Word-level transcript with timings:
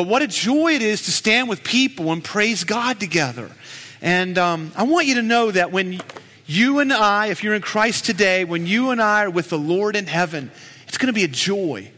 But 0.00 0.06
what 0.08 0.22
a 0.22 0.26
joy 0.26 0.72
it 0.72 0.80
is 0.80 1.02
to 1.02 1.12
stand 1.12 1.50
with 1.50 1.62
people 1.62 2.10
and 2.10 2.24
praise 2.24 2.64
God 2.64 2.98
together. 2.98 3.50
And 4.00 4.38
um, 4.38 4.72
I 4.74 4.84
want 4.84 5.06
you 5.06 5.16
to 5.16 5.22
know 5.22 5.50
that 5.50 5.72
when 5.72 6.00
you 6.46 6.78
and 6.78 6.90
I, 6.90 7.26
if 7.26 7.44
you're 7.44 7.52
in 7.52 7.60
Christ 7.60 8.06
today, 8.06 8.46
when 8.46 8.66
you 8.66 8.92
and 8.92 9.02
I 9.02 9.24
are 9.24 9.30
with 9.30 9.50
the 9.50 9.58
Lord 9.58 9.96
in 9.96 10.06
heaven, 10.06 10.50
it's 10.88 10.96
going 10.96 11.08
to 11.08 11.12
be 11.12 11.24
a 11.24 11.28
joy. 11.28 11.90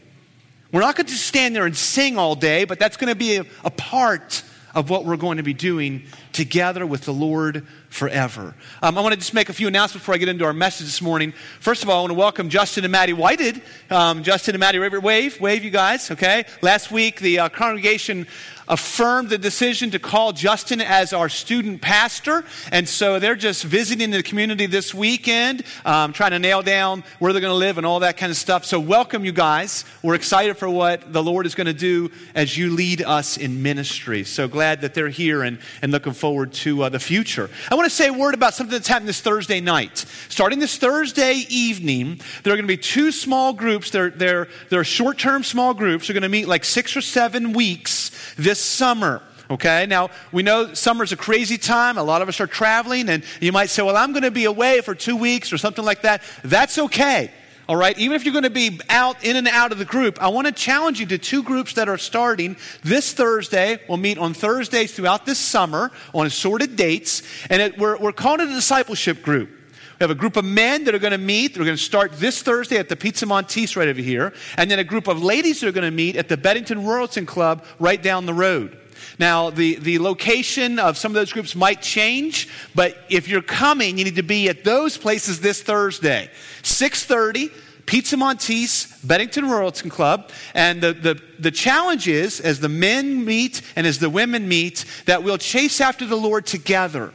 We're 0.73 0.81
not 0.81 0.97
going 0.97 1.05
to 1.05 1.13
stand 1.13 1.55
there 1.55 1.65
and 1.65 1.77
sing 1.77 2.17
all 2.17 2.35
day, 2.35 2.65
but 2.65 2.77
that's 2.77 2.97
going 2.97 3.07
to 3.07 3.15
be 3.15 3.37
a, 3.37 3.45
a 3.63 3.71
part 3.71 4.43
of 4.75 4.89
what 4.89 5.05
we're 5.05 5.15
going 5.15 5.37
to 5.37 5.43
be 5.43 5.53
doing 5.53 6.03
together 6.33 6.85
with 6.85 7.05
the 7.05 7.13
Lord 7.13 7.65
forever. 7.89 8.55
Um, 8.81 8.97
I 8.97 9.01
want 9.01 9.13
to 9.13 9.19
just 9.19 9.33
make 9.33 9.49
a 9.49 9.53
few 9.53 9.67
announcements 9.67 10.03
before 10.03 10.15
I 10.15 10.17
get 10.17 10.29
into 10.29 10.45
our 10.45 10.53
message 10.53 10.87
this 10.87 11.01
morning. 11.01 11.33
First 11.59 11.83
of 11.83 11.89
all, 11.89 11.99
I 11.99 12.01
want 12.01 12.11
to 12.11 12.15
welcome 12.15 12.49
Justin 12.49 12.83
and 12.83 12.91
Maddie 12.91 13.13
Whited. 13.13 13.61
Um, 13.89 14.23
Justin 14.23 14.55
and 14.55 14.59
Maddie, 14.59 14.79
wave, 14.79 15.39
wave, 15.39 15.63
you 15.63 15.69
guys, 15.69 16.09
okay? 16.11 16.45
Last 16.61 16.91
week, 16.91 17.19
the 17.19 17.39
uh, 17.39 17.49
congregation 17.49 18.27
affirmed 18.67 19.29
the 19.29 19.37
decision 19.37 19.91
to 19.91 19.99
call 19.99 20.31
Justin 20.31 20.81
as 20.81 21.13
our 21.13 21.29
student 21.29 21.81
pastor. 21.81 22.43
And 22.71 22.87
so 22.87 23.19
they're 23.19 23.35
just 23.35 23.63
visiting 23.63 24.11
the 24.11 24.23
community 24.23 24.65
this 24.65 24.93
weekend, 24.93 25.63
um, 25.85 26.13
trying 26.13 26.31
to 26.31 26.39
nail 26.39 26.61
down 26.61 27.03
where 27.19 27.33
they're 27.33 27.41
going 27.41 27.51
to 27.51 27.57
live 27.57 27.77
and 27.77 27.85
all 27.85 27.99
that 27.99 28.17
kind 28.17 28.29
of 28.29 28.37
stuff. 28.37 28.65
So, 28.65 28.79
welcome, 28.79 29.25
you 29.25 29.31
guys. 29.31 29.85
We're 30.01 30.15
excited 30.15 30.57
for 30.57 30.69
what 30.69 31.11
the 31.11 31.23
Lord 31.23 31.45
is 31.45 31.55
going 31.55 31.67
to 31.67 31.73
do 31.73 32.11
as 32.35 32.57
you 32.57 32.71
lead 32.71 33.01
us 33.01 33.37
in 33.37 33.61
ministry. 33.61 34.23
So 34.23 34.47
glad 34.47 34.81
that 34.81 34.93
they're 34.93 35.09
here 35.09 35.43
and, 35.43 35.59
and 35.81 35.91
looking 35.91 36.13
forward 36.23 36.53
to 36.53 36.83
uh, 36.83 36.87
the 36.87 37.01
future. 37.01 37.49
I 37.69 37.75
want 37.75 37.85
to 37.85 37.93
say 37.93 38.07
a 38.07 38.13
word 38.13 38.33
about 38.33 38.53
something 38.53 38.71
that's 38.71 38.87
happening 38.87 39.07
this 39.07 39.19
Thursday 39.19 39.59
night. 39.59 40.05
Starting 40.29 40.57
this 40.57 40.77
Thursday 40.77 41.43
evening, 41.49 42.21
there 42.43 42.53
are 42.53 42.55
going 42.55 42.63
to 42.63 42.73
be 42.73 42.77
two 42.77 43.11
small 43.11 43.51
groups. 43.51 43.89
They're, 43.89 44.09
they're, 44.09 44.47
they're 44.69 44.85
short 44.85 45.17
term 45.17 45.43
small 45.43 45.73
groups. 45.73 46.07
They're 46.07 46.13
going 46.13 46.21
to 46.21 46.29
meet 46.29 46.47
like 46.47 46.63
six 46.63 46.95
or 46.95 47.01
seven 47.01 47.51
weeks 47.51 48.33
this 48.37 48.63
summer. 48.63 49.21
Okay, 49.51 49.85
now 49.85 50.11
we 50.31 50.43
know 50.43 50.73
summer's 50.73 51.11
a 51.11 51.17
crazy 51.17 51.57
time. 51.57 51.97
A 51.97 52.03
lot 52.03 52.21
of 52.21 52.29
us 52.29 52.39
are 52.39 52.47
traveling, 52.47 53.09
and 53.09 53.21
you 53.41 53.51
might 53.51 53.69
say, 53.69 53.83
Well, 53.83 53.97
I'm 53.97 54.13
going 54.13 54.23
to 54.23 54.31
be 54.31 54.45
away 54.45 54.79
for 54.79 54.95
two 54.95 55.17
weeks 55.17 55.51
or 55.51 55.57
something 55.57 55.83
like 55.83 56.03
that. 56.03 56.23
That's 56.41 56.77
okay. 56.77 57.31
All 57.69 57.77
right, 57.77 57.97
even 57.97 58.13
if 58.15 58.25
you're 58.25 58.33
going 58.33 58.43
to 58.43 58.49
be 58.49 58.81
out 58.89 59.23
in 59.23 59.37
and 59.37 59.47
out 59.47 59.71
of 59.71 59.77
the 59.77 59.85
group, 59.85 60.21
I 60.21 60.27
want 60.27 60.47
to 60.47 60.51
challenge 60.51 60.99
you 60.99 61.05
to 61.05 61.17
two 61.17 61.43
groups 61.43 61.73
that 61.75 61.87
are 61.87 61.97
starting 61.97 62.57
this 62.83 63.13
Thursday. 63.13 63.79
We'll 63.87 63.97
meet 63.97 64.17
on 64.17 64.33
Thursdays 64.33 64.93
throughout 64.93 65.25
this 65.25 65.39
summer 65.39 65.89
on 66.13 66.25
assorted 66.25 66.75
dates, 66.75 67.21
and 67.49 67.61
it, 67.61 67.77
we're, 67.77 67.97
we're 67.97 68.11
calling 68.11 68.41
it 68.41 68.51
a 68.51 68.53
discipleship 68.53 69.21
group. 69.21 69.49
We 69.49 70.03
have 70.03 70.11
a 70.11 70.15
group 70.15 70.35
of 70.35 70.43
men 70.43 70.83
that 70.83 70.93
are 70.93 70.99
going 70.99 71.11
to 71.11 71.17
meet. 71.17 71.53
They're 71.53 71.63
going 71.63 71.77
to 71.77 71.81
start 71.81 72.11
this 72.13 72.41
Thursday 72.41 72.77
at 72.77 72.89
the 72.89 72.97
Pizza 72.97 73.25
Montese 73.25 73.77
right 73.77 73.87
over 73.87 74.01
here. 74.01 74.33
And 74.57 74.69
then 74.69 74.79
a 74.79 74.83
group 74.83 75.07
of 75.07 75.23
ladies 75.23 75.61
that 75.61 75.67
are 75.67 75.71
going 75.71 75.89
to 75.89 75.95
meet 75.95 76.17
at 76.17 76.27
the 76.27 76.35
Bennington 76.35 76.79
Royalton 76.79 77.25
Club 77.25 77.63
right 77.79 78.01
down 78.01 78.25
the 78.25 78.33
road. 78.33 78.77
Now, 79.19 79.49
the, 79.49 79.75
the 79.75 79.99
location 79.99 80.79
of 80.79 80.97
some 80.97 81.11
of 81.11 81.15
those 81.15 81.31
groups 81.31 81.55
might 81.55 81.81
change, 81.81 82.49
but 82.73 82.97
if 83.09 83.27
you're 83.27 83.41
coming, 83.41 83.97
you 83.97 84.05
need 84.05 84.15
to 84.15 84.23
be 84.23 84.49
at 84.49 84.63
those 84.63 84.97
places 84.97 85.39
this 85.39 85.61
Thursday. 85.61 86.29
630, 86.63 87.53
Pizza 87.85 88.17
Montese, 88.17 88.87
Bennington 89.03 89.45
Royalton 89.45 89.91
Club. 89.91 90.31
And 90.53 90.81
the, 90.81 90.93
the, 90.93 91.21
the 91.39 91.51
challenge 91.51 92.07
is, 92.07 92.39
as 92.39 92.59
the 92.59 92.69
men 92.69 93.23
meet 93.23 93.61
and 93.75 93.85
as 93.85 93.99
the 93.99 94.09
women 94.09 94.47
meet, 94.47 94.85
that 95.05 95.23
we'll 95.23 95.37
chase 95.37 95.81
after 95.81 96.05
the 96.05 96.17
Lord 96.17 96.45
together 96.45 97.13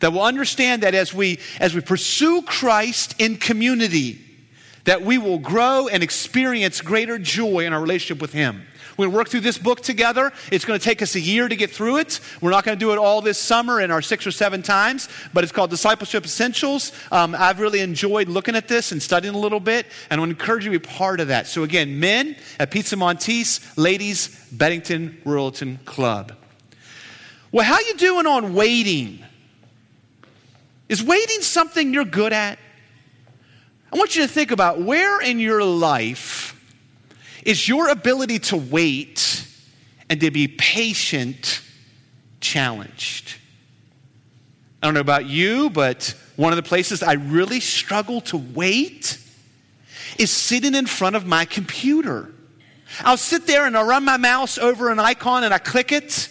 that 0.00 0.12
we'll 0.12 0.22
understand 0.22 0.84
that 0.84 0.94
as 0.94 1.12
we 1.12 1.40
as 1.58 1.74
we 1.74 1.80
pursue 1.80 2.40
Christ 2.42 3.16
in 3.18 3.36
community 3.36 4.24
that 4.88 5.02
we 5.02 5.18
will 5.18 5.38
grow 5.38 5.86
and 5.86 6.02
experience 6.02 6.80
greater 6.80 7.18
joy 7.18 7.66
in 7.66 7.74
our 7.74 7.80
relationship 7.80 8.22
with 8.22 8.32
him. 8.32 8.62
We're 8.98 9.04
going 9.04 9.12
to 9.12 9.16
work 9.18 9.28
through 9.28 9.40
this 9.42 9.58
book 9.58 9.80
together. 9.80 10.32
It's 10.50 10.64
going 10.64 10.76
to 10.76 10.84
take 10.84 11.02
us 11.02 11.14
a 11.14 11.20
year 11.20 11.48
to 11.48 11.54
get 11.54 11.70
through 11.70 11.98
it. 11.98 12.18
We're 12.40 12.50
not 12.50 12.64
going 12.64 12.76
to 12.76 12.84
do 12.84 12.90
it 12.90 12.98
all 12.98 13.22
this 13.22 13.38
summer 13.38 13.80
in 13.80 13.92
our 13.92 14.02
six 14.02 14.26
or 14.26 14.32
seven 14.32 14.60
times, 14.60 15.08
but 15.32 15.44
it's 15.44 15.52
called 15.52 15.70
Discipleship 15.70 16.24
Essentials. 16.24 16.90
Um, 17.12 17.36
I've 17.38 17.60
really 17.60 17.78
enjoyed 17.78 18.28
looking 18.28 18.56
at 18.56 18.66
this 18.66 18.90
and 18.90 19.00
studying 19.00 19.36
a 19.36 19.38
little 19.38 19.60
bit, 19.60 19.86
and 20.10 20.18
I 20.18 20.20
want 20.20 20.36
to 20.36 20.42
encourage 20.42 20.64
you 20.64 20.72
to 20.72 20.80
be 20.80 20.84
part 20.84 21.20
of 21.20 21.28
that. 21.28 21.46
So, 21.46 21.62
again, 21.62 22.00
men 22.00 22.34
at 22.58 22.72
Pizza 22.72 22.96
Montese, 22.96 23.60
ladies, 23.78 24.36
Bennington 24.50 25.22
Royalton 25.24 25.84
Club. 25.84 26.32
Well, 27.52 27.64
how 27.64 27.78
you 27.78 27.94
doing 27.94 28.26
on 28.26 28.52
waiting? 28.52 29.24
Is 30.88 31.04
waiting 31.04 31.42
something 31.42 31.94
you're 31.94 32.04
good 32.04 32.32
at? 32.32 32.58
I 33.92 33.96
want 33.96 34.16
you 34.16 34.22
to 34.22 34.28
think 34.28 34.50
about 34.50 34.80
where 34.80 35.20
in 35.20 35.38
your 35.38 35.62
life 35.62 36.37
is 37.44 37.68
your 37.68 37.88
ability 37.88 38.38
to 38.38 38.56
wait 38.56 39.46
and 40.10 40.20
to 40.20 40.30
be 40.30 40.48
patient 40.48 41.62
challenged. 42.40 43.36
I 44.82 44.86
don't 44.86 44.94
know 44.94 45.00
about 45.00 45.26
you, 45.26 45.70
but 45.70 46.14
one 46.36 46.52
of 46.52 46.56
the 46.56 46.62
places 46.62 47.02
I 47.02 47.14
really 47.14 47.60
struggle 47.60 48.20
to 48.22 48.36
wait 48.36 49.18
is 50.18 50.30
sitting 50.30 50.74
in 50.74 50.86
front 50.86 51.16
of 51.16 51.26
my 51.26 51.44
computer. 51.44 52.32
I'll 53.00 53.16
sit 53.16 53.46
there 53.46 53.66
and 53.66 53.76
I'll 53.76 53.86
run 53.86 54.04
my 54.04 54.16
mouse 54.16 54.56
over 54.56 54.90
an 54.90 54.98
icon 54.98 55.44
and 55.44 55.52
I 55.52 55.58
click 55.58 55.92
it 55.92 56.28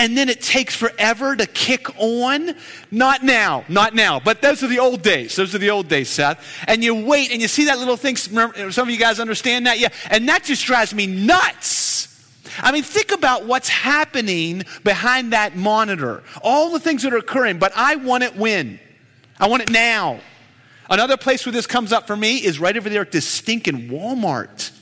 and 0.00 0.16
then 0.16 0.30
it 0.30 0.40
takes 0.40 0.74
forever 0.74 1.36
to 1.36 1.46
kick 1.46 1.86
on. 1.98 2.54
Not 2.90 3.22
now, 3.22 3.66
not 3.68 3.94
now, 3.94 4.18
but 4.18 4.40
those 4.40 4.62
are 4.62 4.66
the 4.66 4.78
old 4.78 5.02
days. 5.02 5.36
Those 5.36 5.54
are 5.54 5.58
the 5.58 5.68
old 5.68 5.88
days, 5.88 6.08
Seth. 6.08 6.42
And 6.66 6.82
you 6.82 7.04
wait 7.04 7.30
and 7.30 7.42
you 7.42 7.48
see 7.48 7.66
that 7.66 7.78
little 7.78 7.98
thing. 7.98 8.16
Remember, 8.30 8.72
some 8.72 8.88
of 8.88 8.94
you 8.94 8.98
guys 8.98 9.20
understand 9.20 9.66
that? 9.66 9.78
Yeah. 9.78 9.90
And 10.10 10.26
that 10.30 10.42
just 10.42 10.64
drives 10.64 10.94
me 10.94 11.06
nuts. 11.06 12.08
I 12.60 12.72
mean, 12.72 12.82
think 12.82 13.12
about 13.12 13.44
what's 13.44 13.68
happening 13.68 14.64
behind 14.84 15.34
that 15.34 15.54
monitor. 15.54 16.22
All 16.42 16.70
the 16.70 16.80
things 16.80 17.02
that 17.02 17.12
are 17.12 17.18
occurring, 17.18 17.58
but 17.58 17.72
I 17.76 17.96
want 17.96 18.24
it 18.24 18.34
when? 18.34 18.80
I 19.38 19.48
want 19.48 19.62
it 19.64 19.70
now. 19.70 20.20
Another 20.88 21.18
place 21.18 21.44
where 21.44 21.52
this 21.52 21.66
comes 21.66 21.92
up 21.92 22.06
for 22.06 22.16
me 22.16 22.38
is 22.38 22.58
right 22.58 22.74
over 22.74 22.88
there 22.88 23.02
at 23.02 23.12
this 23.12 23.28
stinking 23.28 23.90
Walmart. 23.90 24.72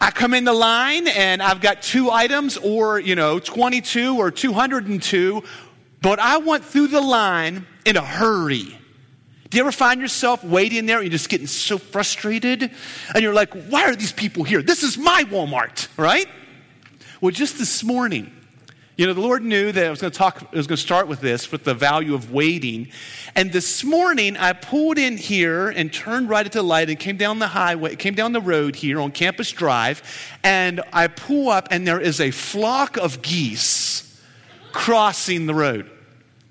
I 0.00 0.10
come 0.10 0.34
in 0.34 0.44
the 0.44 0.52
line 0.52 1.08
and 1.08 1.42
I've 1.42 1.60
got 1.60 1.82
two 1.82 2.10
items 2.10 2.56
or, 2.56 2.98
you 3.00 3.14
know, 3.14 3.38
22 3.38 4.18
or 4.18 4.30
202, 4.30 5.42
but 6.02 6.18
I 6.18 6.38
went 6.38 6.64
through 6.64 6.88
the 6.88 7.00
line 7.00 7.66
in 7.84 7.96
a 7.96 8.02
hurry. 8.02 8.78
Do 9.48 9.56
you 9.56 9.62
ever 9.62 9.72
find 9.72 10.00
yourself 10.00 10.44
waiting 10.44 10.86
there 10.86 10.98
and 10.98 11.06
you're 11.06 11.12
just 11.12 11.28
getting 11.28 11.46
so 11.46 11.78
frustrated? 11.78 12.70
And 13.14 13.22
you're 13.22 13.32
like, 13.32 13.54
why 13.68 13.84
are 13.84 13.96
these 13.96 14.12
people 14.12 14.44
here? 14.44 14.60
This 14.60 14.82
is 14.82 14.98
my 14.98 15.24
Walmart, 15.24 15.88
right? 15.96 16.26
Well, 17.20 17.30
just 17.30 17.58
this 17.58 17.82
morning, 17.82 18.32
you 18.96 19.06
know, 19.06 19.12
the 19.12 19.20
Lord 19.20 19.42
knew 19.42 19.72
that 19.72 19.86
I 19.86 19.90
was 19.90 20.00
going 20.00 20.10
to 20.10 20.16
talk, 20.16 20.42
I 20.52 20.56
was 20.56 20.66
going 20.66 20.76
to 20.76 20.82
start 20.82 21.06
with 21.06 21.20
this, 21.20 21.52
with 21.52 21.64
the 21.64 21.74
value 21.74 22.14
of 22.14 22.32
waiting. 22.32 22.88
And 23.34 23.52
this 23.52 23.84
morning, 23.84 24.38
I 24.38 24.54
pulled 24.54 24.96
in 24.96 25.18
here 25.18 25.68
and 25.68 25.92
turned 25.92 26.30
right 26.30 26.46
at 26.46 26.52
the 26.52 26.62
light 26.62 26.88
and 26.88 26.98
came 26.98 27.18
down 27.18 27.38
the 27.38 27.48
highway, 27.48 27.96
came 27.96 28.14
down 28.14 28.32
the 28.32 28.40
road 28.40 28.74
here 28.74 28.98
on 28.98 29.12
Campus 29.12 29.52
Drive. 29.52 30.02
And 30.42 30.80
I 30.94 31.08
pull 31.08 31.50
up, 31.50 31.68
and 31.70 31.86
there 31.86 32.00
is 32.00 32.22
a 32.22 32.30
flock 32.30 32.96
of 32.96 33.20
geese 33.20 34.18
crossing 34.72 35.44
the 35.44 35.54
road. 35.54 35.90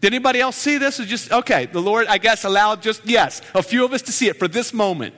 Did 0.01 0.13
anybody 0.13 0.39
else 0.39 0.55
see 0.55 0.77
this? 0.77 0.99
Or 0.99 1.05
just, 1.05 1.31
okay, 1.31 1.65
the 1.65 1.81
Lord, 1.81 2.05
I 2.05 2.19
guess, 2.19 2.43
allowed 2.43 2.83
just, 2.83 3.03
yes, 3.07 3.41
a 3.55 3.63
few 3.63 3.83
of 3.83 3.91
us 3.91 4.03
to 4.03 4.11
see 4.11 4.27
it 4.27 4.37
for 4.37 4.47
this 4.47 4.71
moment. 4.71 5.15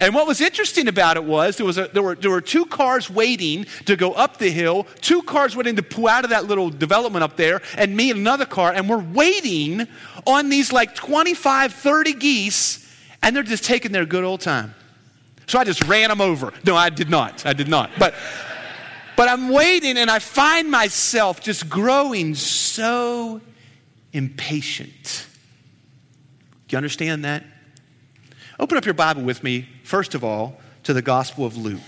And 0.00 0.14
what 0.14 0.26
was 0.26 0.40
interesting 0.40 0.88
about 0.88 1.16
it 1.16 1.24
was 1.24 1.56
there, 1.56 1.66
was 1.66 1.78
a, 1.78 1.88
there, 1.88 2.02
were, 2.02 2.14
there 2.14 2.30
were 2.30 2.40
two 2.40 2.66
cars 2.66 3.08
waiting 3.08 3.66
to 3.86 3.96
go 3.96 4.12
up 4.12 4.38
the 4.38 4.50
hill, 4.50 4.86
two 5.00 5.22
cars 5.22 5.54
waiting 5.54 5.76
to 5.76 5.82
pull 5.82 6.08
out 6.08 6.24
of 6.24 6.30
that 6.30 6.46
little 6.46 6.70
development 6.70 7.22
up 7.22 7.36
there, 7.36 7.62
and 7.76 7.96
me 7.96 8.10
and 8.10 8.20
another 8.20 8.46
car, 8.46 8.72
and 8.72 8.88
we're 8.88 8.98
waiting 8.98 9.86
on 10.26 10.48
these 10.48 10.72
like 10.72 10.94
25, 10.94 11.72
30 11.72 12.12
geese, 12.14 12.92
and 13.22 13.34
they're 13.34 13.42
just 13.42 13.64
taking 13.64 13.92
their 13.92 14.06
good 14.06 14.24
old 14.24 14.40
time. 14.40 14.74
So 15.46 15.58
I 15.58 15.64
just 15.64 15.84
ran 15.84 16.08
them 16.08 16.20
over. 16.20 16.52
No, 16.64 16.74
I 16.74 16.90
did 16.90 17.10
not. 17.10 17.44
I 17.46 17.52
did 17.52 17.68
not. 17.68 17.90
But, 17.98 18.14
but 19.16 19.28
I'm 19.28 19.50
waiting, 19.50 19.96
and 19.98 20.10
I 20.10 20.18
find 20.18 20.70
myself 20.70 21.40
just 21.40 21.68
growing 21.68 22.34
so 22.34 23.40
impatient. 24.12 25.26
Do 26.68 26.74
you 26.74 26.78
understand 26.78 27.24
that? 27.24 27.44
Open 28.58 28.78
up 28.78 28.84
your 28.84 28.94
Bible 28.94 29.22
with 29.22 29.42
me, 29.42 29.68
first 29.84 30.14
of 30.14 30.24
all, 30.24 30.58
to 30.82 30.92
the 30.92 31.02
Gospel 31.02 31.46
of 31.46 31.56
Luke. 31.56 31.80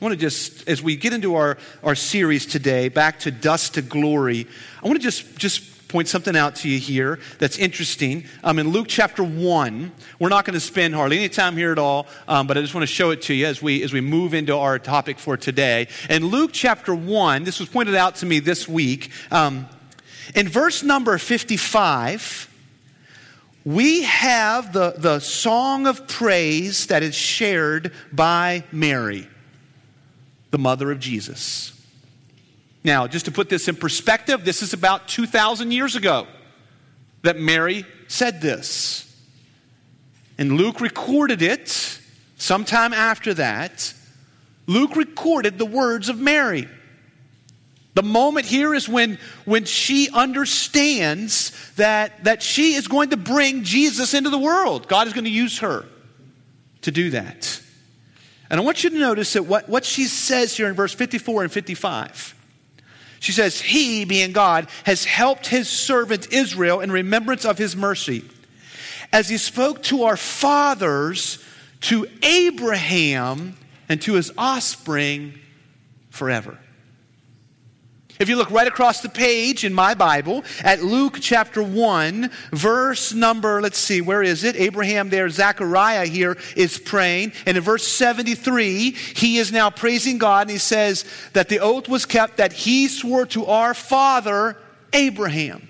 I 0.00 0.04
want 0.04 0.14
to 0.14 0.18
just, 0.18 0.66
as 0.66 0.82
we 0.82 0.96
get 0.96 1.12
into 1.12 1.34
our, 1.34 1.58
our 1.82 1.94
series 1.94 2.46
today, 2.46 2.88
back 2.88 3.20
to 3.20 3.30
dust 3.30 3.74
to 3.74 3.82
glory, 3.82 4.46
I 4.82 4.86
want 4.86 4.98
to 4.98 5.02
just, 5.02 5.36
just 5.36 5.88
point 5.88 6.06
something 6.08 6.36
out 6.36 6.54
to 6.54 6.68
you 6.68 6.78
here 6.78 7.18
that's 7.38 7.58
interesting. 7.58 8.24
Um, 8.44 8.58
in 8.60 8.68
Luke 8.68 8.86
chapter 8.88 9.24
1, 9.24 9.92
we're 10.20 10.28
not 10.28 10.44
going 10.44 10.54
to 10.54 10.60
spend 10.60 10.94
hardly 10.94 11.18
any 11.18 11.28
time 11.28 11.56
here 11.56 11.72
at 11.72 11.78
all, 11.78 12.06
um, 12.28 12.46
but 12.46 12.56
I 12.56 12.62
just 12.62 12.74
want 12.74 12.82
to 12.82 12.92
show 12.92 13.10
it 13.10 13.22
to 13.22 13.34
you 13.34 13.46
as 13.46 13.60
we, 13.60 13.82
as 13.82 13.92
we 13.92 14.00
move 14.00 14.32
into 14.32 14.56
our 14.56 14.78
topic 14.78 15.18
for 15.18 15.36
today. 15.36 15.88
In 16.08 16.26
Luke 16.26 16.52
chapter 16.52 16.94
1, 16.94 17.42
this 17.42 17.58
was 17.58 17.68
pointed 17.68 17.96
out 17.96 18.14
to 18.16 18.26
me 18.26 18.38
this 18.38 18.68
week. 18.68 19.10
Um, 19.30 19.68
in 20.34 20.48
verse 20.48 20.84
number 20.84 21.18
55, 21.18 22.49
we 23.64 24.02
have 24.02 24.72
the, 24.72 24.94
the 24.96 25.20
song 25.20 25.86
of 25.86 26.08
praise 26.08 26.86
that 26.86 27.02
is 27.02 27.14
shared 27.14 27.92
by 28.12 28.64
Mary, 28.72 29.28
the 30.50 30.58
mother 30.58 30.90
of 30.90 30.98
Jesus. 30.98 31.72
Now, 32.82 33.06
just 33.06 33.26
to 33.26 33.30
put 33.30 33.50
this 33.50 33.68
in 33.68 33.76
perspective, 33.76 34.44
this 34.44 34.62
is 34.62 34.72
about 34.72 35.08
2,000 35.08 35.70
years 35.70 35.96
ago 35.96 36.26
that 37.22 37.38
Mary 37.38 37.84
said 38.08 38.40
this. 38.40 39.06
And 40.38 40.52
Luke 40.52 40.80
recorded 40.80 41.42
it 41.42 41.68
sometime 42.38 42.94
after 42.94 43.34
that. 43.34 43.92
Luke 44.66 44.96
recorded 44.96 45.58
the 45.58 45.66
words 45.66 46.08
of 46.08 46.18
Mary. 46.18 46.66
The 47.94 48.02
moment 48.02 48.46
here 48.46 48.72
is 48.74 48.88
when, 48.88 49.18
when 49.44 49.64
she 49.64 50.08
understands 50.10 51.52
that, 51.74 52.24
that 52.24 52.42
she 52.42 52.74
is 52.74 52.86
going 52.86 53.10
to 53.10 53.16
bring 53.16 53.64
Jesus 53.64 54.14
into 54.14 54.30
the 54.30 54.38
world. 54.38 54.86
God 54.86 55.08
is 55.08 55.12
going 55.12 55.24
to 55.24 55.30
use 55.30 55.58
her 55.58 55.84
to 56.82 56.90
do 56.90 57.10
that. 57.10 57.60
And 58.48 58.60
I 58.60 58.64
want 58.64 58.84
you 58.84 58.90
to 58.90 58.98
notice 58.98 59.32
that 59.32 59.44
what, 59.44 59.68
what 59.68 59.84
she 59.84 60.04
says 60.04 60.56
here 60.56 60.68
in 60.68 60.74
verse 60.74 60.94
54 60.94 61.44
and 61.44 61.52
55. 61.52 62.34
She 63.18 63.32
says, 63.32 63.60
He, 63.60 64.04
being 64.04 64.32
God, 64.32 64.68
has 64.84 65.04
helped 65.04 65.46
his 65.46 65.68
servant 65.68 66.32
Israel 66.32 66.80
in 66.80 66.90
remembrance 66.90 67.44
of 67.44 67.58
his 67.58 67.76
mercy, 67.76 68.24
as 69.12 69.28
he 69.28 69.36
spoke 69.36 69.82
to 69.84 70.04
our 70.04 70.16
fathers, 70.16 71.44
to 71.82 72.06
Abraham, 72.22 73.56
and 73.88 74.00
to 74.02 74.14
his 74.14 74.32
offspring 74.38 75.38
forever. 76.10 76.58
If 78.20 78.28
you 78.28 78.36
look 78.36 78.50
right 78.50 78.68
across 78.68 79.00
the 79.00 79.08
page 79.08 79.64
in 79.64 79.72
my 79.72 79.94
Bible 79.94 80.44
at 80.62 80.82
Luke 80.82 81.20
chapter 81.22 81.62
1, 81.62 82.30
verse 82.52 83.14
number, 83.14 83.62
let's 83.62 83.78
see, 83.78 84.02
where 84.02 84.22
is 84.22 84.44
it? 84.44 84.56
Abraham 84.56 85.08
there, 85.08 85.30
Zechariah 85.30 86.04
here 86.04 86.36
is 86.54 86.78
praying. 86.78 87.32
And 87.46 87.56
in 87.56 87.62
verse 87.62 87.88
73, 87.88 88.90
he 88.90 89.38
is 89.38 89.50
now 89.50 89.70
praising 89.70 90.18
God 90.18 90.42
and 90.42 90.50
he 90.50 90.58
says 90.58 91.06
that 91.32 91.48
the 91.48 91.60
oath 91.60 91.88
was 91.88 92.04
kept 92.04 92.36
that 92.36 92.52
he 92.52 92.88
swore 92.88 93.24
to 93.24 93.46
our 93.46 93.72
father, 93.72 94.58
Abraham. 94.92 95.66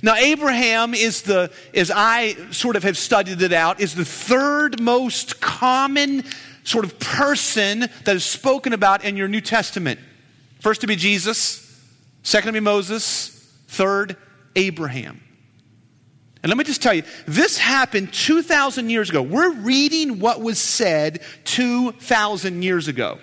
Now, 0.00 0.14
Abraham 0.14 0.94
is 0.94 1.22
the, 1.22 1.50
as 1.74 1.90
I 1.92 2.34
sort 2.52 2.76
of 2.76 2.84
have 2.84 2.96
studied 2.96 3.42
it 3.42 3.52
out, 3.52 3.80
is 3.80 3.96
the 3.96 4.04
third 4.04 4.80
most 4.80 5.40
common 5.40 6.22
sort 6.62 6.84
of 6.84 7.00
person 7.00 7.80
that 8.04 8.14
is 8.14 8.24
spoken 8.24 8.72
about 8.72 9.04
in 9.04 9.16
your 9.16 9.26
New 9.26 9.40
Testament. 9.40 9.98
First 10.62 10.82
to 10.82 10.86
be 10.86 10.94
Jesus, 10.94 11.76
second 12.22 12.46
to 12.46 12.52
be 12.52 12.60
Moses, 12.60 13.30
third, 13.66 14.16
Abraham. 14.54 15.20
And 16.40 16.50
let 16.50 16.56
me 16.56 16.62
just 16.62 16.80
tell 16.80 16.94
you, 16.94 17.02
this 17.26 17.58
happened 17.58 18.12
2,000 18.12 18.88
years 18.88 19.10
ago. 19.10 19.22
We're 19.22 19.54
reading 19.54 20.20
what 20.20 20.40
was 20.40 20.60
said 20.60 21.20
2,000 21.46 22.62
years 22.62 22.86
ago. 22.86 23.18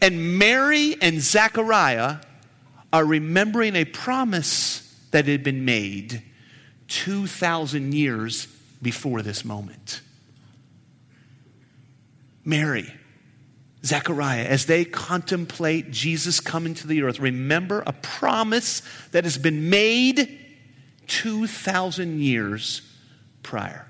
And 0.00 0.38
Mary 0.38 0.94
and 1.02 1.20
Zechariah 1.20 2.18
are 2.92 3.04
remembering 3.04 3.74
a 3.74 3.84
promise 3.84 4.96
that 5.10 5.26
had 5.26 5.42
been 5.42 5.64
made 5.64 6.22
2,000 6.86 7.92
years 7.92 8.46
before 8.80 9.22
this 9.22 9.44
moment. 9.44 10.00
Mary, 12.44 12.88
Zechariah, 13.84 14.44
as 14.44 14.66
they 14.66 14.84
contemplate 14.84 15.90
Jesus 15.90 16.40
coming 16.40 16.74
to 16.74 16.86
the 16.86 17.02
earth, 17.02 17.20
remember 17.20 17.82
a 17.86 17.92
promise 17.92 18.82
that 19.12 19.24
has 19.24 19.38
been 19.38 19.70
made 19.70 20.38
2,000 21.06 22.20
years 22.20 22.82
prior. 23.42 23.86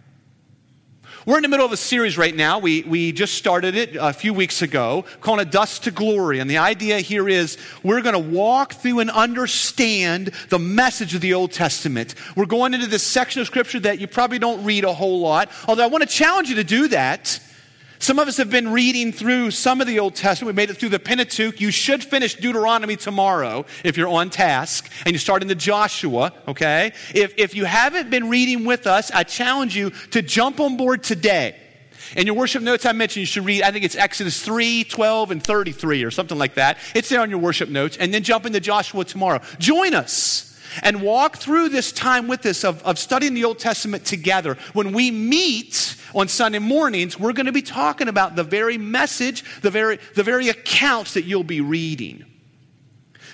We're 1.26 1.36
in 1.36 1.42
the 1.42 1.48
middle 1.48 1.66
of 1.66 1.72
a 1.72 1.76
series 1.76 2.16
right 2.16 2.34
now. 2.34 2.58
We, 2.58 2.84
we 2.84 3.12
just 3.12 3.34
started 3.34 3.74
it 3.74 3.96
a 3.96 4.14
few 4.14 4.32
weeks 4.32 4.62
ago 4.62 5.04
called 5.20 5.40
it 5.40 5.50
Dust 5.50 5.84
to 5.84 5.90
Glory. 5.90 6.38
And 6.38 6.48
the 6.48 6.58
idea 6.58 7.00
here 7.00 7.28
is 7.28 7.58
we're 7.82 8.00
going 8.00 8.14
to 8.14 8.30
walk 8.30 8.74
through 8.74 9.00
and 9.00 9.10
understand 9.10 10.30
the 10.48 10.58
message 10.58 11.14
of 11.14 11.20
the 11.20 11.34
Old 11.34 11.52
Testament. 11.52 12.14
We're 12.34 12.46
going 12.46 12.72
into 12.72 12.86
this 12.86 13.02
section 13.02 13.42
of 13.42 13.46
Scripture 13.46 13.80
that 13.80 13.98
you 13.98 14.06
probably 14.06 14.38
don't 14.38 14.64
read 14.64 14.84
a 14.84 14.92
whole 14.94 15.20
lot, 15.20 15.50
although 15.66 15.84
I 15.84 15.88
want 15.88 16.02
to 16.02 16.08
challenge 16.08 16.48
you 16.48 16.54
to 16.54 16.64
do 16.64 16.88
that 16.88 17.40
some 17.98 18.18
of 18.18 18.28
us 18.28 18.36
have 18.36 18.50
been 18.50 18.72
reading 18.72 19.12
through 19.12 19.50
some 19.50 19.80
of 19.80 19.86
the 19.86 19.98
Old 19.98 20.14
Testament. 20.14 20.54
We 20.54 20.60
made 20.60 20.70
it 20.70 20.76
through 20.76 20.90
the 20.90 20.98
Pentateuch. 20.98 21.60
You 21.60 21.70
should 21.70 22.02
finish 22.04 22.36
Deuteronomy 22.36 22.96
tomorrow 22.96 23.66
if 23.84 23.96
you're 23.96 24.08
on 24.08 24.30
task 24.30 24.90
and 25.04 25.12
you 25.12 25.18
start 25.18 25.42
in 25.42 25.48
the 25.48 25.54
Joshua, 25.54 26.32
okay? 26.46 26.92
If, 27.14 27.34
if 27.36 27.54
you 27.54 27.64
haven't 27.64 28.10
been 28.10 28.28
reading 28.28 28.64
with 28.64 28.86
us, 28.86 29.10
I 29.10 29.24
challenge 29.24 29.76
you 29.76 29.90
to 30.10 30.22
jump 30.22 30.60
on 30.60 30.76
board 30.76 31.02
today. 31.02 31.56
In 32.16 32.26
your 32.26 32.36
worship 32.36 32.62
notes, 32.62 32.86
I 32.86 32.92
mentioned 32.92 33.20
you 33.20 33.26
should 33.26 33.44
read, 33.44 33.62
I 33.62 33.70
think 33.70 33.84
it's 33.84 33.96
Exodus 33.96 34.42
3, 34.42 34.84
12, 34.84 35.30
and 35.30 35.42
33 35.42 36.04
or 36.04 36.10
something 36.10 36.38
like 36.38 36.54
that. 36.54 36.78
It's 36.94 37.08
there 37.08 37.20
on 37.20 37.30
your 37.30 37.40
worship 37.40 37.68
notes. 37.68 37.96
And 37.98 38.14
then 38.14 38.22
jump 38.22 38.46
into 38.46 38.60
Joshua 38.60 39.04
tomorrow. 39.04 39.40
Join 39.58 39.94
us 39.94 40.47
and 40.82 41.02
walk 41.02 41.36
through 41.36 41.68
this 41.68 41.92
time 41.92 42.28
with 42.28 42.44
us 42.46 42.64
of, 42.64 42.82
of 42.84 42.98
studying 42.98 43.34
the 43.34 43.44
Old 43.44 43.58
Testament 43.58 44.04
together. 44.04 44.56
When 44.72 44.92
we 44.92 45.10
meet 45.10 45.96
on 46.14 46.28
Sunday 46.28 46.58
mornings, 46.58 47.18
we're 47.18 47.32
going 47.32 47.46
to 47.46 47.52
be 47.52 47.62
talking 47.62 48.08
about 48.08 48.36
the 48.36 48.44
very 48.44 48.78
message, 48.78 49.60
the 49.60 49.70
very, 49.70 49.98
the 50.14 50.22
very 50.22 50.48
accounts 50.48 51.14
that 51.14 51.24
you'll 51.24 51.44
be 51.44 51.60
reading. 51.60 52.24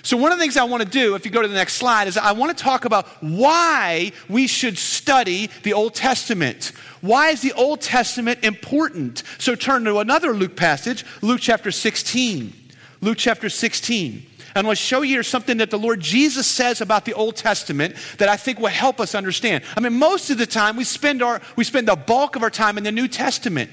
So, 0.05 0.17
one 0.17 0.31
of 0.31 0.37
the 0.37 0.43
things 0.43 0.55
I 0.55 0.65
want 0.65 0.83
to 0.83 0.87
do, 0.89 1.15
if 1.15 1.25
you 1.25 1.31
go 1.31 1.41
to 1.41 1.47
the 1.47 1.55
next 1.55 1.77
slide, 1.77 2.07
is 2.07 2.15
I 2.15 2.33
want 2.33 2.55
to 2.55 2.63
talk 2.63 2.85
about 2.85 3.07
why 3.23 4.11
we 4.29 4.45
should 4.45 4.77
study 4.77 5.49
the 5.63 5.73
Old 5.73 5.95
Testament. 5.95 6.73
Why 7.01 7.29
is 7.29 7.41
the 7.41 7.53
Old 7.53 7.81
Testament 7.81 8.43
important? 8.43 9.23
So, 9.39 9.55
turn 9.55 9.83
to 9.85 9.97
another 9.97 10.35
Luke 10.35 10.55
passage, 10.55 11.03
Luke 11.23 11.39
chapter 11.41 11.71
16. 11.71 12.53
Luke 13.01 13.17
chapter 13.17 13.49
16. 13.49 14.27
And 14.55 14.65
I 14.65 14.67
want 14.67 14.79
to 14.79 14.83
show 14.83 15.01
you 15.01 15.15
here 15.15 15.23
something 15.23 15.57
that 15.57 15.69
the 15.69 15.77
Lord 15.77 15.99
Jesus 15.99 16.47
says 16.47 16.79
about 16.79 17.03
the 17.03 17.13
Old 17.13 17.35
Testament 17.35 17.95
that 18.19 18.29
I 18.29 18.37
think 18.37 18.57
will 18.57 18.67
help 18.67 19.01
us 19.01 19.13
understand. 19.13 19.65
I 19.75 19.81
mean, 19.81 19.93
most 19.93 20.29
of 20.29 20.37
the 20.37 20.45
time 20.45 20.77
we 20.77 20.85
spend 20.85 21.21
our 21.21 21.41
we 21.57 21.65
spend 21.65 21.89
the 21.89 21.95
bulk 21.97 22.37
of 22.37 22.43
our 22.43 22.49
time 22.49 22.77
in 22.77 22.85
the 22.85 22.91
New 22.91 23.09
Testament. 23.09 23.69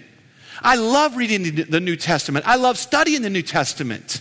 I 0.60 0.76
love 0.76 1.16
reading 1.16 1.66
the 1.70 1.80
New 1.80 1.96
Testament. 1.96 2.46
I 2.48 2.56
love 2.56 2.78
studying 2.78 3.22
the 3.22 3.30
New 3.30 3.42
Testament. 3.42 4.20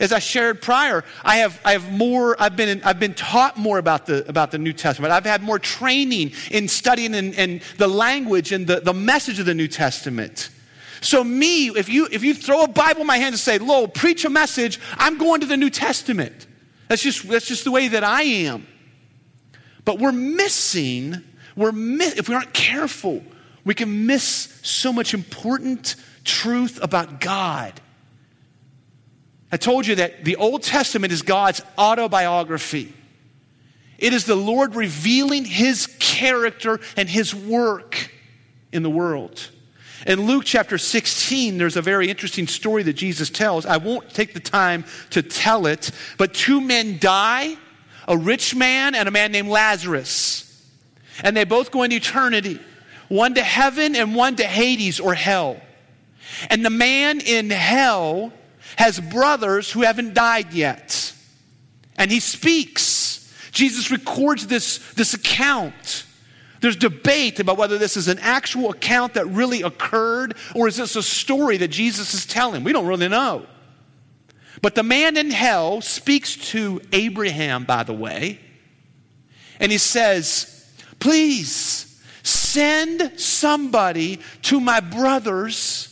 As 0.00 0.12
I 0.12 0.18
shared 0.18 0.62
prior, 0.62 1.04
I 1.22 1.36
have, 1.36 1.60
I 1.62 1.72
have 1.72 1.92
more, 1.92 2.34
I've 2.40 2.56
been, 2.56 2.82
I've 2.84 2.98
been 2.98 3.12
taught 3.12 3.58
more 3.58 3.76
about 3.76 4.06
the, 4.06 4.26
about 4.26 4.50
the 4.50 4.56
New 4.56 4.72
Testament. 4.72 5.12
I've 5.12 5.26
had 5.26 5.42
more 5.42 5.58
training 5.58 6.32
in 6.50 6.68
studying 6.68 7.14
and, 7.14 7.34
and 7.34 7.60
the 7.76 7.86
language 7.86 8.50
and 8.50 8.66
the, 8.66 8.80
the 8.80 8.94
message 8.94 9.38
of 9.38 9.44
the 9.44 9.54
New 9.54 9.68
Testament. 9.68 10.48
So, 11.00 11.24
me, 11.24 11.68
if 11.68 11.88
you, 11.88 12.08
if 12.10 12.22
you 12.22 12.34
throw 12.34 12.64
a 12.64 12.68
Bible 12.68 13.02
in 13.02 13.06
my 13.06 13.16
hand 13.16 13.32
and 13.32 13.38
say, 13.38 13.58
Lowell, 13.58 13.88
preach 13.88 14.24
a 14.24 14.30
message, 14.30 14.78
I'm 14.98 15.16
going 15.16 15.40
to 15.40 15.46
the 15.46 15.56
New 15.56 15.70
Testament. 15.70 16.46
That's 16.88 17.02
just, 17.02 17.26
that's 17.28 17.46
just 17.46 17.64
the 17.64 17.70
way 17.70 17.88
that 17.88 18.04
I 18.04 18.22
am. 18.22 18.66
But 19.84 19.98
we're 19.98 20.12
missing, 20.12 21.22
we're 21.56 21.72
miss, 21.72 22.14
if 22.18 22.28
we 22.28 22.34
aren't 22.34 22.52
careful, 22.52 23.22
we 23.64 23.74
can 23.74 24.06
miss 24.06 24.60
so 24.62 24.92
much 24.92 25.14
important 25.14 25.96
truth 26.24 26.78
about 26.82 27.20
God. 27.20 27.80
I 29.52 29.56
told 29.56 29.86
you 29.86 29.96
that 29.96 30.24
the 30.24 30.36
Old 30.36 30.62
Testament 30.62 31.12
is 31.12 31.22
God's 31.22 31.62
autobiography. 31.78 32.92
It 33.98 34.12
is 34.12 34.24
the 34.24 34.36
Lord 34.36 34.74
revealing 34.74 35.44
his 35.44 35.86
character 35.98 36.80
and 36.96 37.08
his 37.08 37.34
work 37.34 38.10
in 38.72 38.82
the 38.82 38.90
world. 38.90 39.50
In 40.06 40.26
Luke 40.26 40.44
chapter 40.46 40.78
16, 40.78 41.58
there's 41.58 41.76
a 41.76 41.82
very 41.82 42.08
interesting 42.08 42.46
story 42.46 42.82
that 42.84 42.94
Jesus 42.94 43.28
tells. 43.28 43.66
I 43.66 43.76
won't 43.76 44.10
take 44.10 44.32
the 44.32 44.40
time 44.40 44.84
to 45.10 45.22
tell 45.22 45.66
it, 45.66 45.90
but 46.16 46.34
two 46.34 46.60
men 46.60 46.98
die 46.98 47.56
a 48.08 48.16
rich 48.16 48.56
man 48.56 48.96
and 48.96 49.08
a 49.08 49.12
man 49.12 49.30
named 49.30 49.48
Lazarus. 49.48 50.46
And 51.22 51.36
they 51.36 51.44
both 51.44 51.70
go 51.70 51.84
into 51.84 51.96
eternity, 51.96 52.58
one 53.08 53.34
to 53.34 53.42
heaven 53.42 53.94
and 53.94 54.16
one 54.16 54.36
to 54.36 54.44
Hades 54.44 54.98
or 54.98 55.14
hell. 55.14 55.60
And 56.48 56.64
the 56.64 56.70
man 56.70 57.20
in 57.20 57.50
hell 57.50 58.32
has 58.76 58.98
brothers 58.98 59.70
who 59.70 59.82
haven't 59.82 60.14
died 60.14 60.52
yet. 60.52 61.14
And 61.96 62.10
he 62.10 62.18
speaks. 62.18 63.32
Jesus 63.52 63.90
records 63.90 64.46
this, 64.46 64.78
this 64.94 65.14
account. 65.14 66.04
There's 66.60 66.76
debate 66.76 67.40
about 67.40 67.56
whether 67.56 67.78
this 67.78 67.96
is 67.96 68.08
an 68.08 68.18
actual 68.18 68.70
account 68.70 69.14
that 69.14 69.26
really 69.26 69.62
occurred 69.62 70.36
or 70.54 70.68
is 70.68 70.76
this 70.76 70.94
a 70.94 71.02
story 71.02 71.56
that 71.56 71.68
Jesus 71.68 72.12
is 72.12 72.26
telling. 72.26 72.64
We 72.64 72.72
don't 72.72 72.86
really 72.86 73.08
know. 73.08 73.46
But 74.62 74.74
the 74.74 74.82
man 74.82 75.16
in 75.16 75.30
hell 75.30 75.80
speaks 75.80 76.36
to 76.50 76.82
Abraham, 76.92 77.64
by 77.64 77.82
the 77.82 77.94
way, 77.94 78.40
and 79.58 79.72
he 79.72 79.78
says, 79.78 80.70
Please 80.98 81.98
send 82.22 83.18
somebody 83.18 84.20
to 84.42 84.60
my 84.60 84.80
brothers 84.80 85.86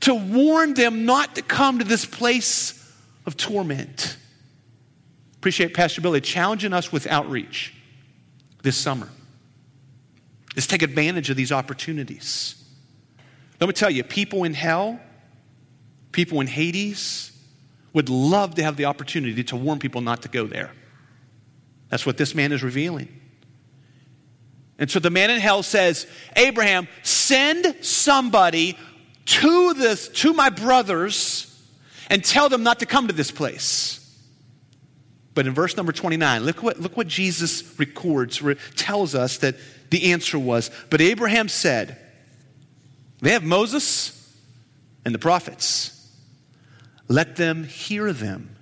to 0.00 0.14
warn 0.14 0.74
them 0.74 1.06
not 1.06 1.34
to 1.34 1.42
come 1.42 1.78
to 1.80 1.84
this 1.84 2.04
place 2.04 2.92
of 3.26 3.36
torment. 3.36 4.16
Appreciate 5.38 5.74
Pastor 5.74 6.00
Billy 6.00 6.20
challenging 6.20 6.72
us 6.72 6.92
with 6.92 7.06
outreach 7.06 7.74
this 8.62 8.76
summer. 8.76 9.08
Let's 10.56 10.66
take 10.66 10.82
advantage 10.82 11.30
of 11.30 11.36
these 11.36 11.52
opportunities. 11.52 12.62
Let 13.60 13.66
me 13.66 13.72
tell 13.72 13.90
you, 13.90 14.04
people 14.04 14.44
in 14.44 14.54
hell, 14.54 15.00
people 16.12 16.40
in 16.40 16.46
Hades, 16.46 17.32
would 17.92 18.08
love 18.08 18.56
to 18.56 18.62
have 18.62 18.76
the 18.76 18.84
opportunity 18.84 19.42
to 19.44 19.56
warn 19.56 19.78
people 19.78 20.00
not 20.00 20.22
to 20.22 20.28
go 20.28 20.46
there. 20.46 20.72
That's 21.88 22.04
what 22.04 22.16
this 22.16 22.34
man 22.34 22.52
is 22.52 22.62
revealing. 22.62 23.20
And 24.78 24.90
so 24.90 24.98
the 24.98 25.10
man 25.10 25.30
in 25.30 25.40
hell 25.40 25.62
says, 25.62 26.06
Abraham, 26.36 26.88
send 27.02 27.76
somebody 27.84 28.76
to 29.26 29.74
this 29.74 30.08
to 30.08 30.34
my 30.34 30.50
brothers 30.50 31.50
and 32.10 32.24
tell 32.24 32.48
them 32.48 32.62
not 32.62 32.80
to 32.80 32.86
come 32.86 33.06
to 33.06 33.14
this 33.14 33.30
place. 33.30 34.00
But 35.34 35.46
in 35.46 35.54
verse 35.54 35.76
number 35.76 35.92
29, 35.92 36.42
look 36.44 36.62
what, 36.62 36.80
look 36.80 36.96
what 36.96 37.08
Jesus 37.08 37.78
records, 37.78 38.42
tells 38.76 39.14
us 39.14 39.38
that 39.38 39.56
the 39.94 40.10
answer 40.10 40.36
was. 40.36 40.72
But 40.90 41.00
Abraham 41.00 41.48
said, 41.48 41.96
They 43.20 43.30
have 43.30 43.44
Moses 43.44 44.10
and 45.04 45.14
the 45.14 45.20
prophets. 45.20 45.92
Let 47.06 47.36
them 47.36 47.62
hear 47.62 48.12
them. 48.12 48.56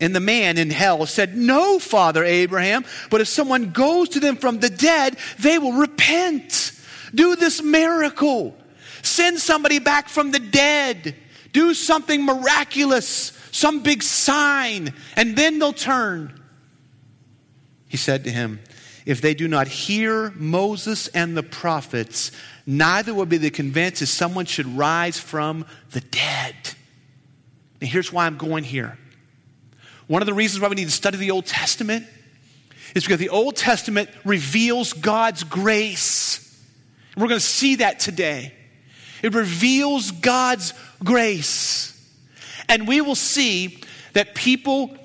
And 0.00 0.16
the 0.16 0.20
man 0.20 0.56
in 0.56 0.70
hell 0.70 1.04
said, 1.04 1.36
No, 1.36 1.78
Father 1.78 2.24
Abraham, 2.24 2.86
but 3.10 3.20
if 3.20 3.28
someone 3.28 3.72
goes 3.72 4.08
to 4.10 4.20
them 4.20 4.36
from 4.36 4.60
the 4.60 4.70
dead, 4.70 5.18
they 5.38 5.58
will 5.58 5.74
repent. 5.74 6.72
Do 7.14 7.36
this 7.36 7.62
miracle. 7.62 8.56
Send 9.02 9.38
somebody 9.38 9.80
back 9.80 10.08
from 10.08 10.30
the 10.30 10.38
dead. 10.38 11.14
Do 11.52 11.74
something 11.74 12.24
miraculous, 12.24 13.38
some 13.52 13.82
big 13.82 14.02
sign, 14.02 14.94
and 15.14 15.36
then 15.36 15.58
they'll 15.58 15.74
turn. 15.74 16.40
He 17.86 17.98
said 17.98 18.24
to 18.24 18.30
him, 18.30 18.60
If 19.06 19.20
they 19.20 19.34
do 19.34 19.48
not 19.48 19.66
hear 19.68 20.30
Moses 20.32 21.08
and 21.08 21.36
the 21.36 21.42
prophets, 21.42 22.32
neither 22.66 23.14
will 23.14 23.26
be 23.26 23.38
the 23.38 23.50
convinced 23.50 24.02
if 24.02 24.08
someone 24.08 24.44
should 24.44 24.66
rise 24.76 25.18
from 25.18 25.64
the 25.92 26.00
dead. 26.00 26.54
And 27.80 27.88
here's 27.88 28.12
why 28.12 28.26
I'm 28.26 28.36
going 28.36 28.64
here. 28.64 28.98
One 30.06 30.22
of 30.22 30.26
the 30.26 30.34
reasons 30.34 30.60
why 30.60 30.68
we 30.68 30.74
need 30.74 30.86
to 30.86 30.90
study 30.90 31.16
the 31.16 31.30
Old 31.30 31.46
Testament 31.46 32.06
is 32.94 33.04
because 33.04 33.18
the 33.18 33.28
Old 33.28 33.56
Testament 33.56 34.10
reveals 34.24 34.92
God's 34.92 35.44
grace. 35.44 36.46
We're 37.16 37.28
going 37.28 37.40
to 37.40 37.46
see 37.46 37.76
that 37.76 38.00
today. 38.00 38.52
It 39.22 39.34
reveals 39.34 40.10
God's 40.10 40.74
grace. 41.02 41.96
And 42.68 42.86
we 42.86 43.00
will 43.00 43.14
see 43.14 43.82
that 44.12 44.34
people 44.34 44.96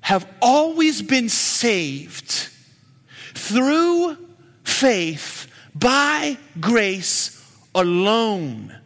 have 0.00 0.26
always 0.40 1.02
been 1.02 1.28
saved 1.28 2.48
through 3.38 4.16
faith 4.64 5.46
by 5.74 6.36
grace 6.60 7.42
alone. 7.74 8.76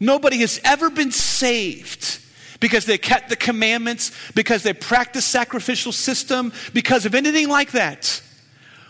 Nobody 0.00 0.38
has 0.38 0.60
ever 0.64 0.90
been 0.90 1.12
saved 1.12 2.20
because 2.60 2.86
they 2.86 2.98
kept 2.98 3.28
the 3.28 3.36
commandments, 3.36 4.12
because 4.34 4.62
they 4.62 4.72
practiced 4.72 5.28
sacrificial 5.28 5.92
system, 5.92 6.52
because 6.72 7.06
of 7.06 7.14
anything 7.14 7.48
like 7.48 7.72
that. 7.72 8.22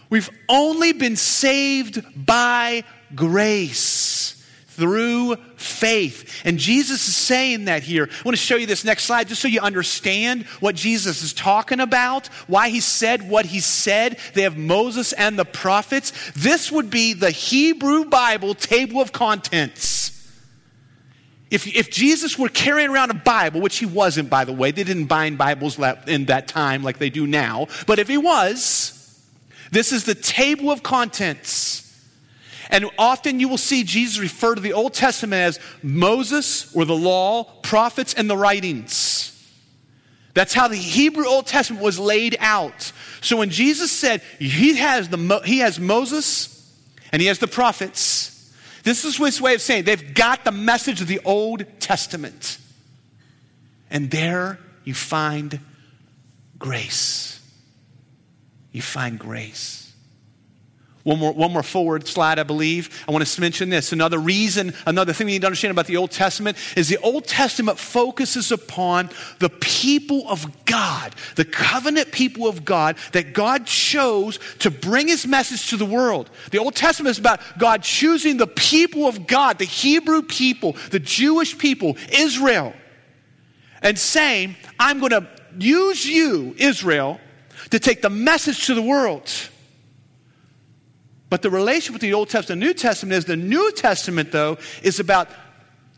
We've 0.08 0.30
only 0.48 0.92
been 0.92 1.16
saved 1.16 2.02
by 2.14 2.84
grace 3.14 4.15
through 4.76 5.36
faith. 5.56 6.42
And 6.44 6.58
Jesus 6.58 7.08
is 7.08 7.16
saying 7.16 7.64
that 7.64 7.82
here. 7.82 8.04
I 8.04 8.22
want 8.24 8.36
to 8.36 8.42
show 8.42 8.56
you 8.56 8.66
this 8.66 8.84
next 8.84 9.04
slide 9.04 9.28
just 9.28 9.40
so 9.40 9.48
you 9.48 9.60
understand 9.60 10.44
what 10.60 10.74
Jesus 10.74 11.22
is 11.22 11.32
talking 11.32 11.80
about, 11.80 12.26
why 12.46 12.68
he 12.68 12.80
said 12.80 13.28
what 13.28 13.46
he 13.46 13.60
said. 13.60 14.18
They 14.34 14.42
have 14.42 14.56
Moses 14.56 15.12
and 15.14 15.38
the 15.38 15.44
prophets. 15.44 16.12
This 16.32 16.70
would 16.70 16.90
be 16.90 17.14
the 17.14 17.30
Hebrew 17.30 18.04
Bible 18.04 18.54
table 18.54 19.00
of 19.00 19.12
contents. 19.12 20.12
If, 21.50 21.66
if 21.74 21.90
Jesus 21.90 22.38
were 22.38 22.48
carrying 22.48 22.90
around 22.90 23.10
a 23.10 23.14
Bible, 23.14 23.60
which 23.60 23.78
he 23.78 23.86
wasn't, 23.86 24.28
by 24.28 24.44
the 24.44 24.52
way, 24.52 24.72
they 24.72 24.84
didn't 24.84 25.06
bind 25.06 25.38
Bibles 25.38 25.78
in 26.06 26.26
that 26.26 26.48
time 26.48 26.82
like 26.82 26.98
they 26.98 27.10
do 27.10 27.26
now, 27.26 27.68
but 27.86 27.98
if 27.98 28.08
he 28.08 28.18
was, 28.18 28.92
this 29.70 29.92
is 29.92 30.04
the 30.04 30.14
table 30.14 30.70
of 30.70 30.82
contents. 30.82 31.85
And 32.70 32.90
often 32.98 33.40
you 33.40 33.48
will 33.48 33.58
see 33.58 33.84
Jesus 33.84 34.18
refer 34.18 34.54
to 34.54 34.60
the 34.60 34.72
Old 34.72 34.94
Testament 34.94 35.40
as 35.40 35.60
Moses 35.82 36.74
or 36.74 36.84
the 36.84 36.96
law, 36.96 37.44
prophets, 37.62 38.14
and 38.14 38.28
the 38.28 38.36
writings. 38.36 39.32
That's 40.34 40.52
how 40.52 40.68
the 40.68 40.76
Hebrew 40.76 41.26
Old 41.26 41.46
Testament 41.46 41.82
was 41.82 41.98
laid 41.98 42.36
out. 42.40 42.92
So 43.22 43.38
when 43.38 43.50
Jesus 43.50 43.90
said 43.90 44.20
he 44.38 44.76
has, 44.76 45.08
the, 45.08 45.40
he 45.44 45.60
has 45.60 45.80
Moses 45.80 46.70
and 47.10 47.22
he 47.22 47.28
has 47.28 47.38
the 47.38 47.46
prophets, 47.46 48.52
this 48.82 49.04
is 49.04 49.16
his 49.16 49.40
way 49.40 49.54
of 49.54 49.62
saying 49.62 49.84
they've 49.84 50.14
got 50.14 50.44
the 50.44 50.52
message 50.52 51.00
of 51.00 51.06
the 51.06 51.20
Old 51.24 51.64
Testament. 51.80 52.58
And 53.90 54.10
there 54.10 54.58
you 54.84 54.94
find 54.94 55.58
grace. 56.58 57.40
You 58.72 58.82
find 58.82 59.18
grace. 59.18 59.85
One 61.06 61.20
more, 61.20 61.32
one 61.32 61.52
more 61.52 61.62
forward 61.62 62.08
slide, 62.08 62.40
I 62.40 62.42
believe. 62.42 63.04
I 63.06 63.12
want 63.12 63.24
to 63.24 63.40
mention 63.40 63.68
this. 63.68 63.92
Another 63.92 64.18
reason, 64.18 64.74
another 64.86 65.12
thing 65.12 65.26
we 65.26 65.34
need 65.34 65.42
to 65.42 65.46
understand 65.46 65.70
about 65.70 65.86
the 65.86 65.98
Old 65.98 66.10
Testament 66.10 66.58
is 66.76 66.88
the 66.88 66.98
Old 66.98 67.28
Testament 67.28 67.78
focuses 67.78 68.50
upon 68.50 69.10
the 69.38 69.48
people 69.48 70.28
of 70.28 70.64
God, 70.64 71.14
the 71.36 71.44
covenant 71.44 72.10
people 72.10 72.48
of 72.48 72.64
God 72.64 72.96
that 73.12 73.34
God 73.34 73.66
chose 73.66 74.40
to 74.58 74.68
bring 74.68 75.06
his 75.06 75.28
message 75.28 75.70
to 75.70 75.76
the 75.76 75.84
world. 75.86 76.28
The 76.50 76.58
Old 76.58 76.74
Testament 76.74 77.12
is 77.12 77.20
about 77.20 77.38
God 77.56 77.84
choosing 77.84 78.36
the 78.36 78.48
people 78.48 79.06
of 79.06 79.28
God, 79.28 79.58
the 79.58 79.64
Hebrew 79.64 80.22
people, 80.22 80.74
the 80.90 80.98
Jewish 80.98 81.56
people, 81.56 81.96
Israel, 82.10 82.74
and 83.80 83.96
saying, 83.96 84.56
I'm 84.80 84.98
going 84.98 85.10
to 85.10 85.28
use 85.56 86.04
you, 86.04 86.56
Israel, 86.58 87.20
to 87.70 87.78
take 87.78 88.02
the 88.02 88.10
message 88.10 88.66
to 88.66 88.74
the 88.74 88.82
world. 88.82 89.30
But 91.28 91.42
the 91.42 91.50
relation 91.50 91.92
with 91.92 92.02
the 92.02 92.14
Old 92.14 92.28
Testament 92.28 92.62
and 92.62 92.68
New 92.68 92.74
Testament 92.74 93.16
is 93.16 93.24
the 93.24 93.36
New 93.36 93.72
Testament, 93.72 94.30
though, 94.32 94.58
is 94.82 95.00
about 95.00 95.28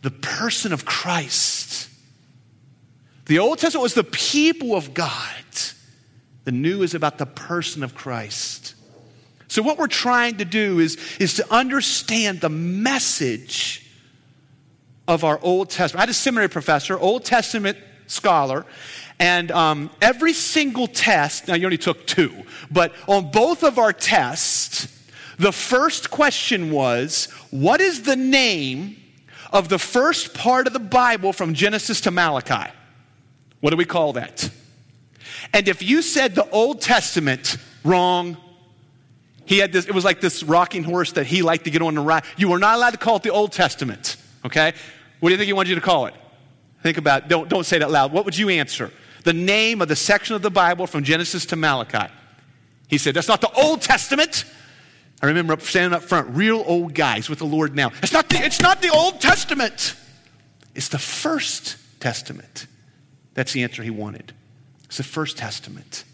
the 0.02 0.10
person 0.10 0.72
of 0.72 0.84
Christ. 0.84 1.90
The 3.26 3.38
Old 3.38 3.58
Testament 3.58 3.82
was 3.82 3.94
the 3.94 4.04
people 4.04 4.74
of 4.74 4.94
God. 4.94 5.34
The 6.44 6.52
New 6.52 6.82
is 6.82 6.94
about 6.94 7.18
the 7.18 7.26
person 7.26 7.82
of 7.82 7.94
Christ. 7.94 8.74
So, 9.48 9.62
what 9.62 9.78
we're 9.78 9.86
trying 9.86 10.38
to 10.38 10.46
do 10.46 10.78
is, 10.78 10.96
is 11.20 11.34
to 11.34 11.54
understand 11.54 12.40
the 12.40 12.48
message 12.48 13.86
of 15.06 15.24
our 15.24 15.38
Old 15.42 15.68
Testament. 15.68 16.00
I 16.00 16.02
had 16.02 16.08
a 16.10 16.14
seminary 16.14 16.48
professor, 16.48 16.98
Old 16.98 17.24
Testament 17.24 17.76
scholar, 18.06 18.64
and 19.18 19.50
um, 19.50 19.90
every 20.00 20.32
single 20.32 20.86
test, 20.86 21.48
now 21.48 21.54
you 21.54 21.66
only 21.66 21.78
took 21.78 22.06
two, 22.06 22.32
but 22.70 22.94
on 23.06 23.30
both 23.30 23.62
of 23.62 23.78
our 23.78 23.92
tests, 23.92 24.97
the 25.38 25.52
first 25.52 26.10
question 26.10 26.70
was 26.70 27.26
What 27.50 27.80
is 27.80 28.02
the 28.02 28.16
name 28.16 28.96
of 29.52 29.68
the 29.68 29.78
first 29.78 30.34
part 30.34 30.66
of 30.66 30.72
the 30.72 30.78
Bible 30.78 31.32
from 31.32 31.54
Genesis 31.54 32.00
to 32.02 32.10
Malachi? 32.10 32.70
What 33.60 33.70
do 33.70 33.76
we 33.76 33.84
call 33.84 34.12
that? 34.14 34.50
And 35.52 35.68
if 35.68 35.82
you 35.82 36.02
said 36.02 36.34
the 36.34 36.48
Old 36.50 36.80
Testament, 36.80 37.56
wrong. 37.84 38.36
He 39.44 39.58
had 39.58 39.72
this, 39.72 39.86
it 39.86 39.94
was 39.94 40.04
like 40.04 40.20
this 40.20 40.42
rocking 40.42 40.84
horse 40.84 41.12
that 41.12 41.26
he 41.26 41.42
liked 41.42 41.64
to 41.64 41.70
get 41.70 41.80
on 41.80 41.96
and 41.96 42.06
ride. 42.06 42.24
You 42.36 42.50
were 42.50 42.58
not 42.58 42.76
allowed 42.76 42.90
to 42.90 42.98
call 42.98 43.16
it 43.16 43.22
the 43.22 43.30
Old 43.30 43.52
Testament, 43.52 44.16
okay? 44.44 44.74
What 45.20 45.30
do 45.30 45.32
you 45.32 45.38
think 45.38 45.46
he 45.46 45.54
wanted 45.54 45.70
you 45.70 45.74
to 45.76 45.80
call 45.80 46.06
it? 46.06 46.14
Think 46.82 46.98
about 46.98 47.24
it. 47.24 47.28
Don't, 47.28 47.48
don't 47.48 47.64
say 47.64 47.78
that 47.78 47.90
loud. 47.90 48.12
What 48.12 48.24
would 48.24 48.36
you 48.36 48.50
answer? 48.50 48.92
The 49.24 49.32
name 49.32 49.80
of 49.80 49.88
the 49.88 49.96
section 49.96 50.36
of 50.36 50.42
the 50.42 50.50
Bible 50.50 50.86
from 50.86 51.02
Genesis 51.02 51.46
to 51.46 51.56
Malachi. 51.56 52.12
He 52.88 52.98
said, 52.98 53.14
That's 53.14 53.28
not 53.28 53.40
the 53.40 53.50
Old 53.52 53.80
Testament. 53.80 54.44
I 55.20 55.26
remember 55.26 55.58
standing 55.60 55.96
up 55.96 56.02
front, 56.02 56.28
real 56.36 56.62
old 56.66 56.94
guys 56.94 57.28
with 57.28 57.40
the 57.40 57.46
Lord 57.46 57.74
now. 57.74 57.90
It's 58.02 58.12
not 58.12 58.28
the, 58.28 58.36
it's 58.38 58.60
not 58.60 58.80
the 58.80 58.90
Old 58.90 59.20
Testament, 59.20 59.94
it's 60.74 60.88
the 60.88 60.98
First 60.98 61.76
Testament. 62.00 62.66
That's 63.34 63.52
the 63.52 63.62
answer 63.62 63.82
he 63.82 63.90
wanted. 63.90 64.32
It's 64.84 64.96
the 64.96 65.04
First 65.04 65.38
Testament. 65.38 66.04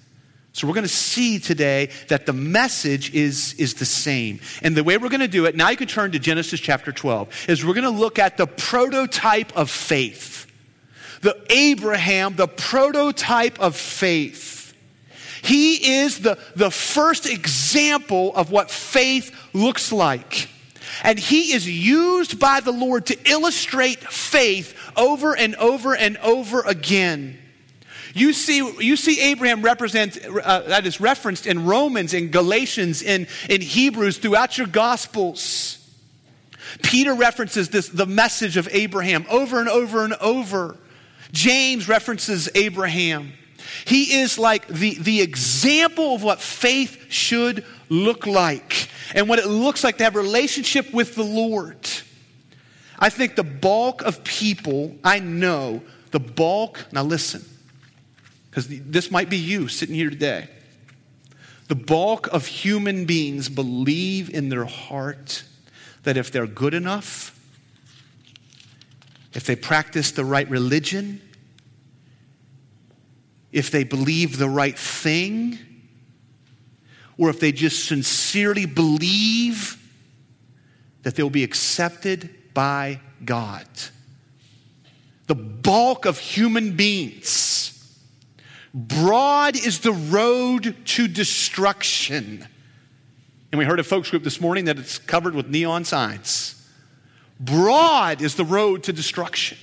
So 0.52 0.68
we're 0.68 0.74
going 0.74 0.84
to 0.84 0.88
see 0.88 1.38
today 1.38 1.90
that 2.08 2.26
the 2.26 2.32
message 2.32 3.12
is, 3.12 3.54
is 3.54 3.74
the 3.74 3.84
same. 3.84 4.40
And 4.62 4.76
the 4.76 4.84
way 4.84 4.98
we're 4.98 5.08
going 5.08 5.20
to 5.20 5.28
do 5.28 5.46
it, 5.46 5.56
now 5.56 5.70
you 5.70 5.76
can 5.76 5.88
turn 5.88 6.12
to 6.12 6.18
Genesis 6.18 6.60
chapter 6.60 6.92
12, 6.92 7.46
is 7.48 7.64
we're 7.64 7.74
going 7.74 7.84
to 7.84 7.90
look 7.90 8.18
at 8.20 8.36
the 8.36 8.46
prototype 8.46 9.56
of 9.56 9.68
faith. 9.68 10.46
The 11.22 11.44
Abraham, 11.50 12.36
the 12.36 12.46
prototype 12.46 13.58
of 13.58 13.74
faith. 13.74 14.53
He 15.44 15.98
is 15.98 16.20
the, 16.20 16.38
the 16.56 16.70
first 16.70 17.26
example 17.26 18.34
of 18.34 18.50
what 18.50 18.70
faith 18.70 19.30
looks 19.52 19.92
like. 19.92 20.48
And 21.02 21.18
he 21.18 21.52
is 21.52 21.68
used 21.68 22.40
by 22.40 22.60
the 22.60 22.72
Lord 22.72 23.04
to 23.06 23.30
illustrate 23.30 23.98
faith 24.00 24.74
over 24.96 25.36
and 25.36 25.54
over 25.56 25.94
and 25.94 26.16
over 26.18 26.62
again. 26.62 27.38
You 28.14 28.32
see, 28.32 28.58
you 28.78 28.96
see 28.96 29.20
Abraham 29.20 29.60
represent, 29.60 30.18
uh, 30.24 30.60
that 30.60 30.86
is 30.86 30.98
referenced 30.98 31.46
in 31.46 31.66
Romans, 31.66 32.14
in 32.14 32.30
Galatians, 32.30 33.02
in, 33.02 33.26
in 33.50 33.60
Hebrews, 33.60 34.16
throughout 34.16 34.56
your 34.56 34.68
Gospels. 34.68 35.78
Peter 36.82 37.12
references 37.12 37.68
this, 37.68 37.90
the 37.90 38.06
message 38.06 38.56
of 38.56 38.66
Abraham 38.72 39.26
over 39.28 39.60
and 39.60 39.68
over 39.68 40.04
and 40.04 40.14
over. 40.14 40.78
James 41.32 41.86
references 41.86 42.48
Abraham. 42.54 43.34
He 43.84 44.20
is 44.20 44.38
like 44.38 44.66
the, 44.66 44.94
the 44.94 45.20
example 45.20 46.14
of 46.14 46.22
what 46.22 46.40
faith 46.40 47.06
should 47.10 47.64
look 47.88 48.26
like 48.26 48.88
and 49.14 49.28
what 49.28 49.38
it 49.38 49.46
looks 49.46 49.84
like 49.84 49.98
to 49.98 50.04
have 50.04 50.16
a 50.16 50.20
relationship 50.20 50.92
with 50.92 51.14
the 51.14 51.24
Lord. 51.24 51.88
I 52.98 53.10
think 53.10 53.36
the 53.36 53.44
bulk 53.44 54.02
of 54.02 54.24
people 54.24 54.96
I 55.02 55.18
know, 55.18 55.82
the 56.10 56.20
bulk, 56.20 56.86
now 56.92 57.02
listen, 57.02 57.44
because 58.50 58.68
this 58.68 59.10
might 59.10 59.28
be 59.28 59.36
you 59.36 59.68
sitting 59.68 59.94
here 59.94 60.10
today. 60.10 60.48
The 61.68 61.74
bulk 61.74 62.26
of 62.28 62.46
human 62.46 63.04
beings 63.04 63.48
believe 63.48 64.30
in 64.30 64.48
their 64.48 64.66
heart 64.66 65.44
that 66.02 66.16
if 66.16 66.30
they're 66.30 66.46
good 66.46 66.74
enough, 66.74 67.30
if 69.32 69.44
they 69.44 69.56
practice 69.56 70.12
the 70.12 70.24
right 70.24 70.48
religion, 70.48 71.20
if 73.54 73.70
they 73.70 73.84
believe 73.84 74.36
the 74.36 74.48
right 74.48 74.76
thing, 74.76 75.56
or 77.16 77.30
if 77.30 77.38
they 77.38 77.52
just 77.52 77.86
sincerely 77.86 78.66
believe 78.66 79.80
that 81.04 81.14
they'll 81.14 81.30
be 81.30 81.44
accepted 81.44 82.28
by 82.52 83.00
God. 83.24 83.68
The 85.28 85.36
bulk 85.36 86.04
of 86.04 86.18
human 86.18 86.74
beings. 86.74 87.70
Broad 88.74 89.54
is 89.54 89.78
the 89.78 89.92
road 89.92 90.74
to 90.86 91.06
destruction. 91.06 92.44
And 93.52 93.58
we 93.60 93.64
heard 93.64 93.78
a 93.78 93.84
folks 93.84 94.10
group 94.10 94.24
this 94.24 94.40
morning 94.40 94.64
that 94.64 94.80
it's 94.80 94.98
covered 94.98 95.36
with 95.36 95.46
neon 95.46 95.84
signs. 95.84 96.60
Broad 97.38 98.20
is 98.20 98.34
the 98.34 98.44
road 98.44 98.82
to 98.82 98.92
destruction. 98.92 99.58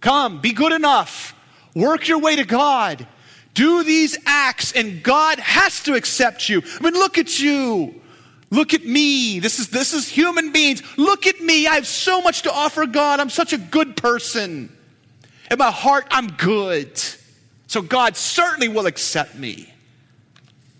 Come, 0.00 0.42
be 0.42 0.52
good 0.52 0.72
enough. 0.72 1.34
Work 1.74 2.08
your 2.08 2.18
way 2.18 2.36
to 2.36 2.44
God. 2.44 3.06
Do 3.54 3.82
these 3.82 4.16
acts, 4.26 4.72
and 4.72 5.02
God 5.02 5.38
has 5.40 5.82
to 5.84 5.94
accept 5.94 6.48
you. 6.48 6.62
I 6.78 6.82
mean, 6.82 6.94
look 6.94 7.18
at 7.18 7.40
you. 7.40 8.00
Look 8.50 8.72
at 8.72 8.84
me. 8.84 9.40
This 9.40 9.58
is, 9.58 9.68
this 9.68 9.92
is 9.92 10.08
human 10.08 10.52
beings. 10.52 10.82
Look 10.96 11.26
at 11.26 11.40
me. 11.40 11.66
I 11.66 11.74
have 11.74 11.86
so 11.86 12.20
much 12.20 12.42
to 12.42 12.52
offer 12.52 12.86
God. 12.86 13.20
I'm 13.20 13.30
such 13.30 13.52
a 13.52 13.58
good 13.58 13.96
person. 13.96 14.74
In 15.50 15.58
my 15.58 15.70
heart, 15.70 16.06
I'm 16.10 16.28
good. 16.28 17.00
So 17.66 17.82
God 17.82 18.16
certainly 18.16 18.68
will 18.68 18.86
accept 18.86 19.34
me. 19.34 19.72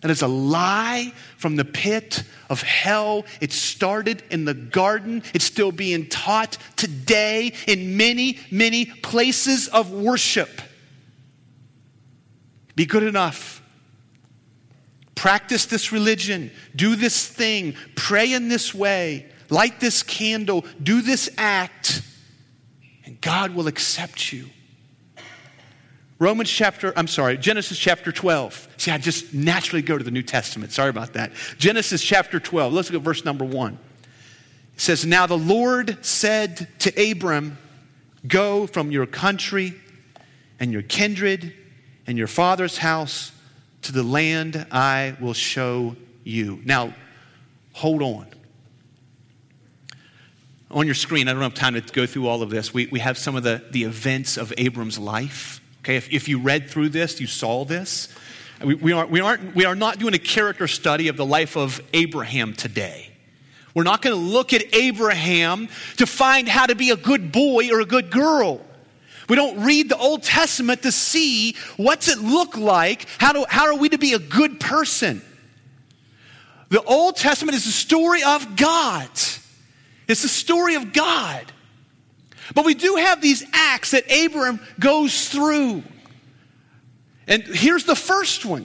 That 0.01 0.11
is 0.11 0.23
a 0.23 0.29
lie 0.29 1.13
from 1.37 1.57
the 1.57 1.65
pit 1.65 2.23
of 2.49 2.63
hell. 2.63 3.27
It 3.41 3.53
started 3.53 4.23
in 4.31 4.45
the 4.45 4.55
garden. 4.55 5.23
It's 5.35 5.45
still 5.45 5.73
being 5.73 6.07
taught 6.09 6.57
today 6.77 7.53
in 7.67 7.97
many, 7.97 8.39
many 8.51 8.87
places 8.87 9.69
of 9.69 9.91
worship. 9.91 10.63
Be 12.79 12.87
good 12.87 13.03
enough. 13.03 13.61
Practice 15.17 15.67
this 15.67 15.91
religion. 15.91 16.53
Do 16.77 16.95
this 16.95 17.27
thing. 17.27 17.75
Pray 17.97 18.33
in 18.33 18.47
this 18.47 18.73
way. 18.73 19.27
Light 19.51 19.81
this 19.81 20.05
candle. 20.05 20.65
Do 20.81 21.03
this 21.03 21.29
act. 21.37 22.03
And 23.05 23.21
God 23.21 23.57
will 23.57 23.67
accept 23.67 24.33
you. 24.33 24.47
Romans 26.21 26.49
chapter, 26.49 26.93
I'm 26.97 27.09
sorry, 27.09 27.37
Genesis 27.37 27.77
chapter 27.77 28.13
12. 28.13 28.69
See, 28.77 28.93
I 28.93 28.99
just 28.99 29.35
naturally 29.35 29.83
go 29.83 29.99
to 29.99 30.05
the 30.05 30.13
New 30.13 30.23
Testament. 30.23 30.71
Sorry 30.71 30.91
about 30.91 31.15
that. 31.15 31.33
Genesis 31.59 32.01
chapter 32.01 32.39
12. 32.39 32.73
Let's 32.73 32.93
look 32.93 33.01
at 33.01 33.05
verse 33.05 33.25
number 33.25 33.45
1. 33.45 33.73
It 33.75 34.81
says, 34.81 35.05
Now 35.05 35.27
the 35.27 35.37
Lord 35.37 35.99
said 36.07 36.69
to 36.79 37.11
Abram, 37.11 37.59
Go 38.29 38.69
from 38.69 38.93
your 38.93 39.07
country 39.07 39.75
and 40.61 40.71
your 40.71 40.83
kindred 40.83 41.55
and 42.09 42.17
your 42.17 42.27
father's 42.27 42.79
house 42.79 43.33
to 43.83 43.93
the 43.93 44.03
land 44.03 44.67
I 44.73 45.15
will 45.21 45.35
show 45.35 45.95
you. 46.25 46.61
Now, 46.65 46.95
hold 47.75 48.03
on. 48.03 48.27
On 50.71 50.87
your 50.87 50.95
screen, 50.95 51.29
I 51.29 51.35
don't 51.35 51.43
have 51.43 51.55
time 51.55 51.75
to 51.75 51.81
go 51.81 52.07
through 52.07 52.27
all 52.27 52.43
of 52.43 52.49
this. 52.49 52.73
We, 52.73 52.87
we 52.87 53.01
have 53.01 53.19
some 53.19 53.37
of 53.37 53.43
the, 53.43 53.63
the 53.71 53.85
events 53.85 54.39
of 54.39 54.55
Abram's 54.57 54.99
life. 54.99 55.61
Okay, 55.81 55.97
if, 55.97 56.11
if 56.11 56.29
you 56.29 56.39
read 56.39 56.71
through 56.71 56.89
this, 56.89 57.21
you 57.21 57.27
saw 57.27 57.67
this. 57.67 58.09
We, 58.65 58.75
we, 58.75 58.93
are, 58.93 59.07
we, 59.07 59.21
aren't, 59.21 59.55
we 59.55 59.67
are 59.67 59.77
not 59.77 59.99
doing 59.99 60.15
a 60.15 60.19
character 60.19 60.67
study 60.67 61.09
of 61.09 61.19
the 61.19 61.27
life 61.27 61.57
of 61.57 61.81
Abraham 61.93 62.55
today. 62.55 63.11
We're 63.75 63.85
not 63.85 64.01
going 64.01 64.17
to 64.17 64.21
look 64.21 64.55
at 64.55 64.75
Abraham 64.75 65.69
to 65.99 66.07
find 66.07 66.49
how 66.49 66.67
to 66.67 66.75
be 66.75 66.91
a 66.91 66.97
good 66.97 67.33
boy 67.33 67.71
or 67.71 67.81
a 67.81 67.87
good 67.87 68.11
girl. 68.11 68.63
We 69.29 69.37
don't 69.37 69.63
read 69.63 69.91
the 69.91 69.99
Old 69.99 70.23
Testament 70.23 70.83
to 70.83 70.93
see 70.93 71.55
what's 71.77 72.09
it 72.09 72.19
look 72.19 72.57
like? 72.57 73.07
How, 73.19 73.33
do, 73.33 73.45
how 73.49 73.67
are 73.67 73.77
we 73.77 73.91
to 73.91 73.99
be 73.99 74.15
a 74.15 74.19
good 74.19 74.59
person? 74.59 75.23
The 76.71 76.83
Old 76.83 77.17
Testament 77.17 77.57
is 77.57 77.65
the 77.65 77.71
story 77.71 78.23
of 78.23 78.57
God. 78.57 79.11
It's 80.07 80.23
the 80.23 80.29
story 80.29 80.75
of 80.75 80.93
God. 80.93 81.45
But 82.55 82.65
we 82.65 82.75
do 82.75 82.97
have 82.97 83.21
these 83.21 83.45
acts 83.53 83.91
that 83.91 84.05
Abram 84.11 84.61
goes 84.81 85.29
through. 85.29 85.83
And 87.27 87.43
here's 87.43 87.85
the 87.85 87.97
first 87.97 88.47
one 88.47 88.65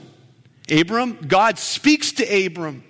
Abram, 0.70 1.18
God 1.26 1.58
speaks 1.58 2.12
to 2.12 2.46
Abram. 2.46 2.82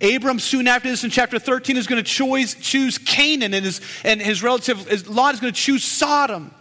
Abram, 0.00 0.38
soon 0.38 0.66
after 0.66 0.88
this 0.88 1.04
in 1.04 1.10
chapter 1.10 1.38
13, 1.38 1.76
is 1.76 1.86
going 1.86 2.02
to 2.02 2.08
choose, 2.08 2.54
choose 2.54 2.98
Canaan, 2.98 3.54
and 3.54 3.64
his, 3.64 3.80
and 4.02 4.20
his 4.20 4.42
relative 4.42 5.08
Lot 5.08 5.34
is 5.34 5.40
going 5.40 5.52
to 5.52 5.58
choose 5.58 5.84
Sodom. 5.84 6.52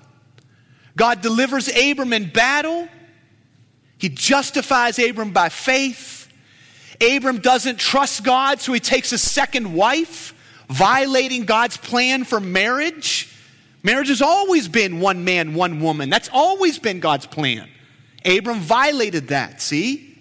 God 0.95 1.21
delivers 1.21 1.69
Abram 1.69 2.13
in 2.13 2.29
battle. 2.29 2.87
He 3.97 4.09
justifies 4.09 4.99
Abram 4.99 5.31
by 5.31 5.49
faith. 5.49 6.31
Abram 7.01 7.39
doesn't 7.39 7.79
trust 7.79 8.23
God, 8.23 8.61
so 8.61 8.73
he 8.73 8.79
takes 8.79 9.11
a 9.11 9.17
second 9.17 9.73
wife, 9.73 10.33
violating 10.69 11.45
God's 11.45 11.77
plan 11.77 12.23
for 12.23 12.39
marriage. 12.39 13.29
Marriage 13.81 14.09
has 14.09 14.21
always 14.21 14.67
been 14.67 14.99
one 14.99 15.23
man, 15.23 15.55
one 15.55 15.79
woman. 15.79 16.09
That's 16.09 16.29
always 16.31 16.79
been 16.79 16.99
God's 16.99 17.25
plan. 17.25 17.67
Abram 18.23 18.59
violated 18.59 19.29
that, 19.29 19.61
see? 19.61 20.17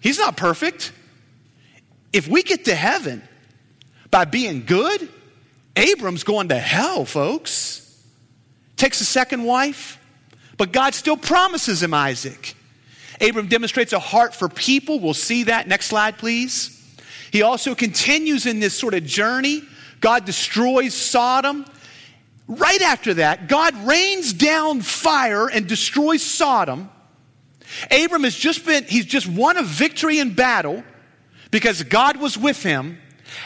He's 0.00 0.18
not 0.18 0.36
perfect. 0.36 0.92
If 2.12 2.28
we 2.28 2.42
get 2.42 2.66
to 2.66 2.74
heaven 2.74 3.22
by 4.10 4.26
being 4.26 4.66
good, 4.66 5.08
Abram's 5.76 6.24
going 6.24 6.48
to 6.48 6.58
hell, 6.58 7.06
folks 7.06 7.82
takes 8.82 9.00
a 9.00 9.04
second 9.04 9.44
wife, 9.44 9.96
but 10.56 10.72
God 10.72 10.92
still 10.92 11.16
promises 11.16 11.84
him 11.84 11.94
Isaac. 11.94 12.56
Abram 13.20 13.46
demonstrates 13.46 13.92
a 13.92 14.00
heart 14.00 14.34
for 14.34 14.48
people. 14.48 14.98
We'll 14.98 15.14
see 15.14 15.44
that. 15.44 15.68
Next 15.68 15.86
slide, 15.86 16.18
please. 16.18 16.80
He 17.30 17.42
also 17.42 17.76
continues 17.76 18.44
in 18.44 18.58
this 18.58 18.76
sort 18.76 18.94
of 18.94 19.04
journey. 19.04 19.62
God 20.00 20.24
destroys 20.24 20.94
Sodom. 20.94 21.64
Right 22.48 22.82
after 22.82 23.14
that, 23.14 23.48
God 23.48 23.72
rains 23.86 24.32
down 24.32 24.80
fire 24.80 25.46
and 25.46 25.68
destroys 25.68 26.20
Sodom. 26.20 26.90
Abram 27.88 28.24
has 28.24 28.34
just 28.34 28.66
been, 28.66 28.82
he's 28.84 29.06
just 29.06 29.28
won 29.28 29.58
a 29.58 29.62
victory 29.62 30.18
in 30.18 30.34
battle 30.34 30.82
because 31.52 31.84
God 31.84 32.16
was 32.16 32.36
with 32.36 32.64
him. 32.64 32.98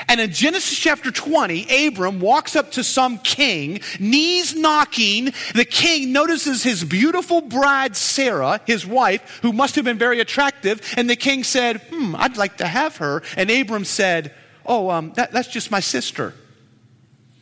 And 0.09 0.21
in 0.21 0.33
Genesis 0.33 0.79
chapter 0.79 1.11
20, 1.11 1.87
Abram 1.87 2.21
walks 2.21 2.57
up 2.57 2.73
to 2.73 2.85
some 2.85 3.19
king, 3.19 3.81
knees 3.99 4.55
knocking. 4.55 5.33
The 5.55 5.65
king 5.65 6.13
notices 6.13 6.63
his 6.63 6.85
beautiful 6.85 7.41
bride, 7.41 7.97
Sarah, 7.97 8.61
his 8.67 8.87
wife, 8.87 9.41
who 9.43 9.53
must 9.53 9.75
have 9.77 9.85
been 9.85 9.99
very 9.99 10.21
attractive. 10.21 10.81
And 10.97 11.09
the 11.09 11.17
king 11.17 11.45
said, 11.45 11.83
Hmm, 11.91 12.15
I'd 12.17 12.37
like 12.37 12.59
to 12.59 12.67
have 12.67 12.97
her. 12.99 13.23
And 13.37 13.51
Abram 13.51 13.85
said, 13.85 14.35
Oh, 14.65 14.91
um, 14.91 15.13
that, 15.15 15.33
that's 15.33 15.49
just 15.49 15.71
my 15.71 15.81
sister. 15.81 16.35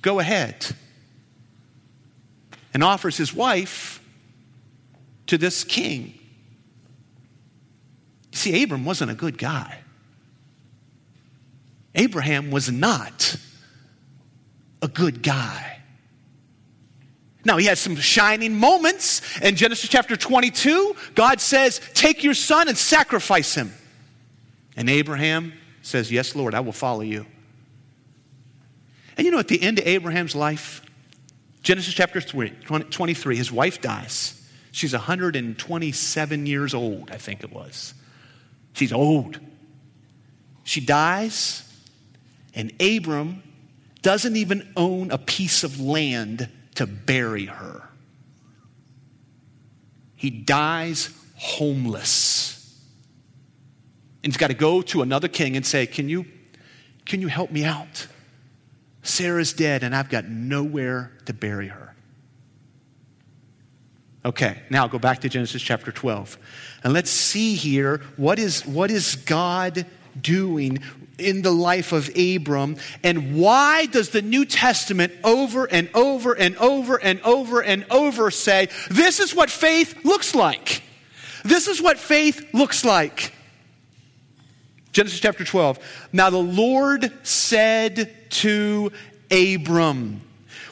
Go 0.02 0.18
ahead. 0.18 0.66
And 2.72 2.82
offers 2.82 3.16
his 3.16 3.32
wife 3.32 4.02
to 5.26 5.38
this 5.38 5.64
king. 5.64 6.18
See, 8.32 8.62
Abram 8.62 8.84
wasn't 8.84 9.10
a 9.10 9.14
good 9.14 9.38
guy. 9.38 9.83
Abraham 11.94 12.50
was 12.50 12.70
not 12.70 13.36
a 14.82 14.88
good 14.88 15.22
guy. 15.22 15.78
Now, 17.44 17.58
he 17.58 17.66
had 17.66 17.78
some 17.78 17.96
shining 17.96 18.58
moments. 18.58 19.38
In 19.40 19.54
Genesis 19.54 19.88
chapter 19.88 20.16
22, 20.16 20.96
God 21.14 21.40
says, 21.40 21.80
Take 21.92 22.24
your 22.24 22.34
son 22.34 22.68
and 22.68 22.76
sacrifice 22.76 23.54
him. 23.54 23.72
And 24.76 24.88
Abraham 24.88 25.52
says, 25.82 26.10
Yes, 26.10 26.34
Lord, 26.34 26.54
I 26.54 26.60
will 26.60 26.72
follow 26.72 27.02
you. 27.02 27.26
And 29.16 29.24
you 29.24 29.30
know, 29.30 29.38
at 29.38 29.48
the 29.48 29.62
end 29.62 29.78
of 29.78 29.86
Abraham's 29.86 30.34
life, 30.34 30.80
Genesis 31.62 31.94
chapter 31.94 32.20
23, 32.20 33.36
his 33.36 33.52
wife 33.52 33.80
dies. 33.80 34.40
She's 34.72 34.92
127 34.92 36.46
years 36.46 36.74
old, 36.74 37.10
I 37.10 37.16
think 37.16 37.44
it 37.44 37.52
was. 37.52 37.94
She's 38.72 38.92
old. 38.92 39.38
She 40.64 40.80
dies, 40.80 41.62
and 42.54 42.72
Abram 42.80 43.42
doesn't 44.02 44.36
even 44.36 44.70
own 44.76 45.10
a 45.10 45.18
piece 45.18 45.64
of 45.64 45.80
land 45.80 46.48
to 46.76 46.86
bury 46.86 47.46
her. 47.46 47.88
he 50.16 50.30
dies 50.30 51.10
homeless. 51.36 52.80
And 54.22 54.32
he's 54.32 54.38
got 54.38 54.48
to 54.48 54.54
go 54.54 54.80
to 54.82 55.02
another 55.02 55.28
king 55.28 55.54
and 55.56 55.66
say, 55.66 55.86
Can 55.86 56.08
you, 56.08 56.24
can 57.04 57.20
you 57.20 57.28
help 57.28 57.50
me 57.50 57.64
out? 57.64 58.06
Sarah's 59.02 59.52
dead, 59.52 59.82
and 59.82 59.94
I've 59.94 60.08
got 60.08 60.24
nowhere 60.26 61.12
to 61.26 61.34
bury 61.34 61.68
her. 61.68 61.94
Okay, 64.24 64.62
now 64.70 64.88
go 64.88 64.98
back 64.98 65.20
to 65.20 65.28
Genesis 65.28 65.60
chapter 65.60 65.92
12. 65.92 66.38
And 66.82 66.94
let's 66.94 67.10
see 67.10 67.54
here 67.54 68.00
what 68.16 68.38
is, 68.38 68.64
what 68.64 68.90
is 68.90 69.16
God 69.16 69.84
doing 70.18 70.78
in 71.18 71.42
the 71.42 71.52
life 71.52 71.92
of 71.92 72.10
Abram 72.16 72.76
and 73.02 73.36
why 73.36 73.86
does 73.86 74.10
the 74.10 74.22
New 74.22 74.44
Testament 74.44 75.12
over 75.22 75.64
and 75.64 75.88
over 75.94 76.32
and 76.32 76.56
over 76.56 76.96
and 76.96 77.20
over 77.22 77.62
and 77.62 77.86
over 77.90 78.30
say, 78.30 78.68
this 78.90 79.20
is 79.20 79.34
what 79.34 79.50
faith 79.50 80.04
looks 80.04 80.34
like? 80.34 80.82
This 81.44 81.68
is 81.68 81.80
what 81.80 81.98
faith 81.98 82.54
looks 82.54 82.84
like. 82.84 83.32
Genesis 84.92 85.20
chapter 85.20 85.44
12. 85.44 85.78
Now 86.12 86.30
the 86.30 86.38
Lord 86.38 87.12
said 87.22 88.14
to 88.30 88.92
Abram, 89.30 90.20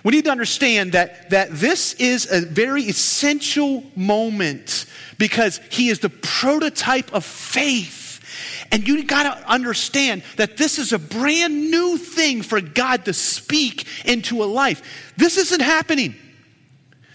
we 0.04 0.12
need 0.12 0.24
to 0.24 0.30
understand 0.30 0.92
that, 0.92 1.30
that 1.30 1.50
this 1.50 1.94
is 1.94 2.30
a 2.30 2.40
very 2.40 2.82
essential 2.82 3.84
moment 3.94 4.86
because 5.18 5.60
he 5.70 5.88
is 5.88 6.00
the 6.00 6.08
prototype 6.08 7.12
of 7.12 7.24
faith. 7.24 8.01
And 8.72 8.88
you 8.88 9.04
got 9.04 9.24
to 9.24 9.48
understand 9.48 10.24
that 10.36 10.56
this 10.56 10.78
is 10.78 10.94
a 10.94 10.98
brand 10.98 11.70
new 11.70 11.98
thing 11.98 12.40
for 12.40 12.60
God 12.60 13.04
to 13.04 13.12
speak 13.12 13.86
into 14.06 14.42
a 14.42 14.46
life. 14.46 15.12
This 15.18 15.36
isn't 15.36 15.60
happening. 15.60 16.16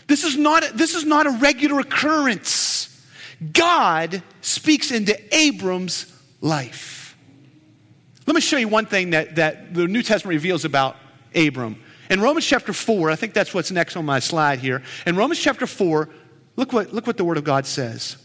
This 0.05 0.23
is 0.23 0.37
not, 0.37 0.63
this 0.75 0.93
is 0.93 1.03
not 1.03 1.25
a 1.25 1.31
regular 1.31 1.79
occurrence. 1.79 3.05
God 3.51 4.21
speaks 4.41 4.91
into 4.91 5.19
Abram's 5.35 6.13
life. 6.41 7.17
Let 8.27 8.35
me 8.35 8.41
show 8.41 8.57
you 8.57 8.67
one 8.67 8.85
thing 8.85 9.11
that, 9.11 9.35
that 9.37 9.73
the 9.73 9.87
New 9.87 10.03
Testament 10.03 10.35
reveals 10.35 10.63
about 10.63 10.95
Abram. 11.35 11.81
In 12.09 12.21
Romans 12.21 12.45
chapter 12.45 12.71
4, 12.71 13.09
I 13.09 13.15
think 13.15 13.33
that's 13.33 13.53
what's 13.53 13.71
next 13.71 13.95
on 13.95 14.05
my 14.05 14.19
slide 14.19 14.59
here. 14.59 14.83
In 15.05 15.15
Romans 15.15 15.39
chapter 15.39 15.65
4, 15.65 16.07
look 16.55 16.71
what, 16.71 16.93
look 16.93 17.07
what 17.07 17.17
the 17.17 17.25
Word 17.25 17.37
of 17.37 17.43
God 17.43 17.65
says. 17.65 18.17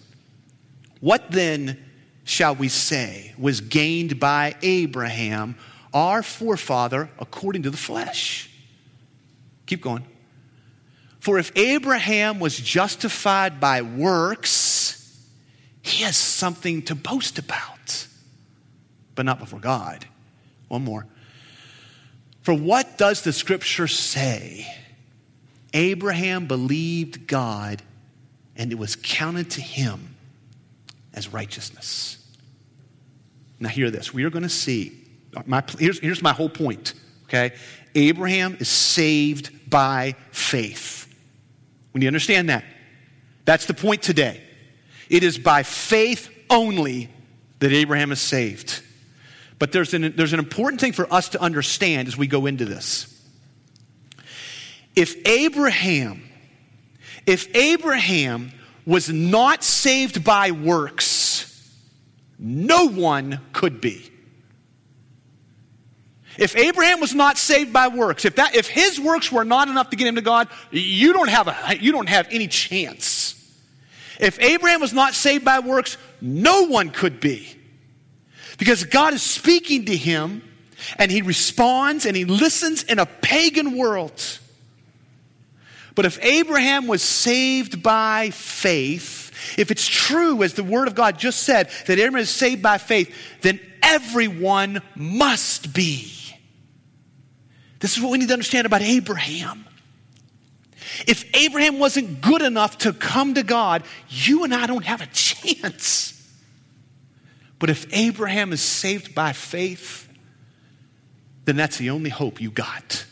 What 1.01 1.31
then 1.31 1.83
shall 2.25 2.55
we 2.55 2.69
say 2.69 3.35
was 3.39 3.61
gained 3.61 4.19
by 4.21 4.55
Abraham, 4.63 5.57
our 5.93 6.23
forefather, 6.23 7.11
according 7.19 7.63
to 7.63 7.71
the 7.71 7.77
flesh? 7.77 8.51
Keep 9.67 9.83
going. 9.83 10.05
For 11.21 11.39
if 11.39 11.53
Abraham 11.57 12.41
was 12.41 12.57
justified 12.57 13.61
by 13.61 13.83
works, 13.83 15.21
he 15.83 16.03
has 16.03 16.17
something 16.17 16.83
to 16.83 16.95
boast 16.95 17.39
about 17.39 18.07
but 19.15 19.27
not 19.27 19.39
before 19.39 19.61
God. 19.61 20.07
One 20.69 20.85
more. 20.85 21.07
For 22.43 22.55
what 22.55 22.99
does 22.99 23.23
the 23.23 23.33
scripture 23.33 23.87
say? 23.87 24.67
Abraham 25.75 26.47
believed 26.47 27.27
God, 27.27 27.83
and 28.57 28.73
it 28.73 28.79
was 28.79 28.97
counted 28.97 29.51
to 29.53 29.61
him 29.61 30.12
as 31.15 31.33
righteousness. 31.33 32.19
Now, 33.61 33.69
hear 33.69 33.91
this. 33.91 34.13
We 34.13 34.25
are 34.25 34.31
going 34.31 34.43
to 34.43 34.49
see, 34.49 35.01
my, 35.47 35.63
here's, 35.79 36.01
here's 36.01 36.23
my 36.23 36.33
whole 36.33 36.49
point, 36.49 36.95
okay? 37.25 37.53
Abraham 37.95 38.57
is 38.59 38.69
saved 38.69 39.71
by 39.71 40.17
faith. 40.31 41.15
When 41.93 42.03
you 42.03 42.09
understand 42.09 42.49
that, 42.49 42.65
that's 43.45 43.67
the 43.67 43.75
point 43.75 44.03
today. 44.03 44.43
It 45.09 45.23
is 45.23 45.39
by 45.39 45.63
faith 45.63 46.29
only 46.49 47.11
that 47.59 47.73
Abraham 47.73 48.13
is 48.13 48.21
saved. 48.21 48.83
But 49.59 49.73
there's 49.73 49.95
an, 49.95 50.15
there's 50.17 50.33
an 50.33 50.39
important 50.39 50.81
thing 50.81 50.93
for 50.93 51.13
us 51.13 51.29
to 51.31 51.41
understand 51.41 52.09
as 52.09 52.17
we 52.17 52.27
go 52.27 52.47
into 52.47 52.65
this. 52.65 53.09
If 54.97 55.17
Abraham, 55.27 56.29
if 57.27 57.55
Abraham 57.55 58.53
was 58.87 59.09
not 59.09 59.63
saved 59.63 60.25
by 60.25 60.51
works, 60.51 61.71
no 62.39 62.89
one 62.89 63.41
could 63.53 63.81
be. 63.81 64.11
If 66.39 66.57
Abraham 66.57 67.01
was 67.01 67.15
not 67.15 67.37
saved 67.37 67.73
by 67.73 67.89
works, 67.89 68.25
if, 68.25 68.37
that, 68.37 68.55
if 68.55 68.67
his 68.67 68.99
works 68.99 69.31
were 69.31 69.45
not 69.45 69.69
enough 69.69 69.91
to 69.91 69.97
get 69.97 70.07
him 70.07 70.15
to 70.15 70.23
God, 70.23 70.49
you 70.71 71.13
don't, 71.13 71.29
have 71.29 71.49
a, 71.49 71.77
you 71.79 71.93
don't 71.93 72.09
have 72.09 72.27
any 72.31 72.49
chance. 72.49 73.39
If 74.19 74.41
Abraham 74.41 74.81
was 74.81 74.93
not 74.93 75.15
saved 75.15 75.45
by 75.45 75.61
works, 75.61 75.99
no 76.21 76.63
one 76.63 76.91
could 76.91 77.21
be. 77.21 77.57
Because 78.59 78.85
God 78.85 79.13
is 79.15 79.23
speaking 79.23 79.87
to 79.87 79.97
him 79.97 80.43
and 80.99 81.11
he 81.11 81.23
responds 81.23 82.07
and 82.07 82.17
he 82.17 82.25
listens 82.25 82.83
in 82.85 82.99
a 82.99 83.07
pagan 83.07 83.77
world. 83.77 84.39
But 85.95 86.07
if 86.07 86.23
Abraham 86.25 86.87
was 86.87 87.03
saved 87.03 87.83
by 87.83 88.31
faith, 88.31 89.31
if 89.59 89.71
it's 89.71 89.87
true, 89.87 90.43
as 90.43 90.55
the 90.55 90.65
Word 90.65 90.89
of 90.89 90.95
God 90.95 91.19
just 91.19 91.43
said, 91.43 91.69
that 91.87 91.99
Abraham 91.99 92.17
is 92.17 92.31
saved 92.31 92.63
by 92.63 92.79
faith, 92.79 93.15
then 93.43 93.61
everyone 93.83 94.81
must 94.95 95.75
be. 95.75 96.13
This 97.81 97.97
is 97.97 98.03
what 98.03 98.13
we 98.13 98.19
need 98.19 98.29
to 98.29 98.35
understand 98.35 98.67
about 98.67 98.83
Abraham. 98.83 99.67
If 101.07 101.25
Abraham 101.35 101.79
wasn't 101.79 102.21
good 102.21 102.43
enough 102.43 102.79
to 102.79 102.93
come 102.93 103.35
to 103.35 103.43
God, 103.43 103.83
you 104.09 104.45
and 104.45 104.55
I 104.55 104.67
don't 104.67 104.85
have 104.85 105.01
a 105.01 105.07
chance. 105.07 106.19
But 107.59 107.71
if 107.71 107.87
Abraham 107.93 108.53
is 108.53 108.61
saved 108.61 109.15
by 109.15 109.33
faith, 109.33 110.09
then 111.45 111.57
that's 111.57 111.77
the 111.77 111.91
only 111.91 112.11
hope 112.11 112.41
you 112.41 112.51
got. 112.51 113.05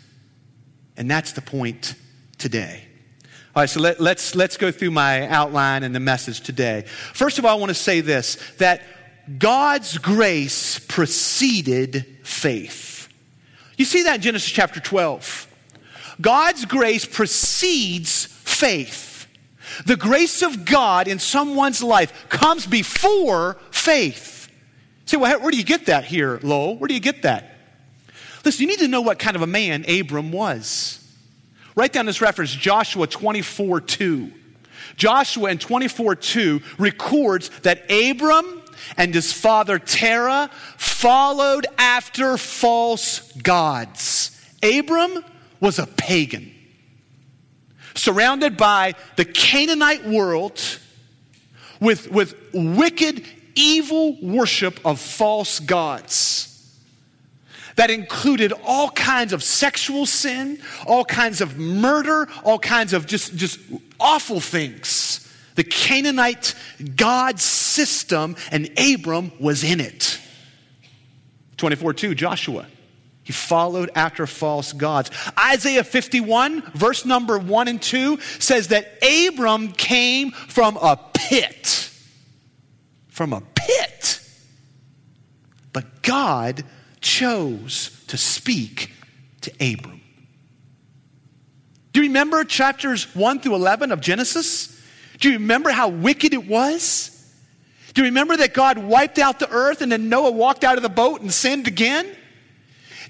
And 0.97 1.11
that's 1.11 1.33
the 1.33 1.40
point 1.40 1.95
today. 2.40 2.83
All 3.55 3.62
right, 3.62 3.70
so 3.70 3.81
let, 3.81 3.96
us 3.96 4.00
let's, 4.00 4.35
let's 4.35 4.57
go 4.57 4.70
through 4.70 4.92
my 4.92 5.29
outline 5.29 5.83
and 5.83 5.94
the 5.94 6.00
message 6.00 6.40
today. 6.40 6.85
First 7.14 7.38
of 7.38 7.44
all, 7.44 7.57
I 7.57 7.61
want 7.61 7.70
to 7.70 7.74
say 7.74 8.00
this 8.00 8.37
that 8.59 8.83
God's 9.38 9.98
grace 9.98 10.79
preceded 10.79 12.07
faith. 12.22 13.09
You 13.76 13.85
see 13.85 14.05
that 14.05 14.16
in 14.16 14.20
Genesis 14.22 14.50
chapter 14.50 14.81
12. 14.81 15.46
God's 16.20 16.64
grace 16.64 17.05
precedes 17.05 18.26
faith. 18.26 19.26
The 19.87 19.96
grace 19.96 20.42
of 20.42 20.64
God 20.64 21.09
in 21.09 21.18
someone's 21.18 21.83
life 21.83 22.29
comes 22.29 22.66
before 22.66 23.59
faith. 23.70 24.48
Say, 25.07 25.16
well, 25.16 25.40
where 25.40 25.50
do 25.50 25.57
you 25.57 25.64
get 25.64 25.87
that 25.87 26.05
here, 26.05 26.38
Lowell? 26.42 26.76
Where 26.76 26.88
do 26.88 26.94
you 26.94 27.00
get 27.00 27.22
that? 27.22 27.57
Listen, 28.44 28.62
you 28.62 28.68
need 28.68 28.81
to 28.81 28.88
know 28.88 29.00
what 29.00 29.18
kind 29.18 29.35
of 29.35 29.42
a 29.42 29.46
man 29.46 29.85
Abram 29.88 30.31
was. 30.31 31.00
Write 31.74 31.92
down 31.92 32.06
this 32.06 32.20
reference, 32.20 32.52
Joshua 32.52 33.06
24 33.06 33.80
2. 33.80 34.33
Joshua 34.96 35.50
in 35.50 35.59
24 35.59 36.16
2 36.16 36.61
records 36.78 37.50
that 37.62 37.90
Abram 37.90 38.62
and 38.96 39.14
his 39.14 39.33
father 39.33 39.78
Terah 39.78 40.50
followed 40.76 41.66
after 41.78 42.37
false 42.37 43.33
gods. 43.33 44.37
Abram 44.62 45.24
was 45.61 45.78
a 45.78 45.87
pagan, 45.87 46.52
surrounded 47.94 48.56
by 48.56 48.94
the 49.16 49.24
Canaanite 49.24 50.06
world 50.06 50.61
with, 51.80 52.11
with 52.11 52.35
wicked 52.52 53.24
evil 53.54 54.16
worship 54.22 54.80
of 54.85 55.00
false 55.00 55.61
gods 55.61 56.50
that 57.81 57.90
included 57.90 58.53
all 58.62 58.90
kinds 58.90 59.33
of 59.33 59.43
sexual 59.43 60.05
sin, 60.05 60.61
all 60.87 61.03
kinds 61.03 61.40
of 61.40 61.57
murder, 61.57 62.29
all 62.45 62.59
kinds 62.59 62.93
of 62.93 63.07
just, 63.07 63.35
just 63.35 63.59
awful 63.99 64.38
things. 64.38 65.27
The 65.55 65.64
Canaanite 65.64 66.55
God 66.95 67.40
system, 67.40 68.37
and 68.53 68.71
Abram 68.79 69.33
was 69.40 69.64
in 69.64 69.81
it. 69.81 70.21
24 71.57 71.95
2, 71.95 72.14
Joshua. 72.14 72.66
He 73.23 73.33
followed 73.33 73.90
after 73.95 74.27
false 74.27 74.75
gods. 74.75 75.11
Isaiah 75.38 75.85
51, 75.85 76.73
verse 76.75 77.07
number 77.07 77.38
1 77.38 77.69
and 77.69 77.81
2 77.81 78.19
says 78.38 78.69
that 78.69 78.99
Abram 79.03 79.73
came 79.73 80.33
from 80.33 80.77
a 80.77 80.99
pit 81.14 81.81
from 83.21 83.35
a 83.35 83.43
pit. 83.55 84.27
But 85.75 86.03
God 86.03 86.64
chose 87.01 88.05
to 88.09 88.17
speak 88.17 88.93
to 89.43 89.51
Abram. 89.61 90.01
Do 91.93 92.03
you 92.03 92.09
remember 92.09 92.45
chapters 92.45 93.15
1 93.15 93.41
through 93.41 93.55
11 93.57 93.91
of 93.93 94.01
Genesis? 94.01 94.81
Do 95.19 95.31
you 95.31 95.39
remember 95.39 95.71
how 95.71 95.89
wicked 95.89 96.33
it 96.33 96.47
was? 96.47 97.17
Do 97.95 98.03
you 98.03 98.07
remember 98.07 98.37
that 98.37 98.55
God 98.55 98.79
wiped 98.79 99.19
out 99.19 99.39
the 99.39 99.51
earth 99.51 99.83
and 99.83 99.91
then 99.91 100.09
Noah 100.09 100.31
walked 100.31 100.63
out 100.63 100.77
of 100.77 100.83
the 100.83 100.89
boat 100.89 101.21
and 101.21 101.33
sinned 101.33 101.67
again? 101.67 102.07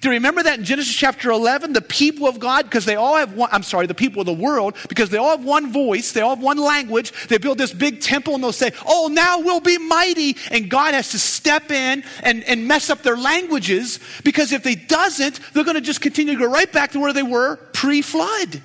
Do 0.00 0.08
you 0.08 0.14
remember 0.14 0.42
that 0.42 0.58
in 0.58 0.64
Genesis 0.64 0.94
chapter 0.94 1.30
11? 1.30 1.74
The 1.74 1.82
people 1.82 2.26
of 2.26 2.38
God, 2.38 2.64
because 2.64 2.86
they 2.86 2.96
all 2.96 3.16
have 3.16 3.34
one, 3.34 3.50
I'm 3.52 3.62
sorry, 3.62 3.86
the 3.86 3.94
people 3.94 4.20
of 4.20 4.26
the 4.26 4.32
world, 4.32 4.74
because 4.88 5.10
they 5.10 5.18
all 5.18 5.36
have 5.36 5.44
one 5.44 5.70
voice, 5.70 6.12
they 6.12 6.22
all 6.22 6.36
have 6.36 6.42
one 6.42 6.56
language, 6.56 7.12
they 7.28 7.36
build 7.36 7.58
this 7.58 7.74
big 7.74 8.00
temple 8.00 8.34
and 8.34 8.42
they'll 8.42 8.52
say, 8.52 8.72
Oh, 8.86 9.10
now 9.12 9.40
we'll 9.40 9.60
be 9.60 9.76
mighty. 9.76 10.38
And 10.50 10.70
God 10.70 10.94
has 10.94 11.10
to 11.10 11.18
step 11.18 11.70
in 11.70 12.02
and, 12.22 12.42
and 12.44 12.66
mess 12.66 12.88
up 12.88 13.02
their 13.02 13.16
languages 13.16 14.00
because 14.24 14.52
if 14.52 14.62
they 14.62 14.74
doesn't, 14.74 15.38
they're 15.52 15.64
going 15.64 15.74
to 15.74 15.82
just 15.82 16.00
continue 16.00 16.32
to 16.32 16.38
go 16.38 16.50
right 16.50 16.72
back 16.72 16.92
to 16.92 17.00
where 17.00 17.12
they 17.12 17.22
were 17.22 17.56
pre 17.74 18.00
flood. 18.00 18.62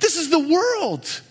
This 0.00 0.18
is 0.18 0.28
the 0.28 0.38
world. 0.38 1.22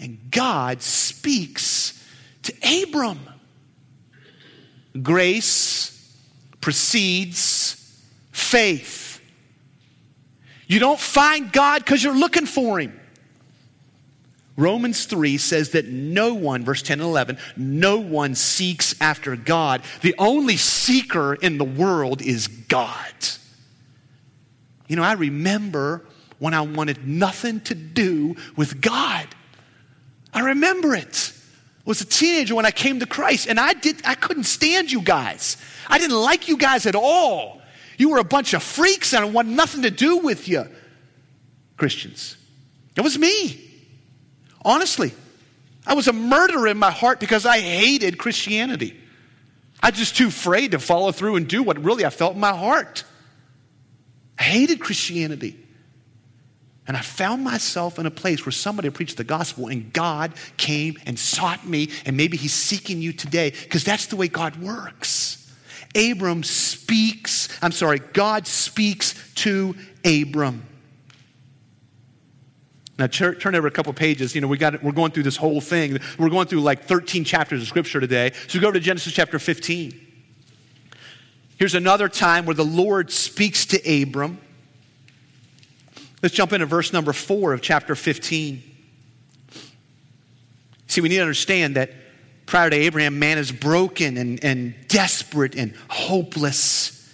And 0.00 0.18
God 0.32 0.82
speaks 0.82 2.04
to 2.42 2.82
Abram. 2.82 3.20
Grace 5.00 6.16
precedes 6.60 7.78
faith. 8.32 9.20
You 10.66 10.80
don't 10.80 10.98
find 10.98 11.52
God 11.52 11.84
because 11.84 12.02
you're 12.02 12.16
looking 12.16 12.46
for 12.46 12.80
Him. 12.80 12.98
Romans 14.56 15.06
3 15.06 15.38
says 15.38 15.70
that 15.70 15.86
no 15.86 16.34
one, 16.34 16.64
verse 16.64 16.82
10 16.82 17.00
and 17.00 17.08
11, 17.08 17.38
no 17.56 17.98
one 17.98 18.34
seeks 18.34 18.94
after 19.00 19.34
God. 19.34 19.82
The 20.02 20.14
only 20.18 20.56
seeker 20.56 21.34
in 21.34 21.58
the 21.58 21.64
world 21.64 22.20
is 22.20 22.48
God. 22.48 23.14
You 24.88 24.96
know, 24.96 25.02
I 25.02 25.12
remember 25.12 26.04
when 26.38 26.52
I 26.52 26.60
wanted 26.60 27.06
nothing 27.06 27.60
to 27.62 27.74
do 27.74 28.36
with 28.56 28.80
God. 28.82 29.26
I 30.34 30.40
remember 30.40 30.94
it. 30.94 31.32
I 31.34 31.82
was 31.86 32.00
a 32.02 32.04
teenager 32.04 32.54
when 32.54 32.66
I 32.66 32.70
came 32.72 33.00
to 33.00 33.06
Christ, 33.06 33.48
and 33.48 33.58
I 33.58 33.72
did 33.72 34.02
I 34.04 34.14
couldn't 34.14 34.44
stand 34.44 34.92
you 34.92 35.00
guys. 35.00 35.56
I 35.88 35.98
didn't 35.98 36.20
like 36.20 36.48
you 36.48 36.58
guys 36.58 36.84
at 36.84 36.94
all. 36.94 37.61
You 37.98 38.10
were 38.10 38.18
a 38.18 38.24
bunch 38.24 38.54
of 38.54 38.62
freaks 38.62 39.12
and 39.12 39.24
I 39.24 39.28
want 39.28 39.48
nothing 39.48 39.82
to 39.82 39.90
do 39.90 40.18
with 40.18 40.48
you. 40.48 40.66
Christians. 41.76 42.36
It 42.96 43.00
was 43.00 43.18
me. 43.18 43.60
Honestly. 44.64 45.12
I 45.86 45.94
was 45.94 46.08
a 46.08 46.12
murderer 46.12 46.68
in 46.68 46.78
my 46.78 46.90
heart 46.90 47.18
because 47.18 47.44
I 47.44 47.58
hated 47.58 48.18
Christianity. 48.18 48.96
I 49.82 49.90
was 49.90 49.98
just 49.98 50.16
too 50.16 50.28
afraid 50.28 50.70
to 50.72 50.78
follow 50.78 51.10
through 51.10 51.36
and 51.36 51.48
do 51.48 51.62
what 51.62 51.82
really 51.82 52.04
I 52.04 52.10
felt 52.10 52.34
in 52.34 52.40
my 52.40 52.56
heart. 52.56 53.04
I 54.38 54.44
hated 54.44 54.80
Christianity. 54.80 55.58
And 56.86 56.96
I 56.96 57.00
found 57.00 57.44
myself 57.44 57.98
in 57.98 58.06
a 58.06 58.10
place 58.10 58.44
where 58.44 58.52
somebody 58.52 58.90
preached 58.90 59.16
the 59.16 59.24
gospel 59.24 59.68
and 59.68 59.92
God 59.92 60.34
came 60.56 60.98
and 61.06 61.18
sought 61.18 61.66
me, 61.66 61.90
and 62.04 62.16
maybe 62.16 62.36
He's 62.36 62.52
seeking 62.52 63.00
you 63.00 63.12
today 63.12 63.50
because 63.50 63.84
that's 63.84 64.06
the 64.06 64.16
way 64.16 64.28
God 64.28 64.56
works. 64.56 65.41
Abram 65.94 66.42
speaks, 66.42 67.48
I'm 67.62 67.72
sorry, 67.72 67.98
God 67.98 68.46
speaks 68.46 69.32
to 69.36 69.76
Abram. 70.04 70.66
Now, 72.98 73.06
turn 73.06 73.54
over 73.54 73.66
a 73.66 73.70
couple 73.70 73.92
pages. 73.94 74.34
You 74.34 74.42
know, 74.42 74.46
we 74.46 74.58
got, 74.58 74.82
we're 74.82 74.92
going 74.92 75.12
through 75.12 75.24
this 75.24 75.36
whole 75.36 75.60
thing. 75.60 75.98
We're 76.18 76.28
going 76.28 76.46
through 76.46 76.60
like 76.60 76.84
13 76.84 77.24
chapters 77.24 77.62
of 77.62 77.68
Scripture 77.68 78.00
today. 78.00 78.32
So 78.48 78.60
go 78.60 78.70
to 78.70 78.78
Genesis 78.78 79.12
chapter 79.12 79.38
15. 79.38 80.08
Here's 81.56 81.74
another 81.74 82.08
time 82.08 82.44
where 82.44 82.54
the 82.54 82.64
Lord 82.64 83.10
speaks 83.10 83.66
to 83.66 84.02
Abram. 84.02 84.38
Let's 86.22 86.34
jump 86.34 86.52
into 86.52 86.66
verse 86.66 86.92
number 86.92 87.12
4 87.12 87.54
of 87.54 87.62
chapter 87.62 87.94
15. 87.96 88.62
See, 90.86 91.00
we 91.00 91.08
need 91.08 91.16
to 91.16 91.22
understand 91.22 91.76
that 91.76 91.90
prior 92.52 92.68
to 92.68 92.76
Abraham, 92.76 93.18
man 93.18 93.38
is 93.38 93.50
broken 93.50 94.18
and, 94.18 94.44
and 94.44 94.74
desperate 94.86 95.54
and 95.54 95.74
hopeless. 95.88 97.10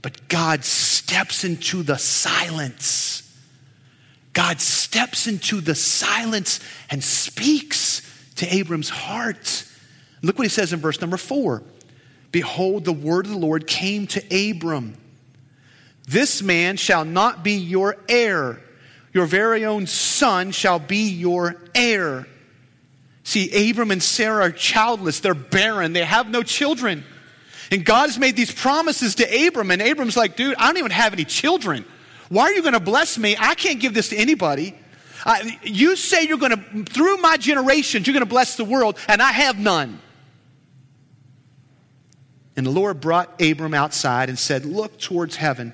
But 0.00 0.28
God 0.28 0.64
steps 0.64 1.44
into 1.44 1.82
the 1.82 1.98
silence. 1.98 3.22
God 4.32 4.62
steps 4.62 5.26
into 5.26 5.60
the 5.60 5.74
silence 5.74 6.58
and 6.88 7.04
speaks 7.04 8.00
to 8.36 8.46
Abram's 8.46 8.88
heart. 8.88 9.66
Look 10.22 10.38
what 10.38 10.46
he 10.46 10.48
says 10.48 10.72
in 10.72 10.80
verse 10.80 11.02
number 11.02 11.18
four 11.18 11.62
Behold, 12.30 12.86
the 12.86 12.94
word 12.94 13.26
of 13.26 13.32
the 13.32 13.38
Lord 13.38 13.66
came 13.66 14.06
to 14.06 14.50
Abram. 14.50 14.96
This 16.08 16.40
man 16.40 16.78
shall 16.78 17.04
not 17.04 17.44
be 17.44 17.58
your 17.58 17.98
heir, 18.08 18.58
your 19.12 19.26
very 19.26 19.66
own 19.66 19.86
son 19.86 20.50
shall 20.50 20.78
be 20.78 21.10
your 21.10 21.60
heir. 21.74 22.26
See, 23.24 23.70
Abram 23.70 23.90
and 23.90 24.02
Sarah 24.02 24.44
are 24.44 24.50
childless, 24.50 25.20
they're 25.20 25.34
barren, 25.34 25.92
they 25.92 26.04
have 26.04 26.28
no 26.28 26.42
children. 26.42 27.04
And 27.70 27.84
God 27.84 28.08
has 28.08 28.18
made 28.18 28.36
these 28.36 28.52
promises 28.52 29.14
to 29.16 29.46
Abram, 29.46 29.70
and 29.70 29.80
Abram's 29.80 30.16
like, 30.16 30.36
dude, 30.36 30.56
I 30.56 30.66
don't 30.66 30.78
even 30.78 30.90
have 30.90 31.12
any 31.12 31.24
children. 31.24 31.84
Why 32.28 32.44
are 32.44 32.52
you 32.52 32.62
going 32.62 32.74
to 32.74 32.80
bless 32.80 33.16
me? 33.16 33.36
I 33.38 33.54
can't 33.54 33.80
give 33.80 33.94
this 33.94 34.08
to 34.10 34.16
anybody. 34.16 34.74
Uh, 35.24 35.38
you 35.62 35.96
say 35.96 36.24
you're 36.24 36.38
going 36.38 36.56
to, 36.56 36.84
through 36.84 37.18
my 37.18 37.36
generations, 37.36 38.06
you're 38.06 38.14
going 38.14 38.24
to 38.24 38.30
bless 38.30 38.56
the 38.56 38.64
world, 38.64 38.98
and 39.08 39.22
I 39.22 39.32
have 39.32 39.58
none. 39.58 40.00
And 42.56 42.66
the 42.66 42.70
Lord 42.70 43.00
brought 43.00 43.40
Abram 43.40 43.72
outside 43.72 44.28
and 44.28 44.38
said, 44.38 44.66
Look 44.66 44.98
towards 44.98 45.36
heaven. 45.36 45.72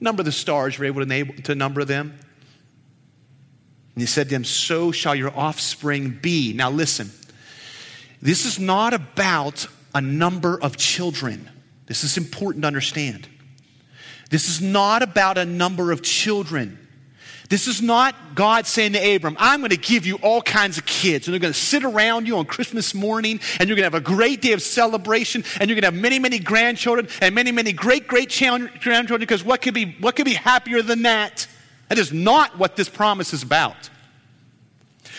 Number 0.00 0.22
the 0.22 0.32
stars, 0.32 0.76
you're 0.76 0.86
able 0.86 1.06
to, 1.06 1.42
to 1.42 1.54
number 1.54 1.84
them. 1.84 2.18
And 3.94 4.02
he 4.02 4.06
said 4.06 4.28
to 4.28 4.34
him, 4.34 4.44
So 4.44 4.92
shall 4.92 5.14
your 5.14 5.36
offspring 5.36 6.18
be. 6.20 6.52
Now 6.52 6.70
listen, 6.70 7.10
this 8.20 8.44
is 8.44 8.58
not 8.58 8.94
about 8.94 9.66
a 9.94 10.00
number 10.00 10.58
of 10.60 10.76
children. 10.76 11.50
This 11.86 12.02
is 12.02 12.16
important 12.16 12.62
to 12.62 12.66
understand. 12.66 13.28
This 14.30 14.48
is 14.48 14.60
not 14.60 15.02
about 15.02 15.38
a 15.38 15.44
number 15.44 15.92
of 15.92 16.02
children. 16.02 16.78
This 17.50 17.68
is 17.68 17.82
not 17.82 18.34
God 18.34 18.66
saying 18.66 18.94
to 18.94 19.14
Abram, 19.14 19.36
I'm 19.38 19.60
going 19.60 19.70
to 19.70 19.76
give 19.76 20.06
you 20.06 20.16
all 20.16 20.40
kinds 20.40 20.78
of 20.78 20.86
kids, 20.86 21.28
and 21.28 21.32
they're 21.32 21.40
going 21.40 21.52
to 21.52 21.58
sit 21.58 21.84
around 21.84 22.26
you 22.26 22.38
on 22.38 22.46
Christmas 22.46 22.94
morning, 22.94 23.38
and 23.60 23.68
you're 23.68 23.76
going 23.76 23.88
to 23.88 23.94
have 23.94 23.94
a 23.94 24.00
great 24.00 24.40
day 24.40 24.52
of 24.52 24.62
celebration, 24.62 25.44
and 25.60 25.68
you're 25.68 25.78
going 25.78 25.82
to 25.82 25.94
have 25.94 26.02
many, 26.02 26.18
many 26.18 26.38
grandchildren, 26.38 27.06
and 27.20 27.34
many, 27.34 27.52
many 27.52 27.72
great, 27.72 28.08
great 28.08 28.30
grandchildren, 28.30 29.20
because 29.20 29.44
what 29.44 29.60
could 29.60 29.74
be, 29.74 29.94
what 30.00 30.16
could 30.16 30.24
be 30.24 30.34
happier 30.34 30.80
than 30.80 31.02
that? 31.02 31.46
That 31.88 31.98
is 31.98 32.12
not 32.12 32.58
what 32.58 32.76
this 32.76 32.88
promise 32.88 33.32
is 33.32 33.42
about. 33.42 33.90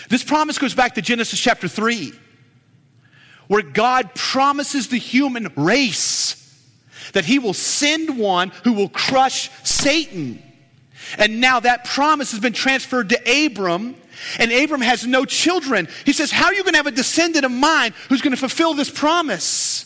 This 0.08 0.22
promise 0.22 0.58
goes 0.58 0.74
back 0.74 0.94
to 0.94 1.02
Genesis 1.02 1.38
chapter 1.38 1.68
3, 1.68 2.12
where 3.48 3.62
God 3.62 4.14
promises 4.14 4.88
the 4.88 4.98
human 4.98 5.52
race 5.56 6.42
that 7.12 7.24
he 7.24 7.38
will 7.38 7.54
send 7.54 8.18
one 8.18 8.50
who 8.64 8.72
will 8.72 8.88
crush 8.88 9.50
Satan. 9.62 10.42
And 11.18 11.40
now 11.40 11.60
that 11.60 11.84
promise 11.84 12.32
has 12.32 12.40
been 12.40 12.52
transferred 12.52 13.10
to 13.10 13.46
Abram, 13.46 13.94
and 14.38 14.50
Abram 14.50 14.80
has 14.80 15.06
no 15.06 15.24
children. 15.24 15.88
He 16.04 16.12
says, 16.12 16.30
How 16.30 16.46
are 16.46 16.54
you 16.54 16.62
going 16.62 16.72
to 16.72 16.78
have 16.78 16.86
a 16.86 16.90
descendant 16.90 17.44
of 17.44 17.52
mine 17.52 17.94
who's 18.08 18.22
going 18.22 18.34
to 18.34 18.40
fulfill 18.40 18.74
this 18.74 18.90
promise? 18.90 19.82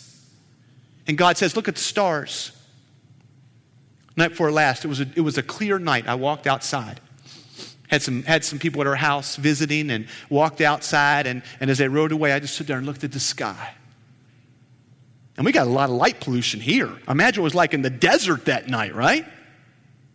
And 1.06 1.18
God 1.18 1.36
says, 1.36 1.56
Look 1.56 1.68
at 1.68 1.74
the 1.74 1.80
stars. 1.80 2.52
Night 4.20 4.30
before 4.30 4.52
last, 4.52 4.84
it 4.84 4.88
was 4.88 5.00
a, 5.00 5.06
it 5.16 5.22
was 5.22 5.38
a 5.38 5.42
clear 5.42 5.78
night. 5.78 6.06
I 6.06 6.14
walked 6.14 6.46
outside. 6.46 7.00
Had 7.88 8.02
some, 8.02 8.22
had 8.22 8.44
some 8.44 8.58
people 8.58 8.82
at 8.82 8.86
our 8.86 8.94
house 8.94 9.36
visiting 9.36 9.90
and 9.90 10.06
walked 10.28 10.60
outside. 10.60 11.26
And, 11.26 11.42
and 11.58 11.70
as 11.70 11.78
they 11.78 11.88
rode 11.88 12.12
away, 12.12 12.32
I 12.32 12.38
just 12.38 12.54
stood 12.54 12.66
there 12.66 12.76
and 12.76 12.86
looked 12.86 13.02
at 13.02 13.12
the 13.12 13.20
sky. 13.20 13.74
And 15.36 15.46
we 15.46 15.52
got 15.52 15.66
a 15.66 15.70
lot 15.70 15.88
of 15.88 15.96
light 15.96 16.20
pollution 16.20 16.60
here. 16.60 16.92
Imagine 17.08 17.40
it 17.40 17.44
was 17.44 17.54
like 17.54 17.72
in 17.72 17.80
the 17.80 17.88
desert 17.88 18.44
that 18.44 18.68
night, 18.68 18.94
right? 18.94 19.24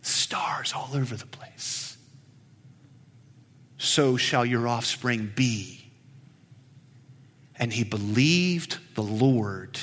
Stars 0.02 0.72
all 0.72 0.90
over 0.94 1.16
the 1.16 1.26
place. 1.26 1.96
So 3.76 4.16
shall 4.16 4.46
your 4.46 4.68
offspring 4.68 5.32
be. 5.34 5.90
And 7.56 7.72
he 7.72 7.82
believed 7.82 8.78
the 8.94 9.02
Lord, 9.02 9.80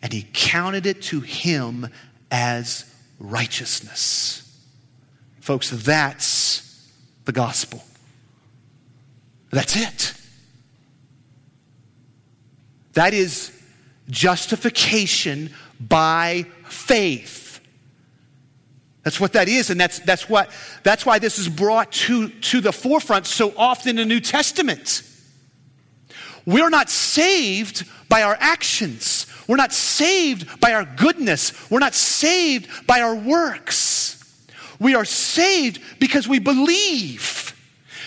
and 0.00 0.12
he 0.14 0.26
counted 0.32 0.86
it 0.86 1.02
to 1.02 1.20
him 1.20 1.88
as 2.30 2.94
righteousness. 3.18 4.44
Folks, 5.40 5.70
that's 5.70 6.90
the 7.24 7.32
gospel. 7.32 7.82
That's 9.50 9.76
it. 9.76 10.14
That 12.92 13.14
is 13.14 13.52
justification 14.10 15.50
by 15.80 16.46
faith. 16.68 17.60
That's 19.04 19.20
what 19.20 19.32
that 19.32 19.48
is, 19.48 19.70
and 19.70 19.80
that's, 19.80 20.00
that's, 20.00 20.28
what, 20.28 20.50
that's 20.82 21.06
why 21.06 21.18
this 21.18 21.38
is 21.38 21.48
brought 21.48 21.92
to, 21.92 22.28
to 22.28 22.60
the 22.60 22.72
forefront 22.72 23.26
so 23.26 23.54
often 23.56 23.90
in 23.90 23.96
the 23.96 24.04
New 24.04 24.20
Testament. 24.20 25.02
We're 26.44 26.70
not 26.70 26.90
saved 26.90 27.86
by 28.08 28.22
our 28.22 28.36
actions. 28.40 29.26
We're 29.48 29.56
not 29.56 29.72
saved 29.72 30.60
by 30.60 30.74
our 30.74 30.84
goodness. 30.84 31.70
We're 31.70 31.78
not 31.78 31.94
saved 31.94 32.86
by 32.86 33.00
our 33.00 33.16
works. 33.16 34.22
We 34.78 34.94
are 34.94 35.06
saved 35.06 35.80
because 35.98 36.28
we 36.28 36.38
believe. 36.38 37.54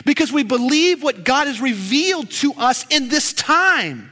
Because 0.06 0.32
we 0.32 0.44
believe 0.44 1.04
what 1.04 1.26
God 1.26 1.48
has 1.48 1.60
revealed 1.60 2.30
to 2.32 2.54
us 2.54 2.86
in 2.90 3.10
this 3.10 3.34
time. 3.34 4.12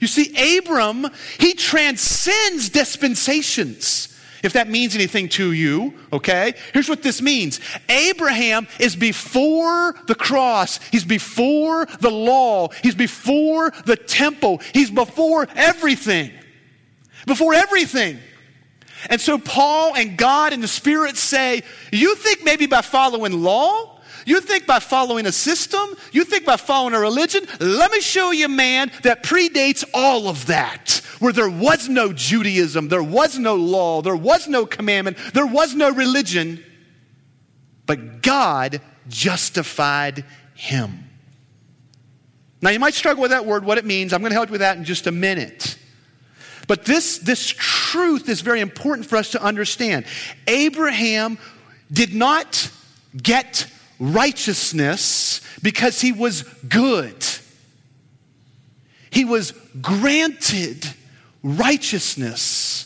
You 0.00 0.06
see, 0.06 0.58
Abram, 0.58 1.08
he 1.38 1.54
transcends 1.54 2.68
dispensations. 2.68 4.06
if 4.44 4.52
that 4.52 4.68
means 4.68 4.94
anything 4.94 5.28
to 5.28 5.50
you, 5.50 5.94
okay? 6.12 6.54
Here's 6.72 6.88
what 6.88 7.02
this 7.02 7.20
means 7.20 7.60
Abraham 7.88 8.68
is 8.78 8.94
before 8.94 9.96
the 10.06 10.14
cross, 10.14 10.78
he's 10.92 11.04
before 11.04 11.86
the 12.00 12.10
law, 12.10 12.68
he's 12.84 12.94
before 12.94 13.72
the 13.84 13.96
temple, 13.96 14.60
he's 14.72 14.92
before 14.92 15.48
everything. 15.56 16.30
Before 17.26 17.54
everything. 17.54 18.18
And 19.10 19.20
so 19.20 19.38
Paul 19.38 19.94
and 19.94 20.16
God 20.16 20.52
and 20.52 20.62
the 20.62 20.68
Spirit 20.68 21.16
say, 21.16 21.62
You 21.92 22.16
think 22.16 22.44
maybe 22.44 22.66
by 22.66 22.82
following 22.82 23.42
law, 23.42 24.00
you 24.26 24.40
think 24.40 24.66
by 24.66 24.78
following 24.78 25.24
a 25.26 25.32
system, 25.32 25.88
you 26.12 26.24
think 26.24 26.44
by 26.44 26.56
following 26.56 26.94
a 26.94 27.00
religion, 27.00 27.46
let 27.60 27.90
me 27.90 28.00
show 28.00 28.30
you 28.30 28.46
a 28.46 28.48
man 28.48 28.90
that 29.02 29.22
predates 29.22 29.84
all 29.94 30.28
of 30.28 30.46
that, 30.46 31.00
where 31.18 31.32
there 31.32 31.48
was 31.48 31.88
no 31.88 32.12
Judaism, 32.12 32.88
there 32.88 33.02
was 33.02 33.38
no 33.38 33.54
law, 33.54 34.02
there 34.02 34.16
was 34.16 34.48
no 34.48 34.66
commandment, 34.66 35.16
there 35.32 35.46
was 35.46 35.74
no 35.74 35.90
religion, 35.90 36.62
but 37.86 38.20
God 38.20 38.82
justified 39.08 40.24
him. 40.54 41.08
Now, 42.60 42.70
you 42.70 42.80
might 42.80 42.94
struggle 42.94 43.22
with 43.22 43.30
that 43.30 43.46
word, 43.46 43.64
what 43.64 43.78
it 43.78 43.84
means. 43.84 44.12
I'm 44.12 44.20
going 44.20 44.30
to 44.30 44.34
help 44.34 44.48
you 44.48 44.52
with 44.52 44.60
that 44.60 44.76
in 44.76 44.84
just 44.84 45.06
a 45.06 45.12
minute. 45.12 45.78
But 46.68 46.84
this, 46.84 47.18
this 47.18 47.48
truth 47.48 48.28
is 48.28 48.42
very 48.42 48.60
important 48.60 49.08
for 49.08 49.16
us 49.16 49.30
to 49.32 49.42
understand. 49.42 50.04
Abraham 50.46 51.38
did 51.90 52.14
not 52.14 52.70
get 53.20 53.66
righteousness 53.98 55.40
because 55.62 56.00
he 56.00 56.12
was 56.12 56.42
good. 56.68 57.26
He 59.10 59.24
was 59.24 59.52
granted 59.80 60.86
righteousness. 61.42 62.84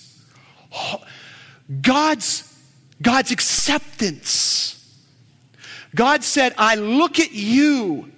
God's, 1.82 2.56
God's 3.02 3.32
acceptance. 3.32 4.78
God 5.92 6.22
said, 6.22 6.54
I 6.56 6.76
look 6.76 7.18
at 7.18 7.32
you 7.32 8.10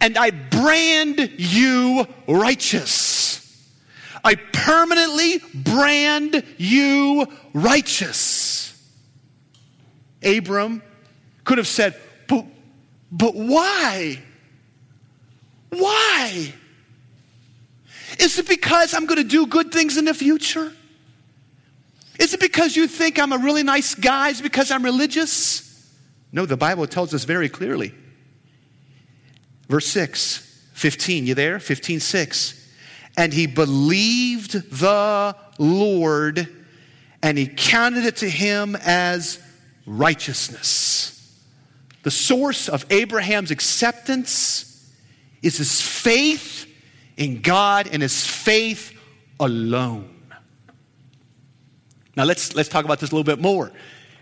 and 0.00 0.16
I 0.16 0.30
brand 0.30 1.32
you 1.36 2.06
righteous. 2.28 3.07
I 4.24 4.34
permanently 4.34 5.40
brand 5.54 6.42
you 6.56 7.26
righteous. 7.52 8.74
Abram 10.22 10.82
could 11.44 11.58
have 11.58 11.66
said, 11.66 11.98
but, 12.26 12.44
but 13.10 13.34
why? 13.34 14.18
Why? 15.70 16.52
Is 18.18 18.38
it 18.38 18.48
because 18.48 18.94
I'm 18.94 19.06
going 19.06 19.22
to 19.22 19.28
do 19.28 19.46
good 19.46 19.72
things 19.72 19.96
in 19.96 20.04
the 20.04 20.14
future? 20.14 20.72
Is 22.18 22.34
it 22.34 22.40
because 22.40 22.76
you 22.76 22.88
think 22.88 23.18
I'm 23.18 23.32
a 23.32 23.38
really 23.38 23.62
nice 23.62 23.94
guy? 23.94 24.30
Is 24.30 24.42
because 24.42 24.70
I'm 24.70 24.84
religious? 24.84 25.64
No, 26.32 26.46
the 26.46 26.56
Bible 26.56 26.86
tells 26.86 27.14
us 27.14 27.24
very 27.24 27.48
clearly. 27.48 27.94
Verse 29.68 29.86
6, 29.86 30.70
15, 30.72 31.26
you 31.26 31.34
there? 31.34 31.60
15, 31.60 32.00
6. 32.00 32.57
And 33.18 33.32
he 33.34 33.48
believed 33.48 34.70
the 34.70 35.34
Lord, 35.58 36.48
and 37.20 37.36
he 37.36 37.48
counted 37.48 38.04
it 38.04 38.16
to 38.18 38.30
him 38.30 38.76
as 38.76 39.40
righteousness. 39.86 41.36
The 42.04 42.12
source 42.12 42.68
of 42.68 42.86
Abraham's 42.90 43.50
acceptance 43.50 44.88
is 45.42 45.58
his 45.58 45.82
faith 45.82 46.72
in 47.16 47.42
God 47.42 47.88
and 47.90 48.02
his 48.02 48.24
faith 48.24 48.96
alone. 49.40 50.14
Now 52.16 52.22
let's, 52.22 52.54
let's 52.54 52.68
talk 52.68 52.84
about 52.84 53.00
this 53.00 53.10
a 53.10 53.14
little 53.16 53.24
bit 53.24 53.40
more. 53.40 53.72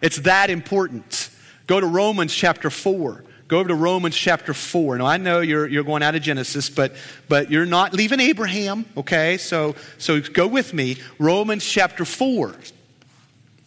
It's 0.01 0.21
that 0.21 0.49
important. 0.49 1.29
Go 1.67 1.81
to 1.81 1.87
Romans 1.87 2.35
chapter 2.35 2.71
4. 2.71 3.26
Go 3.49 3.59
over 3.61 3.69
to 3.69 3.75
Romans 3.75 4.17
chapter 4.17 4.53
4. 4.53 4.99
Now, 4.99 5.07
I 5.07 5.19
know 5.19 5.41
you're, 5.41 5.67
you're 5.69 5.85
going 5.85 6.03
out 6.03 6.15
of 6.15 6.23
Genesis, 6.23 6.69
but, 6.69 6.95
but 7.29 7.51
you're 7.51 7.67
not 7.67 7.93
leaving 7.93 8.19
Abraham, 8.19 8.87
okay? 8.97 9.37
So, 9.37 9.77
so 9.99 10.21
go 10.21 10.47
with 10.49 10.75
me. 10.75 10.99
Romans 11.19 11.65
chapter 11.65 12.05
4. 12.05 12.55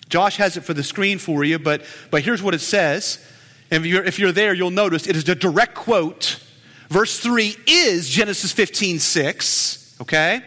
Josh 0.09 0.37
has 0.37 0.57
it 0.57 0.61
for 0.61 0.73
the 0.73 0.83
screen 0.83 1.17
for 1.17 1.43
you, 1.43 1.59
but, 1.59 1.83
but 2.11 2.23
here's 2.23 2.43
what 2.43 2.53
it 2.53 2.61
says 2.61 3.25
and 3.71 3.85
if 3.85 3.91
you're, 3.91 4.03
if 4.03 4.19
you're 4.19 4.31
there, 4.31 4.53
you'll 4.53 4.71
notice 4.71 5.07
it 5.07 5.15
is 5.15 5.27
a 5.29 5.35
direct 5.35 5.75
quote. 5.75 6.39
Verse 6.89 7.19
3 7.19 7.55
is 7.67 8.09
Genesis 8.09 8.51
15 8.51 8.99
6, 8.99 9.97
okay? 10.01 10.41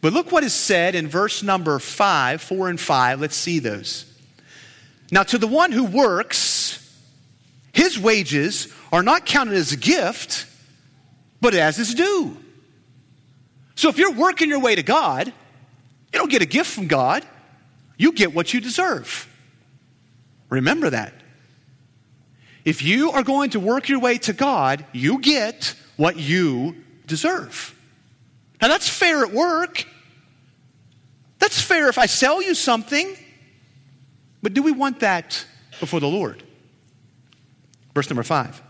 But 0.00 0.12
look 0.12 0.32
what 0.32 0.42
is 0.42 0.52
said 0.52 0.96
in 0.96 1.06
verse 1.06 1.42
number 1.42 1.78
5, 1.78 2.42
4 2.42 2.68
and 2.68 2.80
5. 2.80 3.20
Let's 3.20 3.36
see 3.36 3.60
those. 3.60 4.06
Now, 5.12 5.22
to 5.24 5.38
the 5.38 5.46
one 5.46 5.70
who 5.70 5.84
works, 5.84 6.38
his 7.72 7.98
wages 7.98 8.72
are 8.92 9.02
not 9.02 9.26
counted 9.26 9.54
as 9.54 9.72
a 9.72 9.76
gift, 9.76 10.46
but 11.40 11.54
as 11.54 11.76
his 11.76 11.94
due. 11.94 12.36
So 13.74 13.88
if 13.88 13.98
you're 13.98 14.12
working 14.12 14.48
your 14.48 14.60
way 14.60 14.74
to 14.74 14.82
God, 14.82 15.26
you 15.26 16.18
don't 16.18 16.30
get 16.30 16.42
a 16.42 16.46
gift 16.46 16.70
from 16.70 16.86
God, 16.86 17.24
you 17.96 18.12
get 18.12 18.34
what 18.34 18.52
you 18.52 18.60
deserve. 18.60 19.28
Remember 20.50 20.90
that. 20.90 21.14
If 22.64 22.82
you 22.82 23.10
are 23.12 23.22
going 23.22 23.50
to 23.50 23.60
work 23.60 23.88
your 23.88 23.98
way 23.98 24.18
to 24.18 24.32
God, 24.32 24.84
you 24.92 25.18
get 25.18 25.74
what 25.96 26.16
you 26.16 26.76
deserve. 27.06 27.74
Now, 28.60 28.68
that's 28.68 28.88
fair 28.88 29.24
at 29.24 29.32
work. 29.32 29.84
That's 31.38 31.60
fair 31.60 31.88
if 31.88 31.98
I 31.98 32.06
sell 32.06 32.40
you 32.40 32.54
something. 32.54 33.16
But 34.42 34.54
do 34.54 34.62
we 34.62 34.70
want 34.70 35.00
that 35.00 35.44
before 35.80 35.98
the 35.98 36.06
Lord? 36.06 36.41
Verse 37.94 38.08
number 38.08 38.22
five. 38.22 38.62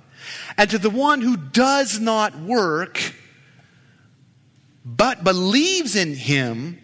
And 0.57 0.71
to 0.71 0.79
the 0.79 0.91
one 0.91 1.21
who 1.21 1.37
does 1.37 1.99
not 1.99 2.39
work, 2.39 3.15
but 4.85 5.25
believes 5.25 5.97
in 5.97 6.15
him 6.15 6.79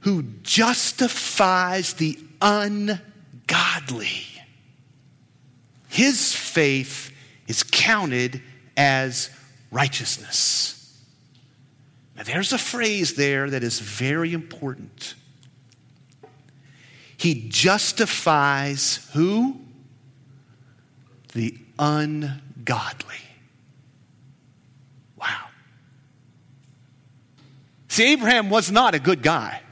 who 0.00 0.22
justifies 0.42 1.94
the 1.94 2.18
ungodly 2.40 4.30
his 5.90 6.32
faith 6.32 7.12
is 7.48 7.64
counted 7.64 8.40
as 8.76 9.28
righteousness. 9.72 10.98
Now, 12.16 12.22
there's 12.22 12.52
a 12.52 12.58
phrase 12.58 13.14
there 13.14 13.50
that 13.50 13.64
is 13.64 13.80
very 13.80 14.32
important. 14.32 15.14
He 17.16 17.48
justifies 17.48 19.10
who? 19.14 19.60
The 21.32 21.56
ungodly. 21.78 23.16
Wow. 25.16 25.46
See, 27.88 28.12
Abraham 28.12 28.50
was 28.50 28.70
not 28.70 28.94
a 28.94 28.98
good 28.98 29.22
guy. 29.22 29.62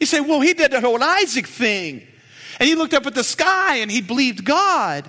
You 0.00 0.06
say, 0.06 0.20
well, 0.20 0.40
he 0.40 0.54
did 0.54 0.70
the 0.70 0.80
whole 0.80 1.02
Isaac 1.02 1.46
thing. 1.46 2.06
And 2.60 2.68
he 2.68 2.74
looked 2.74 2.94
up 2.94 3.06
at 3.06 3.14
the 3.14 3.24
sky 3.24 3.76
and 3.76 3.90
he 3.90 4.00
believed 4.00 4.44
God. 4.44 5.08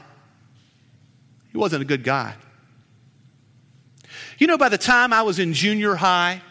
He 1.52 1.58
wasn't 1.58 1.82
a 1.82 1.86
good 1.86 2.04
guy. 2.04 2.34
You 4.38 4.48
know, 4.48 4.58
by 4.58 4.70
the 4.70 4.78
time 4.78 5.14
I 5.14 5.22
was 5.22 5.40
in 5.40 5.54
junior 5.54 5.96
high, 5.96 6.42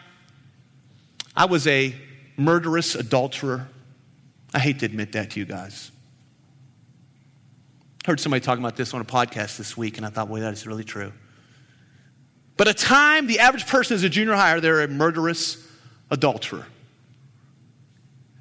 I 1.37 1.47
was 1.47 1.67
a 1.67 1.95
murderous 2.37 2.95
adulterer. 2.95 3.69
I 4.53 4.59
hate 4.61 4.79
to 4.81 4.87
admit 4.87 5.13
that 5.13 5.33
to 5.33 5.41
you 5.41 5.47
guys. 5.47 5.91
Heard 8.05 8.21
somebody 8.21 8.45
talking 8.45 8.63
about 8.63 8.77
this 8.77 8.93
on 8.93 9.01
a 9.01 9.05
podcast 9.05 9.57
this 9.57 9.77
week, 9.77 9.97
and 9.97 10.05
I 10.05 10.11
thought, 10.11 10.29
boy, 10.29 10.41
that 10.41 10.53
is 10.53 10.67
really 10.67 10.85
true. 10.85 11.13
But 12.57 12.69
a 12.69 12.75
time 12.75 13.27
the 13.27 13.41
average 13.41 13.67
person 13.67 13.95
is 13.95 14.05
a 14.05 14.09
junior 14.09 14.35
high, 14.35 14.61
they're 14.61 14.83
a 14.83 14.89
murderous 14.89 15.67
adulterer. 16.11 16.67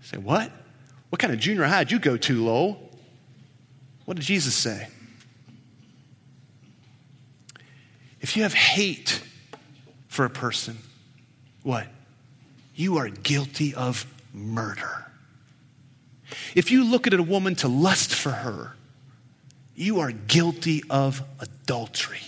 I 0.02 0.06
say, 0.06 0.18
what? 0.18 0.52
What 1.10 1.20
kind 1.20 1.34
of 1.34 1.40
junior 1.40 1.64
high 1.64 1.86
did 1.86 1.94
you 1.94 2.00
go 2.00 2.18
to, 2.18 2.44
Lowell? 2.44 2.90
What 4.06 4.18
did 4.18 4.26
Jesus 4.26 4.54
say? 4.54 4.90
If 8.20 8.36
you 8.36 8.44
have 8.44 8.54
hate 8.54 9.22
for 10.08 10.26
a 10.26 10.30
person, 10.30 10.78
what? 11.64 11.88
You 12.76 12.98
are 12.98 13.08
guilty 13.08 13.74
of 13.74 14.06
murder. 14.34 15.06
If 16.54 16.70
you 16.72 16.84
look 16.84 17.08
at 17.08 17.14
a 17.14 17.24
woman 17.24 17.56
to 17.56 17.68
lust 17.68 18.14
for 18.14 18.32
her, 18.32 18.74
you 19.76 20.00
are 20.00 20.12
guilty 20.12 20.84
of 20.90 21.22
adultery. 21.40 22.22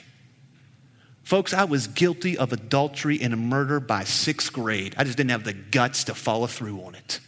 Folks, 1.24 1.54
I 1.54 1.64
was 1.64 1.88
guilty 1.88 2.38
of 2.38 2.54
adultery 2.54 3.20
and 3.20 3.34
a 3.34 3.38
murder 3.38 3.80
by 3.80 4.04
sixth 4.04 4.54
grade. 4.54 4.94
I 4.98 5.04
just 5.04 5.18
didn't 5.18 5.32
have 5.32 5.44
the 5.44 5.54
guts 5.54 6.04
to 6.06 6.14
follow 6.14 6.48
through 6.48 6.82
on 6.82 6.96
it. 6.96 7.20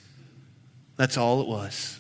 That's 0.98 1.18
all 1.18 1.42
it 1.42 1.48
was. 1.48 2.00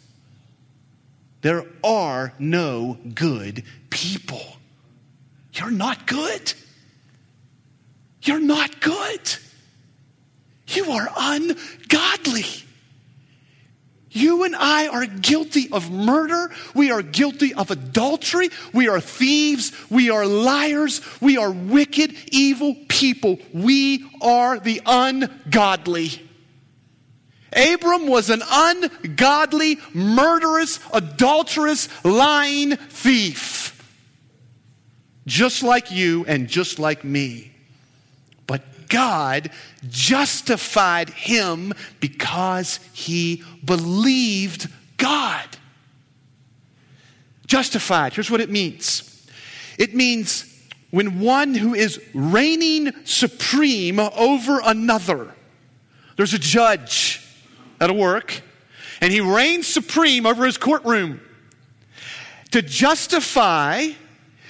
There 1.41 1.65
are 1.83 2.33
no 2.39 2.97
good 3.13 3.63
people. 3.89 4.43
You're 5.53 5.71
not 5.71 6.05
good. 6.05 6.53
You're 8.21 8.39
not 8.39 8.79
good. 8.79 9.21
You 10.67 10.91
are 10.91 11.09
ungodly. 11.17 12.45
You 14.17 14.43
and 14.43 14.55
I 14.55 14.87
are 14.87 15.05
guilty 15.05 15.69
of 15.71 15.91
murder. 15.91 16.49
We 16.73 16.91
are 16.91 17.01
guilty 17.01 17.53
of 17.53 17.69
adultery. 17.69 18.49
We 18.73 18.87
are 18.87 18.99
thieves. 18.99 19.71
We 19.89 20.09
are 20.09 20.25
liars. 20.25 21.01
We 21.21 21.37
are 21.37 21.51
wicked, 21.51 22.15
evil 22.31 22.75
people. 22.87 23.37
We 23.53 24.09
are 24.21 24.59
the 24.59 24.81
ungodly. 24.85 26.27
Abram 27.55 28.07
was 28.07 28.29
an 28.29 28.41
ungodly, 28.49 29.79
murderous, 29.93 30.79
adulterous, 30.93 31.87
lying 32.03 32.75
thief. 32.75 33.73
Just 35.25 35.61
like 35.61 35.91
you 35.91 36.25
and 36.25 36.47
just 36.47 36.79
like 36.79 37.03
me. 37.03 37.46
God 38.87 39.49
justified 39.87 41.09
him 41.09 41.73
because 41.99 42.79
he 42.93 43.43
believed 43.63 44.69
God. 44.97 45.45
Justified, 47.45 48.13
here's 48.13 48.29
what 48.29 48.41
it 48.41 48.49
means 48.49 49.03
it 49.77 49.93
means 49.93 50.53
when 50.89 51.19
one 51.19 51.53
who 51.53 51.73
is 51.73 52.01
reigning 52.13 52.91
supreme 53.05 53.99
over 53.99 54.59
another, 54.63 55.33
there's 56.15 56.33
a 56.33 56.39
judge 56.39 57.21
at 57.79 57.89
a 57.89 57.93
work, 57.93 58.41
and 59.01 59.11
he 59.11 59.21
reigns 59.21 59.67
supreme 59.67 60.25
over 60.25 60.45
his 60.45 60.57
courtroom. 60.57 61.21
To 62.51 62.61
justify 62.61 63.89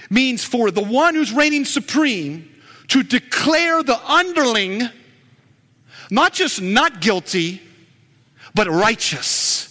means 0.09 0.43
for 0.43 0.71
the 0.71 0.83
one 0.83 1.15
who's 1.15 1.33
reigning 1.33 1.65
supreme 1.65 2.49
to 2.89 3.03
declare 3.03 3.83
the 3.83 3.99
underling 4.09 4.89
not 6.09 6.33
just 6.33 6.61
not 6.61 7.01
guilty, 7.01 7.61
but 8.55 8.67
righteous. 8.67 9.63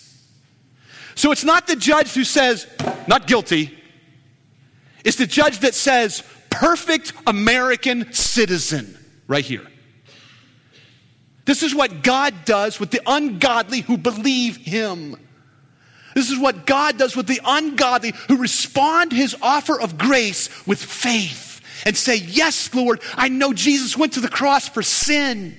So 1.14 1.32
it's 1.32 1.44
not 1.44 1.66
the 1.66 1.76
judge 1.76 2.12
who 2.12 2.24
says, 2.24 2.66
not 3.08 3.26
guilty. 3.26 3.76
It's 5.04 5.16
the 5.16 5.26
judge 5.26 5.60
that 5.60 5.74
says, 5.74 6.22
perfect 6.50 7.12
American 7.26 8.12
citizen, 8.12 8.98
right 9.26 9.44
here. 9.44 9.66
This 11.46 11.62
is 11.62 11.74
what 11.74 12.02
God 12.02 12.34
does 12.44 12.80
with 12.80 12.90
the 12.90 13.00
ungodly 13.06 13.80
who 13.80 13.96
believe 13.96 14.56
Him. 14.56 15.16
This 16.14 16.30
is 16.30 16.38
what 16.38 16.66
God 16.66 16.98
does 16.98 17.14
with 17.14 17.28
the 17.28 17.40
ungodly 17.44 18.12
who 18.28 18.38
respond 18.38 19.12
His 19.12 19.36
offer 19.40 19.80
of 19.80 19.96
grace 19.96 20.66
with 20.66 20.82
faith 20.82 21.45
and 21.86 21.96
say, 21.96 22.16
Yes, 22.16 22.74
Lord, 22.74 23.00
I 23.14 23.28
know 23.28 23.54
Jesus 23.54 23.96
went 23.96 24.12
to 24.14 24.20
the 24.20 24.28
cross 24.28 24.68
for 24.68 24.82
sin. 24.82 25.56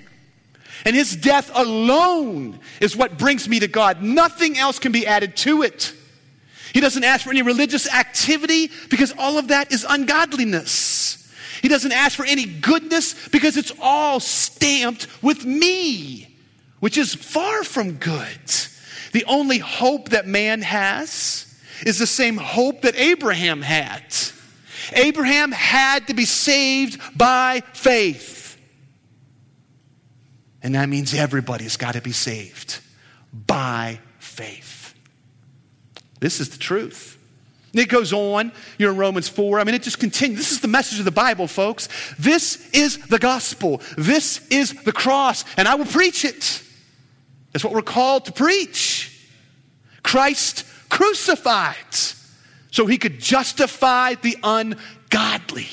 And 0.86 0.95
his 0.95 1.15
death 1.15 1.49
alone 1.55 2.59
is 2.80 2.95
what 2.95 3.17
brings 3.17 3.49
me 3.49 3.59
to 3.61 3.67
God. 3.67 4.03
Nothing 4.03 4.57
else 4.57 4.78
can 4.78 4.91
be 4.91 5.07
added 5.07 5.36
to 5.38 5.63
it. 5.63 5.93
He 6.73 6.82
doesn't 6.82 7.03
ask 7.03 7.23
for 7.23 7.32
any 7.32 7.41
religious 7.41 7.91
activity 7.91 8.69
because 8.89 9.13
all 9.17 9.39
of 9.39 9.47
that 9.47 9.71
is 9.71 9.86
ungodliness. 9.89 11.34
He 11.61 11.67
doesn't 11.67 11.91
ask 11.91 12.15
for 12.15 12.25
any 12.25 12.45
goodness 12.45 13.28
because 13.30 13.57
it's 13.57 13.71
all 13.82 14.19
stamped 14.19 15.07
with 15.23 15.45
me, 15.45 16.38
which 16.80 16.97
is 16.97 17.15
far 17.15 17.63
from 17.63 17.93
good. 17.93 18.39
The 19.13 19.25
only 19.25 19.57
hope 19.57 20.09
that 20.09 20.28
man 20.28 20.61
has 20.61 21.59
is 21.86 21.97
the 21.97 22.05
same 22.05 22.38
hope 22.38 22.82
that 22.82 22.95
Abraham 22.95 23.61
had 23.61 24.03
Abraham 24.93 25.51
had 25.51 26.07
to 26.07 26.13
be 26.13 26.25
saved 26.25 26.99
by 27.17 27.63
faith. 27.73 28.57
And 30.63 30.75
that 30.75 30.89
means 30.89 31.13
everybody's 31.13 31.77
got 31.77 31.93
to 31.93 32.01
be 32.01 32.11
saved 32.11 32.79
by 33.31 33.99
faith. 34.19 34.93
This 36.19 36.39
is 36.39 36.49
the 36.49 36.57
truth. 36.57 37.17
It 37.73 37.89
goes 37.89 38.11
on. 38.11 38.51
You're 38.77 38.91
in 38.91 38.97
Romans 38.97 39.29
4. 39.29 39.59
I 39.59 39.63
mean, 39.63 39.75
it 39.75 39.83
just 39.83 39.99
continues. 39.99 40.39
This 40.39 40.51
is 40.51 40.61
the 40.61 40.67
message 40.67 40.99
of 40.99 41.05
the 41.05 41.11
Bible, 41.11 41.47
folks. 41.47 41.89
This 42.17 42.69
is 42.71 42.97
the 42.97 43.19
gospel. 43.19 43.81
This 43.97 44.47
is 44.47 44.73
the 44.83 44.91
cross, 44.91 45.45
and 45.57 45.67
I 45.67 45.75
will 45.75 45.85
preach 45.85 46.25
it. 46.25 46.63
That's 47.51 47.63
what 47.63 47.73
we're 47.73 47.81
called 47.81 48.25
to 48.25 48.31
preach. 48.31 49.27
Christ 50.01 50.65
crucified 50.89 51.75
so 52.78 52.86
he 52.86 52.99
could 52.99 53.19
justify 53.19 54.13
the 54.13 54.38
ungodly. 54.43 55.65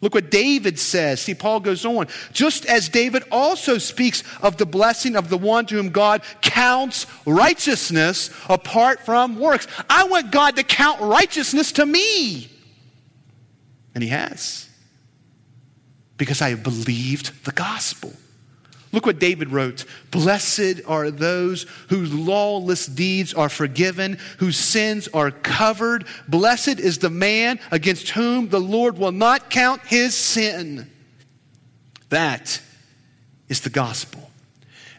Look 0.00 0.14
what 0.14 0.30
David 0.30 0.78
says. 0.78 1.20
See, 1.20 1.34
Paul 1.34 1.60
goes 1.60 1.84
on. 1.84 2.08
Just 2.32 2.64
as 2.64 2.88
David 2.88 3.24
also 3.30 3.76
speaks 3.76 4.24
of 4.40 4.56
the 4.56 4.64
blessing 4.64 5.16
of 5.16 5.28
the 5.28 5.36
one 5.36 5.66
to 5.66 5.74
whom 5.74 5.90
God 5.90 6.22
counts 6.40 7.06
righteousness 7.26 8.30
apart 8.48 9.00
from 9.00 9.38
works. 9.38 9.66
I 9.90 10.04
want 10.04 10.32
God 10.32 10.56
to 10.56 10.62
count 10.62 11.02
righteousness 11.02 11.72
to 11.72 11.84
me. 11.84 12.48
And 13.94 14.02
he 14.02 14.08
has. 14.08 14.66
Because 16.16 16.40
I 16.40 16.48
have 16.48 16.62
believed 16.62 17.44
the 17.44 17.52
gospel. 17.52 18.14
Look 18.92 19.06
what 19.06 19.18
David 19.20 19.50
wrote 19.50 19.84
Blessed 20.10 20.82
are 20.86 21.10
those 21.10 21.66
whose 21.88 22.12
lawless 22.12 22.86
deeds 22.86 23.32
are 23.34 23.48
forgiven, 23.48 24.18
whose 24.38 24.56
sins 24.56 25.08
are 25.14 25.30
covered. 25.30 26.06
Blessed 26.28 26.80
is 26.80 26.98
the 26.98 27.10
man 27.10 27.60
against 27.70 28.10
whom 28.10 28.48
the 28.48 28.60
Lord 28.60 28.98
will 28.98 29.12
not 29.12 29.50
count 29.50 29.82
his 29.86 30.14
sin. 30.14 30.90
That 32.08 32.60
is 33.48 33.60
the 33.60 33.70
gospel. 33.70 34.29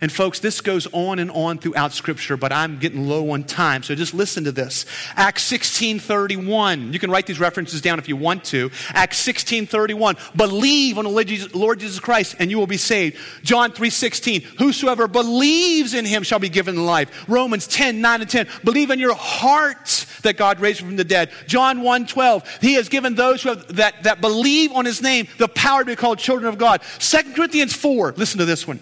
And 0.01 0.11
folks, 0.11 0.39
this 0.39 0.61
goes 0.61 0.87
on 0.93 1.19
and 1.19 1.29
on 1.29 1.59
throughout 1.59 1.93
scripture, 1.93 2.35
but 2.35 2.51
I'm 2.51 2.79
getting 2.79 3.07
low 3.07 3.29
on 3.29 3.43
time, 3.43 3.83
so 3.83 3.93
just 3.93 4.15
listen 4.15 4.45
to 4.45 4.51
this. 4.51 4.87
Acts 5.15 5.43
16:31. 5.43 6.91
You 6.91 6.97
can 6.97 7.11
write 7.11 7.27
these 7.27 7.39
references 7.39 7.81
down 7.81 7.99
if 7.99 8.09
you 8.09 8.15
want 8.15 8.43
to. 8.45 8.71
Acts 8.95 9.19
16:31. 9.19 10.17
Believe 10.35 10.97
on 10.97 11.05
the 11.05 11.49
Lord 11.53 11.79
Jesus 11.79 11.99
Christ 11.99 12.35
and 12.39 12.49
you 12.49 12.57
will 12.57 12.65
be 12.65 12.77
saved. 12.77 13.15
John 13.43 13.71
3:16. 13.73 14.41
Whosoever 14.57 15.07
believes 15.07 15.93
in 15.93 16.05
him 16.05 16.23
shall 16.23 16.39
be 16.39 16.49
given 16.49 16.83
life. 16.83 17.25
Romans 17.27 17.67
10, 17.67 18.01
9 18.01 18.21
and 18.21 18.29
10. 18.29 18.47
Believe 18.63 18.89
in 18.89 18.99
your 18.99 19.13
heart 19.13 20.07
that 20.23 20.35
God 20.35 20.59
raised 20.59 20.79
from 20.79 20.95
the 20.95 21.03
dead. 21.03 21.29
John 21.45 21.83
1:12. 21.83 22.43
He 22.59 22.73
has 22.73 22.89
given 22.89 23.13
those 23.13 23.43
who 23.43 23.49
have, 23.49 23.75
that, 23.75 24.01
that 24.01 24.19
believe 24.19 24.71
on 24.71 24.85
his 24.85 24.99
name 24.99 25.27
the 25.37 25.47
power 25.47 25.81
to 25.81 25.85
be 25.85 25.95
called 25.95 26.17
children 26.17 26.49
of 26.49 26.57
God. 26.57 26.81
2 26.97 27.35
Corinthians 27.35 27.73
4. 27.73 28.15
Listen 28.17 28.39
to 28.39 28.45
this 28.45 28.67
one. 28.67 28.79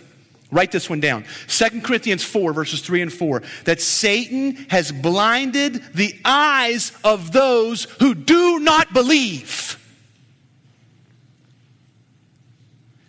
Write 0.52 0.72
this 0.72 0.90
one 0.90 1.00
down. 1.00 1.26
2 1.48 1.82
Corinthians 1.82 2.24
4, 2.24 2.54
verses 2.54 2.82
3 2.82 3.04
and 3.04 3.14
4. 3.14 3.44
That 3.66 3.80
Satan 3.82 4.56
has 4.70 4.92
blinded 4.92 5.84
the 5.94 6.20
eyes 6.26 6.92
of 7.04 7.32
those 7.32 7.84
who 8.00 8.16
do 8.16 8.60
not 8.60 8.92
believe. 8.92 9.78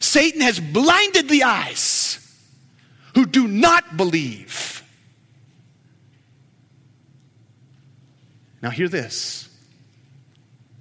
Satan 0.00 0.42
has 0.42 0.60
blinded 0.60 1.28
the 1.28 1.44
eyes 1.44 2.18
who 3.14 3.24
do 3.24 3.48
not 3.48 3.96
believe. 3.96 4.82
Now, 8.62 8.70
hear 8.70 8.88
this 8.88 9.48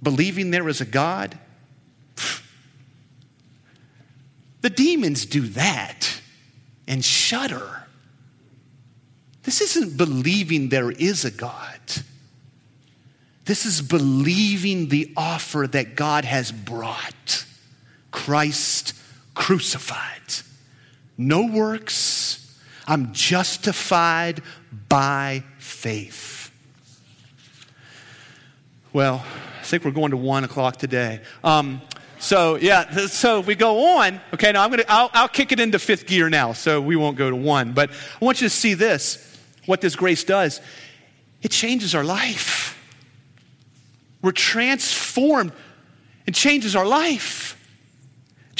believing 0.02 0.50
there 0.50 0.68
is 0.68 0.82
a 0.82 0.84
God, 0.84 1.38
the 4.60 4.70
demons 4.70 5.24
do 5.24 5.42
that 5.48 6.20
and 6.90 7.04
shudder. 7.04 7.84
This 9.44 9.60
isn't 9.60 9.96
believing 9.96 10.68
there 10.68 10.90
is 10.90 11.24
a 11.24 11.30
God. 11.30 11.78
This 13.44 13.64
is 13.64 13.80
believing 13.80 14.88
the 14.88 15.12
offer 15.16 15.68
that 15.70 15.94
God 15.94 16.24
has 16.24 16.50
brought 16.50 17.46
Christ 18.10 18.94
crucified. 19.34 20.42
No 21.16 21.46
works. 21.46 22.58
I'm 22.88 23.12
justified 23.12 24.42
by 24.88 25.44
faith. 25.58 26.50
Well, 28.92 29.24
I 29.60 29.62
think 29.62 29.84
we're 29.84 29.92
going 29.92 30.10
to 30.10 30.16
one 30.16 30.42
o'clock 30.42 30.76
today. 30.76 31.20
Um, 31.44 31.82
so 32.20 32.56
yeah, 32.56 33.06
so 33.06 33.40
we 33.40 33.54
go 33.54 33.98
on. 33.98 34.20
Okay, 34.34 34.52
now 34.52 34.62
I'm 34.62 34.70
gonna 34.70 34.84
I'll, 34.88 35.10
I'll 35.12 35.28
kick 35.28 35.52
it 35.52 35.58
into 35.58 35.78
fifth 35.78 36.06
gear 36.06 36.30
now, 36.30 36.52
so 36.52 36.80
we 36.80 36.94
won't 36.94 37.16
go 37.16 37.28
to 37.30 37.36
one. 37.36 37.72
But 37.72 37.90
I 37.90 38.24
want 38.24 38.40
you 38.40 38.48
to 38.48 38.54
see 38.54 38.74
this: 38.74 39.38
what 39.66 39.80
this 39.80 39.96
grace 39.96 40.22
does. 40.22 40.60
It 41.42 41.50
changes 41.50 41.94
our 41.94 42.04
life. 42.04 42.76
We're 44.22 44.32
transformed. 44.32 45.52
and 46.26 46.36
changes 46.36 46.76
our 46.76 46.86
life 46.86 47.56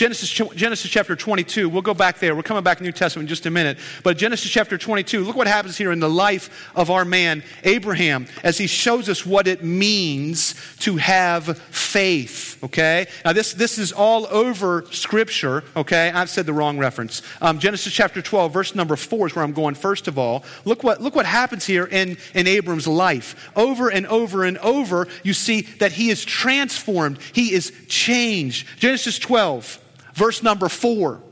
Genesis, 0.00 0.30
Genesis 0.30 0.90
chapter 0.90 1.14
22, 1.14 1.68
we'll 1.68 1.82
go 1.82 1.92
back 1.92 2.20
there. 2.20 2.34
We're 2.34 2.42
coming 2.42 2.62
back 2.62 2.78
to 2.78 2.82
the 2.82 2.88
New 2.88 2.92
Testament 2.92 3.24
in 3.24 3.28
just 3.28 3.44
a 3.44 3.50
minute. 3.50 3.76
But 4.02 4.16
Genesis 4.16 4.50
chapter 4.50 4.78
22, 4.78 5.22
look 5.22 5.36
what 5.36 5.46
happens 5.46 5.76
here 5.76 5.92
in 5.92 6.00
the 6.00 6.08
life 6.08 6.72
of 6.74 6.90
our 6.90 7.04
man, 7.04 7.42
Abraham, 7.64 8.26
as 8.42 8.56
he 8.56 8.66
shows 8.66 9.10
us 9.10 9.26
what 9.26 9.46
it 9.46 9.62
means 9.62 10.54
to 10.78 10.96
have 10.96 11.58
faith, 11.58 12.56
okay? 12.64 13.08
Now, 13.26 13.34
this, 13.34 13.52
this 13.52 13.76
is 13.76 13.92
all 13.92 14.26
over 14.28 14.86
Scripture, 14.90 15.64
okay? 15.76 16.10
I've 16.10 16.30
said 16.30 16.46
the 16.46 16.54
wrong 16.54 16.78
reference. 16.78 17.20
Um, 17.42 17.58
Genesis 17.58 17.92
chapter 17.92 18.22
12, 18.22 18.54
verse 18.54 18.74
number 18.74 18.96
4 18.96 19.26
is 19.26 19.36
where 19.36 19.44
I'm 19.44 19.52
going 19.52 19.74
first 19.74 20.08
of 20.08 20.16
all. 20.16 20.44
Look 20.64 20.82
what, 20.82 21.02
look 21.02 21.14
what 21.14 21.26
happens 21.26 21.66
here 21.66 21.84
in, 21.84 22.16
in 22.32 22.46
Abram's 22.46 22.88
life. 22.88 23.50
Over 23.54 23.90
and 23.90 24.06
over 24.06 24.44
and 24.44 24.56
over, 24.58 25.08
you 25.24 25.34
see 25.34 25.60
that 25.78 25.92
he 25.92 26.08
is 26.08 26.24
transformed, 26.24 27.18
he 27.34 27.52
is 27.52 27.70
changed. 27.86 28.66
Genesis 28.78 29.18
12, 29.18 29.78
verse 30.14 30.42
number 30.42 30.68
four. 30.68 31.22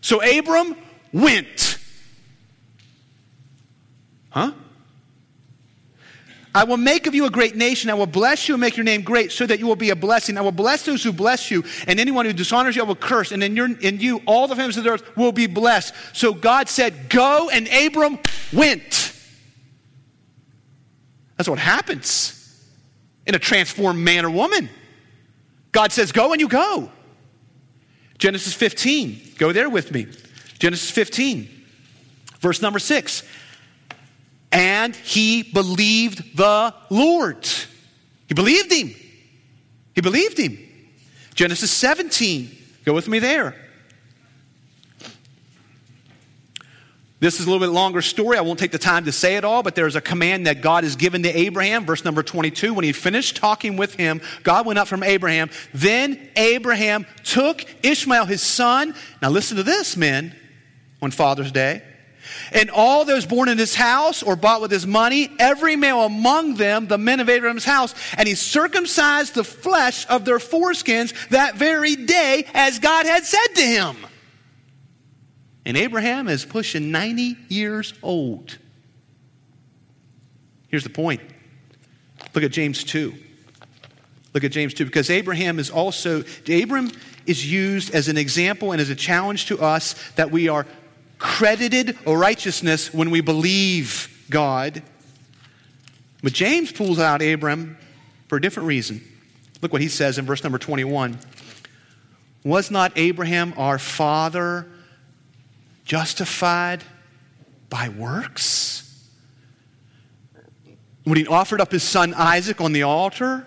So 0.00 0.22
Abram 0.22 0.76
went. 1.12 1.78
Huh? 4.30 4.52
I 6.52 6.64
will 6.64 6.78
make 6.78 7.06
of 7.06 7.14
you 7.14 7.26
a 7.26 7.30
great 7.30 7.54
nation. 7.54 7.90
I 7.90 7.94
will 7.94 8.06
bless 8.06 8.48
you 8.48 8.54
and 8.54 8.60
make 8.60 8.76
your 8.76 8.82
name 8.82 9.02
great 9.02 9.30
so 9.30 9.46
that 9.46 9.60
you 9.60 9.66
will 9.66 9.76
be 9.76 9.90
a 9.90 9.96
blessing. 9.96 10.36
I 10.36 10.40
will 10.40 10.50
bless 10.50 10.84
those 10.84 11.02
who 11.02 11.12
bless 11.12 11.50
you, 11.50 11.62
and 11.86 12.00
anyone 12.00 12.26
who 12.26 12.32
dishonors 12.32 12.74
you, 12.74 12.82
I 12.82 12.86
will 12.86 12.96
curse. 12.96 13.30
And 13.30 13.42
in, 13.42 13.54
your, 13.54 13.78
in 13.78 14.00
you, 14.00 14.20
all 14.26 14.48
the 14.48 14.56
families 14.56 14.76
of 14.76 14.84
the 14.84 14.90
earth 14.90 15.16
will 15.16 15.30
be 15.30 15.46
blessed. 15.46 15.94
So 16.12 16.34
God 16.34 16.68
said, 16.68 17.08
Go, 17.08 17.50
and 17.50 17.68
Abram 17.68 18.18
went. 18.52 19.14
That's 21.36 21.48
what 21.48 21.60
happens 21.60 22.36
in 23.26 23.34
a 23.36 23.38
transformed 23.38 24.00
man 24.00 24.24
or 24.24 24.30
woman. 24.30 24.68
God 25.70 25.92
says, 25.92 26.10
Go, 26.10 26.32
and 26.32 26.40
you 26.40 26.48
go. 26.48 26.90
Genesis 28.20 28.52
15. 28.52 29.32
Go 29.38 29.50
there 29.50 29.68
with 29.68 29.92
me. 29.92 30.06
Genesis 30.58 30.90
15, 30.90 31.48
verse 32.38 32.60
number 32.60 32.78
6. 32.78 33.22
And 34.52 34.94
he 34.94 35.42
believed 35.42 36.36
the 36.36 36.74
Lord. 36.90 37.48
He 38.28 38.34
believed 38.34 38.70
him. 38.70 38.94
He 39.94 40.02
believed 40.02 40.38
him. 40.38 40.58
Genesis 41.34 41.70
17. 41.70 42.56
Go 42.84 42.92
with 42.92 43.08
me 43.08 43.18
there. 43.20 43.56
This 47.20 47.38
is 47.38 47.46
a 47.46 47.50
little 47.50 47.64
bit 47.64 47.72
longer 47.72 48.00
story. 48.00 48.38
I 48.38 48.40
won't 48.40 48.58
take 48.58 48.70
the 48.70 48.78
time 48.78 49.04
to 49.04 49.12
say 49.12 49.36
it 49.36 49.44
all, 49.44 49.62
but 49.62 49.74
there's 49.74 49.94
a 49.94 50.00
command 50.00 50.46
that 50.46 50.62
God 50.62 50.84
has 50.84 50.96
given 50.96 51.22
to 51.24 51.28
Abraham. 51.38 51.84
Verse 51.84 52.02
number 52.02 52.22
22 52.22 52.72
When 52.72 52.82
he 52.82 52.92
finished 52.92 53.36
talking 53.36 53.76
with 53.76 53.94
him, 53.94 54.22
God 54.42 54.64
went 54.64 54.78
up 54.78 54.88
from 54.88 55.02
Abraham. 55.02 55.50
Then 55.74 56.30
Abraham 56.34 57.06
took 57.22 57.62
Ishmael, 57.82 58.24
his 58.24 58.40
son. 58.40 58.94
Now 59.20 59.28
listen 59.28 59.58
to 59.58 59.62
this, 59.62 59.98
men, 59.98 60.34
on 61.02 61.10
Father's 61.10 61.52
Day. 61.52 61.82
And 62.52 62.70
all 62.70 63.04
those 63.04 63.26
born 63.26 63.50
in 63.50 63.58
his 63.58 63.74
house 63.74 64.22
or 64.22 64.34
bought 64.34 64.62
with 64.62 64.70
his 64.70 64.86
money, 64.86 65.30
every 65.38 65.76
male 65.76 66.04
among 66.04 66.54
them, 66.54 66.86
the 66.86 66.98
men 66.98 67.20
of 67.20 67.28
Abraham's 67.28 67.64
house, 67.64 67.94
and 68.16 68.26
he 68.28 68.34
circumcised 68.34 69.34
the 69.34 69.44
flesh 69.44 70.06
of 70.08 70.24
their 70.24 70.38
foreskins 70.38 71.12
that 71.28 71.56
very 71.56 71.96
day 71.96 72.46
as 72.54 72.78
God 72.78 73.04
had 73.04 73.24
said 73.24 73.48
to 73.56 73.62
him. 73.62 74.06
And 75.64 75.76
Abraham 75.76 76.28
is 76.28 76.44
pushing 76.44 76.90
90 76.90 77.36
years 77.48 77.94
old. 78.02 78.58
Here's 80.68 80.84
the 80.84 80.90
point 80.90 81.20
look 82.34 82.44
at 82.44 82.52
James 82.52 82.84
2. 82.84 83.14
Look 84.32 84.44
at 84.44 84.52
James 84.52 84.74
2, 84.74 84.84
because 84.84 85.10
Abraham 85.10 85.58
is 85.58 85.70
also, 85.70 86.22
Abram 86.48 86.92
is 87.26 87.50
used 87.50 87.92
as 87.92 88.08
an 88.08 88.16
example 88.16 88.70
and 88.70 88.80
as 88.80 88.88
a 88.88 88.94
challenge 88.94 89.46
to 89.46 89.58
us 89.60 89.96
that 90.12 90.30
we 90.30 90.48
are 90.48 90.66
credited 91.18 91.98
righteousness 92.06 92.94
when 92.94 93.10
we 93.10 93.20
believe 93.20 94.24
God. 94.30 94.82
But 96.22 96.32
James 96.32 96.70
pulls 96.70 97.00
out 97.00 97.22
Abram 97.22 97.76
for 98.28 98.36
a 98.36 98.40
different 98.40 98.68
reason. 98.68 99.02
Look 99.62 99.72
what 99.72 99.82
he 99.82 99.88
says 99.88 100.18
in 100.18 100.26
verse 100.26 100.44
number 100.44 100.58
21. 100.58 101.18
Was 102.44 102.70
not 102.70 102.92
Abraham 102.96 103.52
our 103.56 103.78
father 103.78 104.66
justified 105.84 106.84
by 107.68 107.88
works? 107.88 109.08
When 111.04 111.16
he 111.16 111.26
offered 111.26 111.60
up 111.60 111.72
his 111.72 111.82
son 111.82 112.14
Isaac 112.14 112.60
on 112.60 112.72
the 112.72 112.82
altar? 112.82 113.46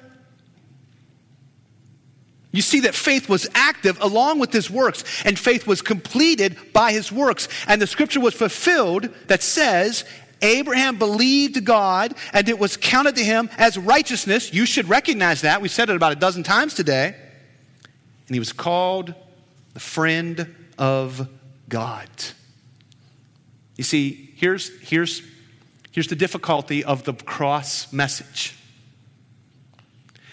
You 2.51 2.61
see 2.61 2.81
that 2.81 2.93
faith 2.93 3.27
was 3.29 3.49
active 3.55 3.99
along 3.99 4.39
with 4.39 4.53
his 4.53 4.69
works, 4.69 5.03
and 5.25 5.37
faith 5.37 5.65
was 5.65 5.81
completed 5.81 6.55
by 6.71 6.91
his 6.91 7.11
works. 7.11 7.47
And 7.67 7.81
the 7.81 7.87
scripture 7.87 8.19
was 8.19 8.35
fulfilled 8.35 9.09
that 9.27 9.41
says, 9.41 10.05
Abraham 10.43 10.99
believed 10.99 11.65
God, 11.65 12.13
and 12.31 12.47
it 12.47 12.59
was 12.59 12.77
counted 12.77 13.15
to 13.15 13.23
him 13.23 13.49
as 13.57 13.77
righteousness. 13.77 14.53
You 14.53 14.67
should 14.67 14.87
recognize 14.87 15.41
that. 15.41 15.61
We 15.61 15.67
said 15.67 15.89
it 15.89 15.95
about 15.95 16.11
a 16.11 16.15
dozen 16.15 16.43
times 16.43 16.75
today. 16.75 17.15
And 18.27 18.35
he 18.35 18.39
was 18.39 18.53
called 18.53 19.15
the 19.73 19.79
friend 19.79 20.53
of 20.77 21.27
God. 21.73 22.07
You 23.77 23.83
see, 23.83 24.31
here's, 24.35 24.69
here's, 24.81 25.23
here's 25.91 26.05
the 26.05 26.15
difficulty 26.15 26.83
of 26.83 27.03
the 27.03 27.13
cross 27.13 27.91
message. 27.91 28.55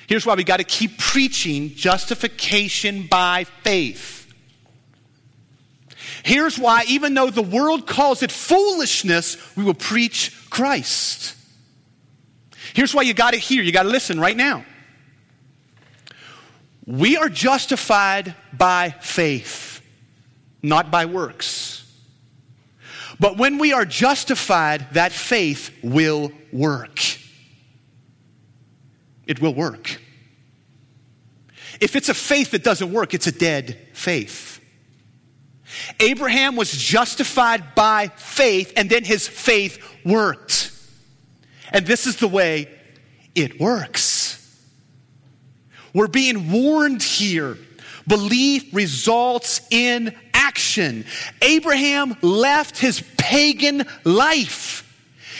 Here's 0.06 0.26
why 0.26 0.34
we 0.34 0.44
got 0.44 0.58
to 0.58 0.64
keep 0.64 0.98
preaching 0.98 1.70
justification 1.74 3.06
by 3.06 3.44
faith. 3.62 4.30
Here's 6.22 6.58
why, 6.58 6.84
even 6.88 7.14
though 7.14 7.30
the 7.30 7.40
world 7.40 7.86
calls 7.86 8.22
it 8.22 8.30
foolishness, 8.30 9.38
we 9.56 9.64
will 9.64 9.72
preach 9.72 10.36
Christ. 10.50 11.34
Here's 12.74 12.94
why 12.94 13.00
you 13.00 13.14
got 13.14 13.30
to 13.30 13.38
hear, 13.38 13.62
you 13.62 13.72
got 13.72 13.84
to 13.84 13.88
listen 13.88 14.20
right 14.20 14.36
now. 14.36 14.66
We 16.84 17.16
are 17.16 17.30
justified 17.30 18.34
by 18.52 18.90
faith, 18.90 19.69
not 20.62 20.90
by 20.90 21.06
works. 21.06 21.84
But 23.18 23.36
when 23.36 23.58
we 23.58 23.72
are 23.72 23.84
justified, 23.84 24.94
that 24.94 25.12
faith 25.12 25.70
will 25.82 26.32
work. 26.52 26.98
It 29.26 29.40
will 29.40 29.54
work. 29.54 30.00
If 31.80 31.96
it's 31.96 32.08
a 32.08 32.14
faith 32.14 32.50
that 32.52 32.64
doesn't 32.64 32.92
work, 32.92 33.14
it's 33.14 33.26
a 33.26 33.32
dead 33.32 33.78
faith. 33.92 34.60
Abraham 36.00 36.56
was 36.56 36.72
justified 36.72 37.74
by 37.74 38.08
faith, 38.16 38.72
and 38.76 38.90
then 38.90 39.04
his 39.04 39.28
faith 39.28 39.78
worked. 40.04 40.72
And 41.72 41.86
this 41.86 42.06
is 42.06 42.16
the 42.16 42.28
way 42.28 42.68
it 43.34 43.60
works. 43.60 44.36
We're 45.94 46.08
being 46.08 46.50
warned 46.50 47.02
here 47.02 47.56
Belief 48.10 48.74
results 48.74 49.60
in 49.70 50.16
action. 50.50 51.04
Abraham 51.42 52.16
left 52.22 52.76
his 52.76 53.04
pagan 53.16 53.84
life. 54.02 54.84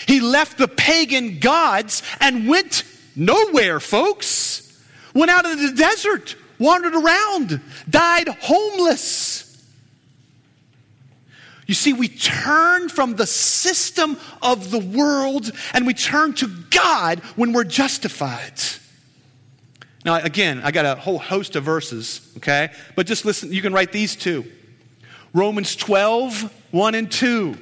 He 0.06 0.20
left 0.20 0.56
the 0.56 0.68
pagan 0.68 1.40
gods 1.40 2.04
and 2.20 2.48
went 2.48 2.84
nowhere, 3.16 3.80
folks. 3.80 4.80
Went 5.12 5.32
out 5.32 5.46
into 5.46 5.68
the 5.68 5.76
desert, 5.76 6.36
wandered 6.60 6.94
around, 6.94 7.60
died 7.88 8.28
homeless. 8.28 9.46
You 11.66 11.74
see, 11.74 11.92
we 11.92 12.06
turn 12.06 12.88
from 12.88 13.16
the 13.16 13.26
system 13.26 14.16
of 14.40 14.70
the 14.70 14.78
world 14.78 15.50
and 15.74 15.88
we 15.88 15.94
turn 15.94 16.34
to 16.34 16.48
God 16.70 17.18
when 17.34 17.52
we're 17.52 17.64
justified. 17.64 18.60
Now, 20.04 20.16
again, 20.16 20.60
I 20.62 20.70
got 20.70 20.86
a 20.86 20.94
whole 20.94 21.18
host 21.18 21.56
of 21.56 21.64
verses, 21.64 22.32
okay? 22.36 22.70
But 22.94 23.08
just 23.08 23.24
listen, 23.24 23.52
you 23.52 23.60
can 23.60 23.72
write 23.72 23.90
these 23.90 24.14
two 24.14 24.44
Romans 25.32 25.76
12, 25.76 26.52
1 26.70 26.94
and 26.94 27.10
2. 27.10 27.56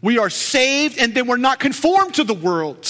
We 0.00 0.18
are 0.18 0.30
saved 0.30 0.98
and 0.98 1.14
then 1.14 1.26
we're 1.26 1.36
not 1.36 1.60
conformed 1.60 2.14
to 2.14 2.24
the 2.24 2.34
world. 2.34 2.82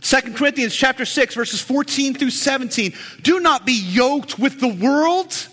2 0.00 0.34
Corinthians 0.34 0.74
chapter 0.74 1.04
6 1.04 1.34
verses 1.34 1.60
14 1.60 2.14
through 2.14 2.30
17. 2.30 2.92
Do 3.22 3.40
not 3.40 3.64
be 3.64 3.72
yoked 3.72 4.38
with 4.38 4.60
the 4.60 4.68
world. 4.68 5.48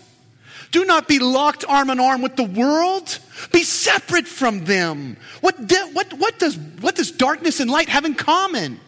Do 0.72 0.84
not 0.84 1.06
be 1.06 1.18
locked 1.18 1.64
arm 1.66 1.90
in 1.90 2.00
arm 2.00 2.22
with 2.22 2.36
the 2.36 2.44
world. 2.44 3.18
Be 3.52 3.62
separate 3.62 4.26
from 4.26 4.64
them. 4.64 5.16
What, 5.40 5.56
what, 5.92 6.12
what, 6.14 6.38
does, 6.38 6.56
what 6.56 6.96
does 6.96 7.10
darkness 7.10 7.60
and 7.60 7.70
light 7.70 7.88
have 7.88 8.04
in 8.04 8.14
common? 8.14 8.80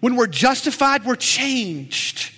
When 0.00 0.16
we're 0.16 0.26
justified, 0.26 1.04
we're 1.04 1.16
changed. 1.16 2.32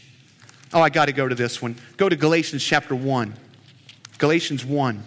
Oh, 0.73 0.81
I 0.81 0.91
got 0.91 1.07
to 1.07 1.13
go 1.13 1.29
to 1.29 1.35
this 1.35 1.61
one. 1.61 1.77
Go 1.97 2.09
to 2.09 2.17
Galatians 2.17 2.65
chapter 2.65 2.95
1. 2.95 3.35
Galatians 4.23 4.65
1, 4.65 5.03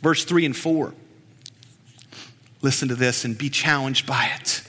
verse 0.00 0.24
3 0.24 0.46
and 0.46 0.56
4. 0.56 0.94
Listen 2.62 2.88
to 2.88 2.94
this 2.94 3.26
and 3.26 3.36
be 3.36 3.50
challenged 3.50 4.06
by 4.06 4.30
it. 4.40 4.62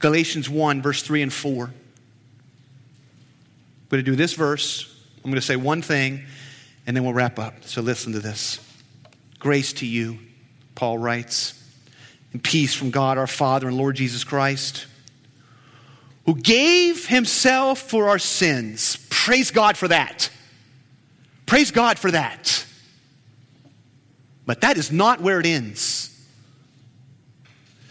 Galatians 0.00 0.50
1, 0.50 0.82
verse 0.82 1.04
3 1.04 1.22
and 1.22 1.32
4. 1.32 1.66
I'm 1.66 1.72
going 3.88 4.02
to 4.04 4.10
do 4.10 4.16
this 4.16 4.32
verse, 4.32 4.92
I'm 5.18 5.30
going 5.30 5.36
to 5.36 5.46
say 5.46 5.54
one 5.54 5.80
thing 5.80 6.24
and 6.88 6.96
then 6.96 7.04
we'll 7.04 7.14
wrap 7.14 7.38
up. 7.38 7.62
So 7.66 7.82
listen 7.82 8.14
to 8.14 8.18
this. 8.18 8.58
Grace 9.38 9.72
to 9.74 9.86
you, 9.86 10.18
Paul 10.74 10.98
writes, 10.98 11.54
and 12.32 12.42
peace 12.42 12.74
from 12.74 12.90
God 12.90 13.16
our 13.16 13.28
Father 13.28 13.68
and 13.68 13.76
Lord 13.76 13.94
Jesus 13.94 14.24
Christ, 14.24 14.86
who 16.26 16.34
gave 16.34 17.06
himself 17.06 17.78
for 17.78 18.08
our 18.08 18.18
sins. 18.18 18.96
Praise 19.08 19.52
God 19.52 19.76
for 19.76 19.86
that. 19.86 20.30
Praise 21.52 21.70
God 21.70 21.98
for 21.98 22.10
that. 22.10 22.64
But 24.46 24.62
that 24.62 24.78
is 24.78 24.90
not 24.90 25.20
where 25.20 25.38
it 25.38 25.44
ends. 25.44 26.08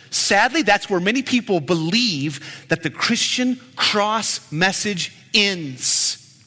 Sadly, 0.09 0.64
that's 0.64 0.89
where 0.89 0.99
many 0.99 1.22
people 1.22 1.59
believe 1.59 2.66
that 2.70 2.82
the 2.82 2.89
Christian 2.89 3.59
cross 3.76 4.51
message 4.51 5.16
ends. 5.36 6.41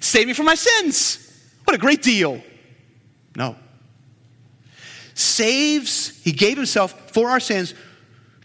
Save 0.00 0.26
me 0.26 0.34
from 0.34 0.44
my 0.44 0.56
sins. 0.56 1.42
What 1.64 1.74
a 1.74 1.78
great 1.78 2.02
deal. 2.02 2.42
No. 3.34 3.56
Saves, 5.14 6.22
he 6.22 6.32
gave 6.32 6.58
himself 6.58 7.12
for 7.12 7.30
our 7.30 7.40
sins 7.40 7.72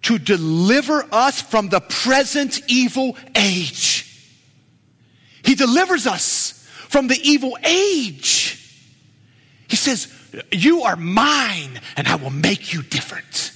to 0.03 0.17
deliver 0.17 1.05
us 1.11 1.41
from 1.41 1.67
the 1.67 1.81
present 1.81 2.61
evil 2.69 3.17
age. 3.35 4.31
He 5.43 5.55
delivers 5.55 6.07
us 6.07 6.42
from 6.93 7.07
the 7.07 7.19
evil 7.21 7.57
age. 7.65 8.57
He 9.67 9.75
says, 9.75 10.07
You 10.51 10.83
are 10.83 10.95
mine, 10.95 11.81
and 11.97 12.07
I 12.07 12.15
will 12.15 12.29
make 12.29 12.71
you 12.71 12.81
different 12.83 13.53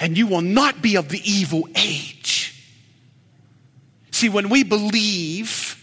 and 0.00 0.16
you 0.16 0.26
will 0.26 0.42
not 0.42 0.82
be 0.82 0.96
of 0.96 1.08
the 1.08 1.20
evil 1.24 1.68
age. 1.74 2.52
See, 4.10 4.28
when 4.28 4.48
we 4.48 4.62
believe, 4.62 5.82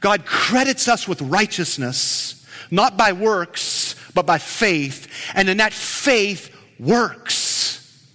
God 0.00 0.24
credits 0.24 0.88
us 0.88 1.08
with 1.08 1.20
righteousness, 1.22 2.46
not 2.70 2.96
by 2.96 3.12
works, 3.12 3.94
but 4.14 4.26
by 4.26 4.38
faith. 4.38 5.08
And 5.34 5.48
in 5.48 5.58
that 5.58 5.72
faith 5.72 6.54
works. 6.78 8.06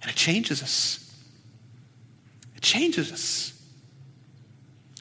And 0.00 0.10
it 0.10 0.16
changes 0.16 0.62
us. 0.62 0.98
It 2.56 2.62
changes 2.62 3.12
us. 3.12 3.51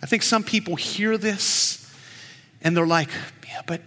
I 0.01 0.05
think 0.05 0.23
some 0.23 0.43
people 0.43 0.75
hear 0.75 1.17
this 1.17 1.93
and 2.61 2.75
they're 2.75 2.87
like, 2.87 3.09
yeah, 3.47 3.61
but 3.65 3.81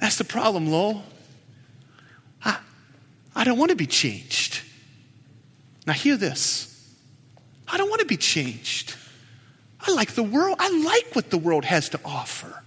that's 0.00 0.16
the 0.16 0.24
problem, 0.24 0.70
Lowell. 0.70 1.04
I 3.34 3.44
don't 3.44 3.58
want 3.58 3.70
to 3.70 3.76
be 3.76 3.86
changed. 3.86 4.62
Now, 5.86 5.92
hear 5.92 6.16
this 6.16 6.70
I 7.66 7.76
don't 7.76 7.88
want 7.88 8.00
to 8.00 8.06
be 8.06 8.16
changed. 8.16 8.94
I 9.80 9.92
like 9.92 10.12
the 10.12 10.22
world, 10.22 10.56
I 10.58 10.70
like 10.70 11.14
what 11.14 11.30
the 11.30 11.38
world 11.38 11.64
has 11.64 11.90
to 11.90 12.00
offer. 12.04 12.62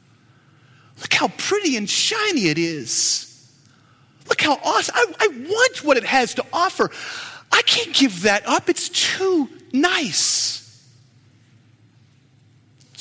Look 0.99 1.13
how 1.13 1.29
pretty 1.29 1.77
and 1.77 1.89
shiny 1.89 2.47
it 2.47 2.57
is. 2.57 3.23
Look 4.27 4.41
how 4.41 4.59
awesome. 4.63 4.95
I, 4.95 5.13
I 5.19 5.27
want 5.27 5.83
what 5.83 5.97
it 5.97 6.03
has 6.03 6.33
to 6.35 6.45
offer. 6.51 6.91
I 7.51 7.61
can't 7.63 7.93
give 7.93 8.23
that 8.23 8.45
up, 8.47 8.69
it's 8.69 8.89
too 8.89 9.49
nice. 9.71 10.66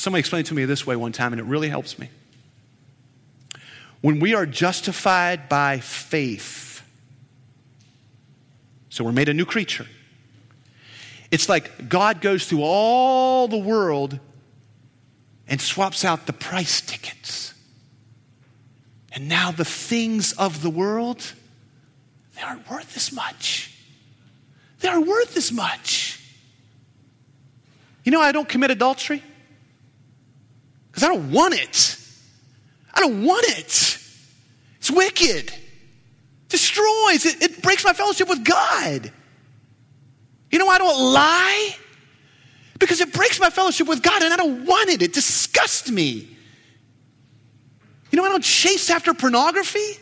Somebody 0.07 0.21
explained 0.21 0.47
to 0.47 0.55
me 0.55 0.65
this 0.67 0.87
way 0.87 0.95
one 0.95 1.11
time, 1.11 1.33
and 1.33 1.41
it 1.41 1.47
really 1.47 1.69
helps 1.69 1.99
me. 1.99 2.09
When 4.03 4.21
we 4.21 4.37
are 4.37 4.47
justified 4.47 5.49
by 5.49 5.81
faith, 5.81 6.81
so 8.89 9.03
we're 9.03 9.11
made 9.11 9.29
a 9.29 9.35
new 9.35 9.45
creature. 9.45 9.89
It's 11.33 11.49
like 11.49 11.89
God 11.89 12.21
goes 12.21 12.47
through 12.47 12.63
all 12.63 13.49
the 13.49 13.59
world 13.59 14.21
and 15.49 15.61
swaps 15.61 16.05
out 16.05 16.27
the 16.27 16.33
price 16.33 16.81
tickets. 16.81 17.53
And 19.11 19.29
now 19.29 19.51
the 19.51 19.65
things 19.65 20.35
of 20.35 20.63
the 20.63 20.71
world, 20.71 21.33
they 22.37 22.43
aren't 22.43 22.71
worth 22.71 22.97
as 22.97 23.13
much. 23.13 23.77
They 24.79 24.89
aren't 24.89 25.09
worth 25.09 25.37
as 25.37 25.51
much. 25.51 26.25
You 28.05 28.13
know, 28.13 28.21
I 28.21 28.31
don't 28.31 28.49
commit 28.49 28.71
adultery 28.71 29.25
because 30.97 31.05
I 31.05 31.13
don't 31.13 31.31
want 31.31 31.55
it. 31.55 31.99
I 32.93 33.01
don't 33.01 33.23
want 33.23 33.45
it. 33.47 33.99
It's 34.79 34.91
wicked 34.91 35.53
destroys, 36.49 37.27
it, 37.27 37.43
it 37.43 37.63
breaks 37.63 37.85
my 37.85 37.93
fellowship 37.93 38.29
with 38.29 38.45
God. 38.45 39.13
You 40.51 40.59
know, 40.59 40.67
why 40.67 40.77
I 40.77 40.79
don't 40.79 41.13
lie 41.13 41.77
because 42.79 43.01
it 43.01 43.13
breaks 43.13 43.41
my 43.41 43.51
fellowship 43.51 43.89
with 43.89 44.03
God 44.03 44.23
and 44.23 44.33
I 44.33 44.37
don't 44.37 44.67
want 44.67 44.91
it. 44.91 45.03
It 45.03 45.13
disgusts 45.13 45.91
me. 45.91 46.29
You 48.11 48.17
know, 48.17 48.25
I 48.25 48.29
don't 48.29 48.45
chase 48.45 48.91
after 48.91 49.13
pornography 49.13 49.99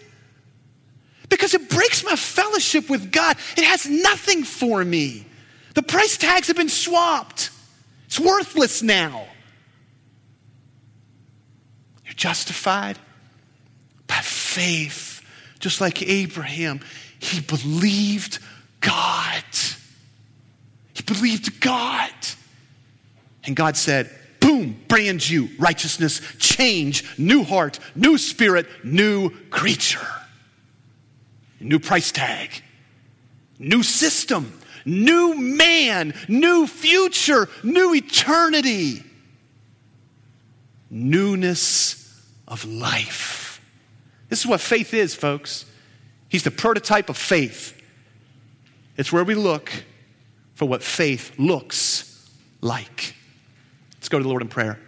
because 1.28 1.54
it 1.54 1.68
breaks 1.70 2.04
my 2.04 2.16
fellowship 2.16 2.90
with 2.90 3.10
God. 3.10 3.36
It 3.56 3.64
has 3.64 3.88
nothing 3.88 4.44
for 4.44 4.84
me. 4.84 5.26
The 5.74 5.82
price 5.82 6.16
tags 6.16 6.48
have 6.48 6.56
been 6.56 6.68
swapped, 6.68 7.50
it's 8.06 8.20
worthless 8.20 8.82
now. 8.82 9.26
You're 12.14 12.30
justified? 12.30 12.96
By 14.06 14.20
faith. 14.20 15.20
Just 15.58 15.80
like 15.80 16.00
Abraham, 16.02 16.78
he 17.18 17.40
believed 17.40 18.38
God. 18.80 19.42
He 20.92 21.02
believed 21.02 21.60
God. 21.60 22.12
And 23.42 23.56
God 23.56 23.76
said, 23.76 24.10
boom, 24.38 24.80
brand 24.86 25.28
you, 25.28 25.48
righteousness, 25.58 26.20
change, 26.38 27.18
new 27.18 27.42
heart, 27.42 27.80
new 27.96 28.16
spirit, 28.16 28.68
new 28.84 29.30
creature, 29.50 30.06
new 31.58 31.80
price 31.80 32.12
tag, 32.12 32.50
new 33.58 33.82
system, 33.82 34.56
new 34.84 35.34
man, 35.34 36.14
new 36.28 36.68
future, 36.68 37.48
new 37.64 37.92
eternity, 37.92 39.02
newness 40.90 42.03
of 42.46 42.64
life. 42.64 43.60
This 44.28 44.40
is 44.40 44.46
what 44.46 44.60
faith 44.60 44.94
is, 44.94 45.14
folks. 45.14 45.64
He's 46.28 46.42
the 46.42 46.50
prototype 46.50 47.08
of 47.08 47.16
faith. 47.16 47.80
It's 48.96 49.12
where 49.12 49.24
we 49.24 49.34
look 49.34 49.72
for 50.54 50.66
what 50.66 50.82
faith 50.82 51.32
looks 51.38 52.28
like. 52.60 53.14
Let's 53.96 54.08
go 54.08 54.18
to 54.18 54.22
the 54.22 54.28
Lord 54.28 54.42
in 54.42 54.48
prayer. 54.48 54.78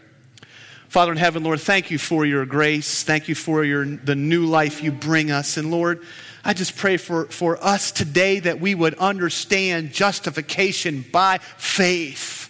Father 0.89 1.13
in 1.13 1.19
heaven, 1.19 1.43
Lord, 1.43 1.61
thank 1.61 1.91
you 1.91 1.99
for 1.99 2.25
your 2.25 2.47
grace. 2.47 3.03
Thank 3.03 3.29
you 3.29 3.35
for 3.35 3.65
your, 3.65 3.85
the 3.85 4.15
new 4.15 4.47
life 4.47 4.83
you 4.83 4.93
bring 4.93 5.31
us. 5.31 5.57
And 5.57 5.71
Lord, 5.71 6.03
I 6.45 6.53
just 6.53 6.77
pray 6.77 6.97
for, 6.97 7.27
for 7.27 7.63
us 7.63 7.91
today 7.91 8.39
that 8.41 8.61
we 8.61 8.75
would 8.75 8.95
understand 8.95 9.93
justification 9.93 11.05
by 11.13 11.39
faith 11.39 12.46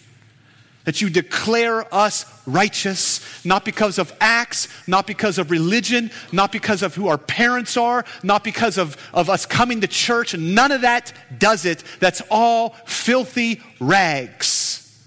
that 0.87 1.01
you 1.01 1.09
declare 1.09 1.93
us 1.93 2.25
righteous, 2.45 3.43
not 3.43 3.65
because 3.65 3.99
of 3.99 4.15
acts, 4.21 4.69
not 4.87 5.05
because 5.05 5.37
of 5.37 5.51
religion, 5.51 6.09
not 6.31 6.49
because 6.49 6.81
of 6.81 6.95
who 6.95 7.09
our 7.09 7.17
parents 7.17 7.75
are, 7.75 8.05
not 8.23 8.41
because 8.41 8.77
of, 8.77 8.95
of 9.13 9.29
us 9.29 9.45
coming 9.45 9.81
to 9.81 9.87
church. 9.87 10.33
None 10.33 10.71
of 10.71 10.81
that 10.81 11.11
does 11.37 11.65
it. 11.65 11.83
That's 11.99 12.21
all 12.31 12.69
filthy 12.85 13.61
rags. 13.81 14.97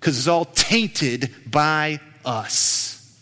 Because 0.00 0.16
it's 0.16 0.28
all 0.28 0.46
tainted 0.46 1.30
by 1.50 2.00
us. 2.24 3.20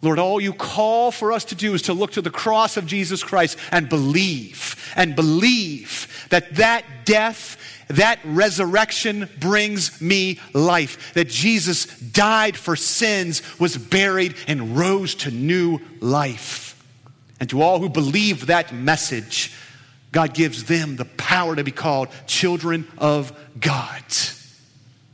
Lord, 0.00 0.20
all 0.20 0.40
you 0.40 0.52
call 0.52 1.10
for 1.10 1.32
us 1.32 1.46
to 1.46 1.56
do 1.56 1.74
is 1.74 1.82
to 1.82 1.92
look 1.92 2.12
to 2.12 2.22
the 2.22 2.30
cross 2.30 2.76
of 2.76 2.86
Jesus 2.86 3.24
Christ 3.24 3.58
and 3.72 3.88
believe, 3.88 4.92
and 4.94 5.16
believe 5.16 6.26
that 6.30 6.54
that 6.54 6.84
death 7.04 7.56
that 7.88 8.18
resurrection 8.24 9.28
brings 9.38 10.00
me 10.00 10.40
life. 10.52 11.14
That 11.14 11.28
Jesus 11.28 11.86
died 11.98 12.56
for 12.56 12.76
sins, 12.76 13.42
was 13.58 13.76
buried, 13.76 14.36
and 14.46 14.76
rose 14.76 15.14
to 15.16 15.30
new 15.30 15.80
life. 16.00 16.82
And 17.40 17.50
to 17.50 17.62
all 17.62 17.78
who 17.80 17.88
believe 17.88 18.46
that 18.46 18.72
message, 18.72 19.52
God 20.12 20.32
gives 20.32 20.64
them 20.64 20.96
the 20.96 21.04
power 21.04 21.56
to 21.56 21.64
be 21.64 21.72
called 21.72 22.08
children 22.26 22.86
of 22.98 23.32
God. 23.60 24.04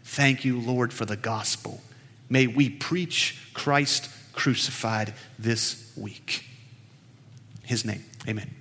Thank 0.05 0.45
you, 0.45 0.61
Lord, 0.61 0.93
for 0.93 1.05
the 1.05 1.17
gospel. 1.17 1.81
May 2.29 2.47
we 2.47 2.69
preach 2.69 3.39
Christ 3.55 4.11
crucified 4.33 5.15
this 5.39 5.93
week. 5.97 6.45
His 7.63 7.85
name, 7.85 8.05
amen. 8.29 8.60